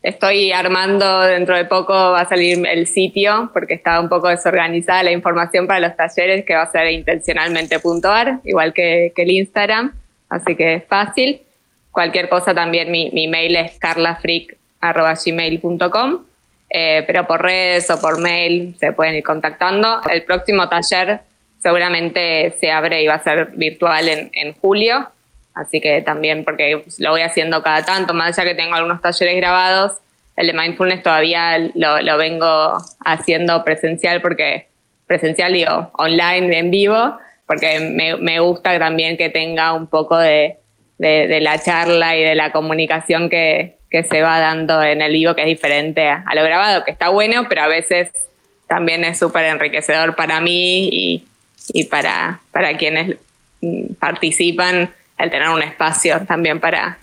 Estoy 0.05 0.51
armando, 0.51 1.21
dentro 1.21 1.57
de 1.57 1.65
poco 1.65 1.91
va 1.91 2.21
a 2.21 2.29
salir 2.29 2.63
el 2.67 2.85
sitio, 2.85 3.49
porque 3.51 3.73
estaba 3.73 3.99
un 3.99 4.07
poco 4.07 4.27
desorganizada 4.27 5.01
la 5.01 5.11
información 5.11 5.65
para 5.65 5.79
los 5.79 5.97
talleres, 5.97 6.45
que 6.45 6.53
va 6.53 6.61
a 6.61 6.71
ser 6.71 6.91
intencionalmente.ar, 6.91 8.41
igual 8.43 8.71
que, 8.71 9.11
el 9.15 9.31
Instagram, 9.31 9.95
así 10.29 10.55
que 10.55 10.75
es 10.75 10.85
fácil. 10.85 11.41
Cualquier 11.89 12.29
cosa 12.29 12.53
también, 12.53 12.91
mi, 12.91 13.09
mi 13.13 13.27
mail 13.27 13.55
es 13.55 13.79
carlafreak.gmail.com, 13.79 16.19
eh, 16.69 17.03
pero 17.07 17.25
por 17.25 17.41
redes 17.41 17.89
o 17.89 17.99
por 17.99 18.21
mail 18.21 18.75
se 18.79 18.93
pueden 18.93 19.15
ir 19.15 19.23
contactando. 19.23 20.01
El 20.07 20.21
próximo 20.21 20.69
taller 20.69 21.21
seguramente 21.57 22.51
se 22.59 22.69
abre 22.69 23.01
y 23.01 23.07
va 23.07 23.15
a 23.15 23.23
ser 23.23 23.47
virtual 23.55 24.07
en, 24.07 24.29
en 24.33 24.53
julio, 24.53 25.09
Así 25.55 25.79
que 25.79 26.01
también, 26.01 26.43
porque 26.43 26.83
lo 26.99 27.11
voy 27.11 27.21
haciendo 27.21 27.63
cada 27.63 27.83
tanto, 27.85 28.13
más 28.13 28.37
allá 28.37 28.49
que 28.49 28.55
tengo 28.55 28.75
algunos 28.75 29.01
talleres 29.01 29.37
grabados, 29.37 29.93
el 30.35 30.47
de 30.47 30.53
mindfulness 30.53 31.01
todavía 31.01 31.57
lo, 31.73 32.17
vengo 32.17 32.77
haciendo 33.05 33.63
presencial, 33.63 34.21
porque 34.21 34.67
presencial 35.07 35.53
digo, 35.53 35.91
online, 35.93 36.57
en 36.59 36.71
vivo, 36.71 37.17
porque 37.47 37.79
me, 37.79 38.39
gusta 38.41 38.77
también 38.77 39.15
que 39.15 39.29
tenga 39.29 39.71
un 39.73 39.87
poco 39.87 40.17
de, 40.17 40.57
la 40.97 41.59
charla 41.59 42.17
y 42.17 42.23
de 42.23 42.35
la 42.35 42.51
comunicación 42.51 43.29
que, 43.29 43.75
se 44.09 44.21
va 44.21 44.41
dando 44.41 44.83
en 44.83 45.01
el 45.01 45.13
vivo, 45.13 45.35
que 45.35 45.43
es 45.43 45.47
diferente 45.47 46.09
a, 46.09 46.25
lo 46.35 46.43
grabado, 46.43 46.83
que 46.83 46.91
está 46.91 47.07
bueno, 47.07 47.45
pero 47.47 47.61
a 47.61 47.67
veces 47.67 48.11
también 48.67 49.05
es 49.05 49.17
súper 49.17 49.45
enriquecedor 49.45 50.17
para 50.17 50.41
mí 50.41 50.89
y, 50.91 51.25
y 51.69 51.85
para, 51.85 52.41
para 52.51 52.75
quienes 52.75 53.15
participan 53.99 54.93
el 55.17 55.29
tener 55.29 55.49
un 55.49 55.61
espacio 55.61 56.21
también 56.25 56.59
para, 56.59 56.97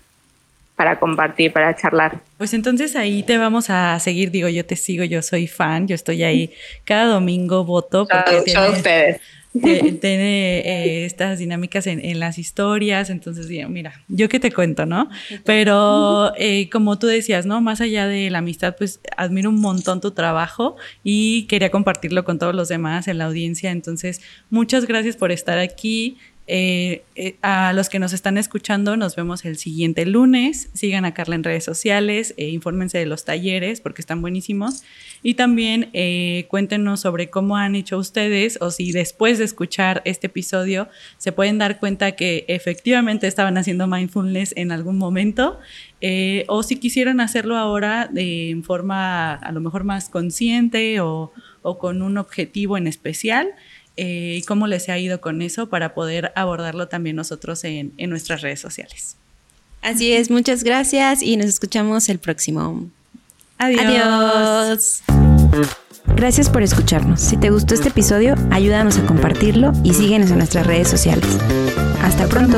para 0.75 0.99
compartir, 0.99 1.51
para 1.51 1.75
charlar. 1.75 2.19
Pues 2.37 2.53
entonces 2.53 2.95
ahí 2.95 3.23
te 3.23 3.37
vamos 3.37 3.69
a 3.69 3.99
seguir, 3.99 4.31
digo, 4.31 4.49
yo 4.49 4.65
te 4.65 4.75
sigo, 4.75 5.03
yo 5.03 5.21
soy 5.21 5.47
fan, 5.47 5.87
yo 5.87 5.95
estoy 5.95 6.23
ahí 6.23 6.53
cada 6.85 7.05
domingo 7.05 7.63
voto 7.63 8.07
porque 8.07 8.51
yo, 8.51 8.71
ustedes. 8.71 9.21
Tiene 9.53 10.59
eh, 10.61 11.05
estas 11.05 11.37
dinámicas 11.37 11.85
en, 11.85 12.19
las 12.19 12.39
historias, 12.39 13.11
entonces 13.11 13.47
mira, 13.69 14.01
yo 14.07 14.27
que 14.27 14.39
te 14.39 14.51
cuento, 14.51 14.87
¿no? 14.87 15.09
Pero 15.45 16.33
eh, 16.37 16.69
como 16.71 16.97
tú 16.97 17.05
decías, 17.05 17.45
¿no? 17.45 17.61
Más 17.61 17.79
allá 17.79 18.07
de 18.07 18.31
la 18.31 18.39
amistad, 18.39 18.75
pues 18.75 18.99
admiro 19.15 19.51
un 19.51 19.61
montón 19.61 20.01
tu 20.01 20.09
trabajo 20.09 20.75
y 21.03 21.43
quería 21.43 21.69
compartirlo 21.69 22.23
con 22.23 22.39
todos 22.39 22.55
los 22.55 22.67
demás 22.67 23.07
en 23.07 23.19
la 23.19 23.25
audiencia, 23.25 23.69
entonces 23.69 24.21
muchas 24.49 24.87
gracias 24.87 25.17
por 25.17 25.31
estar 25.31 25.59
aquí, 25.59 26.17
Eh, 26.45 27.03
eh, 27.15 27.37
a 27.41 27.71
los 27.71 27.87
que 27.87 27.99
nos 27.99 28.11
están 28.11 28.37
escuchando, 28.37 28.97
nos 28.97 29.15
vemos 29.15 29.45
el 29.45 29.57
siguiente 29.57 30.05
lunes. 30.05 30.69
Sigan 30.73 31.05
a 31.05 31.13
Carla 31.13 31.35
en 31.35 31.43
redes 31.43 31.63
sociales, 31.63 32.33
e 32.35 32.49
infórmense 32.49 32.97
de 32.97 33.05
los 33.05 33.23
talleres 33.23 33.79
porque 33.79 34.01
están 34.01 34.21
buenísimos. 34.21 34.83
Y 35.21 35.35
también 35.35 35.89
eh, 35.93 36.45
cuéntenos 36.49 36.99
sobre 36.99 37.29
cómo 37.29 37.55
han 37.55 37.75
hecho 37.75 37.97
ustedes 37.97 38.57
o 38.59 38.71
si 38.71 38.91
después 38.91 39.37
de 39.37 39.45
escuchar 39.45 40.01
este 40.03 40.27
episodio 40.27 40.89
se 41.17 41.31
pueden 41.31 41.59
dar 41.59 41.79
cuenta 41.79 42.13
que 42.13 42.43
efectivamente 42.49 43.27
estaban 43.27 43.57
haciendo 43.57 43.87
mindfulness 43.87 44.53
en 44.57 44.71
algún 44.71 44.97
momento 44.97 45.59
o 46.47 46.63
si 46.63 46.75
quisieran 46.75 47.21
hacerlo 47.21 47.55
ahora 47.55 48.09
de, 48.11 48.49
en 48.49 48.65
forma 48.65 49.35
a 49.35 49.51
lo 49.53 49.61
mejor 49.61 49.85
más 49.85 50.09
consciente 50.09 50.99
o 50.99 51.31
con 51.79 52.01
un 52.01 52.17
objetivo 52.17 52.77
en 52.77 52.87
especial. 52.87 53.55
Eh, 53.95 54.37
y 54.39 54.41
cómo 54.43 54.65
les 54.67 54.89
ha 54.89 54.97
ido 54.97 55.21
con 55.21 55.41
eso 55.41 55.69
para 55.69 55.93
poder 55.93 56.31
abordarlo 56.35 56.87
también 56.87 57.15
nosotros 57.15 57.63
en, 57.63 57.93
en 57.97 58.09
nuestras 58.09 58.41
redes 58.41 58.59
sociales. 58.59 59.17
Así 59.81 60.13
es, 60.13 60.31
muchas 60.31 60.63
gracias 60.63 61.21
y 61.21 61.37
nos 61.37 61.47
escuchamos 61.47 62.09
el 62.09 62.17
próximo. 62.17 62.89
Adiós. 63.57 63.83
Adiós. 63.85 65.03
Gracias 66.15 66.49
por 66.49 66.63
escucharnos. 66.63 67.21
Si 67.21 67.37
te 67.37 67.49
gustó 67.49 67.73
este 67.73 67.89
episodio, 67.89 68.35
ayúdanos 68.51 68.97
a 68.97 69.05
compartirlo 69.05 69.71
y 69.83 69.93
síguenos 69.93 70.31
en 70.31 70.37
nuestras 70.37 70.65
redes 70.65 70.87
sociales. 70.87 71.25
Hasta 72.01 72.27
pronto. 72.27 72.57